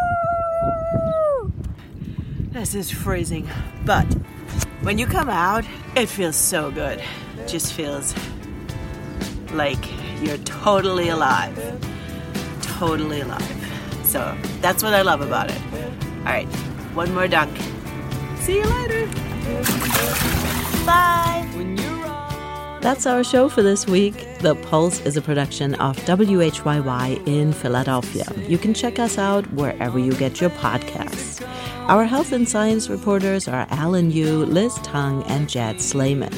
This 2.52 2.76
is 2.76 2.92
freezing. 2.92 3.50
But 3.86 4.06
when 4.82 4.98
you 4.98 5.06
come 5.06 5.30
out, 5.30 5.64
it 5.96 6.08
feels 6.08 6.36
so 6.36 6.70
good. 6.70 7.02
It 7.38 7.48
just 7.48 7.72
feels 7.72 8.14
like 9.54 9.80
you're 10.22 10.38
totally 10.40 11.08
alive. 11.08 11.56
Totally 12.62 13.22
alive. 13.22 14.02
So 14.04 14.38
that's 14.60 14.84
what 14.84 14.94
I 14.94 15.02
love 15.02 15.22
about 15.22 15.50
it. 15.50 15.62
All 16.20 16.26
right, 16.26 16.48
one 16.94 17.14
more 17.14 17.30
dunk. 17.30 17.58
See 18.40 18.58
you 18.58 18.66
later. 18.66 19.06
Bye. 20.86 21.48
That's 22.82 23.06
our 23.06 23.24
show 23.24 23.48
for 23.48 23.62
this 23.62 23.86
week. 23.86 24.40
The 24.40 24.56
Pulse 24.56 25.00
is 25.02 25.16
a 25.16 25.22
production 25.22 25.76
of 25.76 25.96
WHYY 25.98 27.28
in 27.28 27.54
Philadelphia. 27.54 28.26
You 28.48 28.58
can 28.58 28.74
check 28.74 28.98
us 28.98 29.20
out 29.20 29.46
wherever 29.54 30.00
you 30.00 30.14
get 30.14 30.42
your 30.42 30.50
podcasts. 30.50 31.48
Our 31.88 32.06
health 32.06 32.32
and 32.32 32.48
science 32.48 32.90
reporters 32.90 33.48
are 33.48 33.68
Alan 33.70 34.12
Yu, 34.12 34.46
Liz 34.46 34.76
Tung, 34.76 35.24
and 35.24 35.50
Jad 35.50 35.82
Sleiman. 35.82 36.34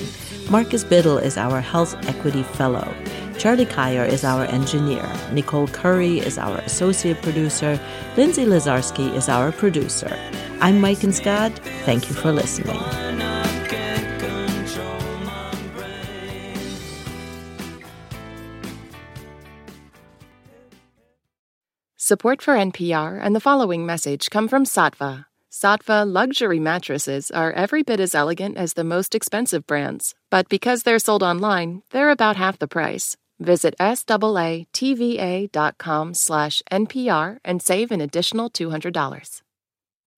Marcus 0.50 0.84
Biddle 0.84 1.18
is 1.18 1.38
our 1.38 1.62
health 1.62 1.96
equity 2.08 2.44
fellow. 2.44 2.92
Charlie 3.38 3.66
Kaier 3.66 4.08
is 4.08 4.24
our 4.24 4.46
engineer. 4.46 5.08
Nicole 5.32 5.68
Curry 5.68 6.20
is 6.20 6.38
our 6.38 6.58
associate 6.60 7.22
producer. 7.22 7.80
Lindsay 8.18 8.46
Lazarski 8.46 9.14
is 9.16 9.30
our 9.30 9.52
producer. 9.52 10.18
I'm 10.60 10.82
Maiken 10.82 11.14
Scott. 11.14 11.52
Thank 11.86 12.10
you 12.10 12.16
for 12.16 12.32
listening. 12.32 12.80
Support 21.98 22.42
for 22.42 22.56
NPR 22.56 23.20
and 23.22 23.36
the 23.36 23.40
following 23.40 23.86
message 23.86 24.30
come 24.30 24.48
from 24.48 24.66
Saatva. 24.66 25.26
Saatva 25.54 26.12
luxury 26.12 26.58
mattresses 26.58 27.30
are 27.30 27.52
every 27.52 27.84
bit 27.84 28.00
as 28.00 28.16
elegant 28.16 28.58
as 28.58 28.74
the 28.74 28.84
most 28.84 29.14
expensive 29.14 29.68
brands, 29.68 30.16
but 30.32 30.50
because 30.50 30.82
they're 30.82 30.98
sold 30.98 31.22
online, 31.22 31.84
they're 31.92 32.10
about 32.10 32.38
half 32.38 32.58
the 32.58 32.68
price. 32.68 33.16
Visit 33.40 33.76
SAATVA.com 33.80 34.66
slash 36.16 36.64
NPR 36.72 37.38
and 37.46 37.62
save 37.62 37.92
an 37.92 38.02
additional 38.02 38.50
$200. 38.50 39.42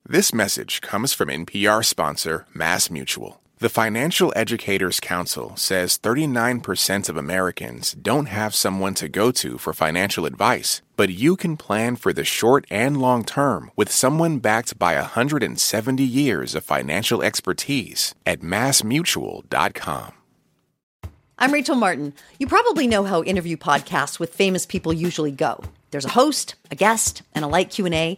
This 0.07 0.33
message 0.33 0.79
comes 0.79 1.11
from 1.11 1.27
NPR 1.27 1.83
sponsor 1.83 2.45
Mass 2.53 2.89
Mutual. 2.89 3.41
The 3.59 3.67
Financial 3.67 4.31
Educators 4.37 5.01
Council 5.01 5.53
says 5.57 5.97
39% 5.97 7.09
of 7.09 7.17
Americans 7.17 7.91
don't 7.91 8.27
have 8.27 8.55
someone 8.55 8.93
to 8.93 9.09
go 9.09 9.31
to 9.31 9.57
for 9.57 9.73
financial 9.73 10.25
advice, 10.25 10.81
but 10.95 11.09
you 11.09 11.35
can 11.35 11.57
plan 11.57 11.95
for 11.95 12.13
the 12.13 12.23
short 12.23 12.65
and 12.69 13.01
long 13.01 13.23
term 13.23 13.71
with 13.75 13.91
someone 13.91 14.39
backed 14.39 14.79
by 14.79 14.95
170 14.95 16.03
years 16.03 16.55
of 16.55 16.63
financial 16.63 17.21
expertise 17.21 18.15
at 18.25 18.41
massmutual.com. 18.41 20.13
I'm 21.37 21.51
Rachel 21.51 21.75
Martin. 21.75 22.13
You 22.39 22.47
probably 22.47 22.87
know 22.87 23.03
how 23.03 23.21
interview 23.21 23.57
podcasts 23.57 24.19
with 24.19 24.33
famous 24.33 24.65
people 24.65 24.93
usually 24.93 25.31
go. 25.31 25.61
There's 25.91 26.05
a 26.05 26.09
host, 26.09 26.55
a 26.71 26.75
guest, 26.75 27.23
and 27.33 27.43
a 27.43 27.47
light 27.49 27.71
Q&A. 27.71 28.17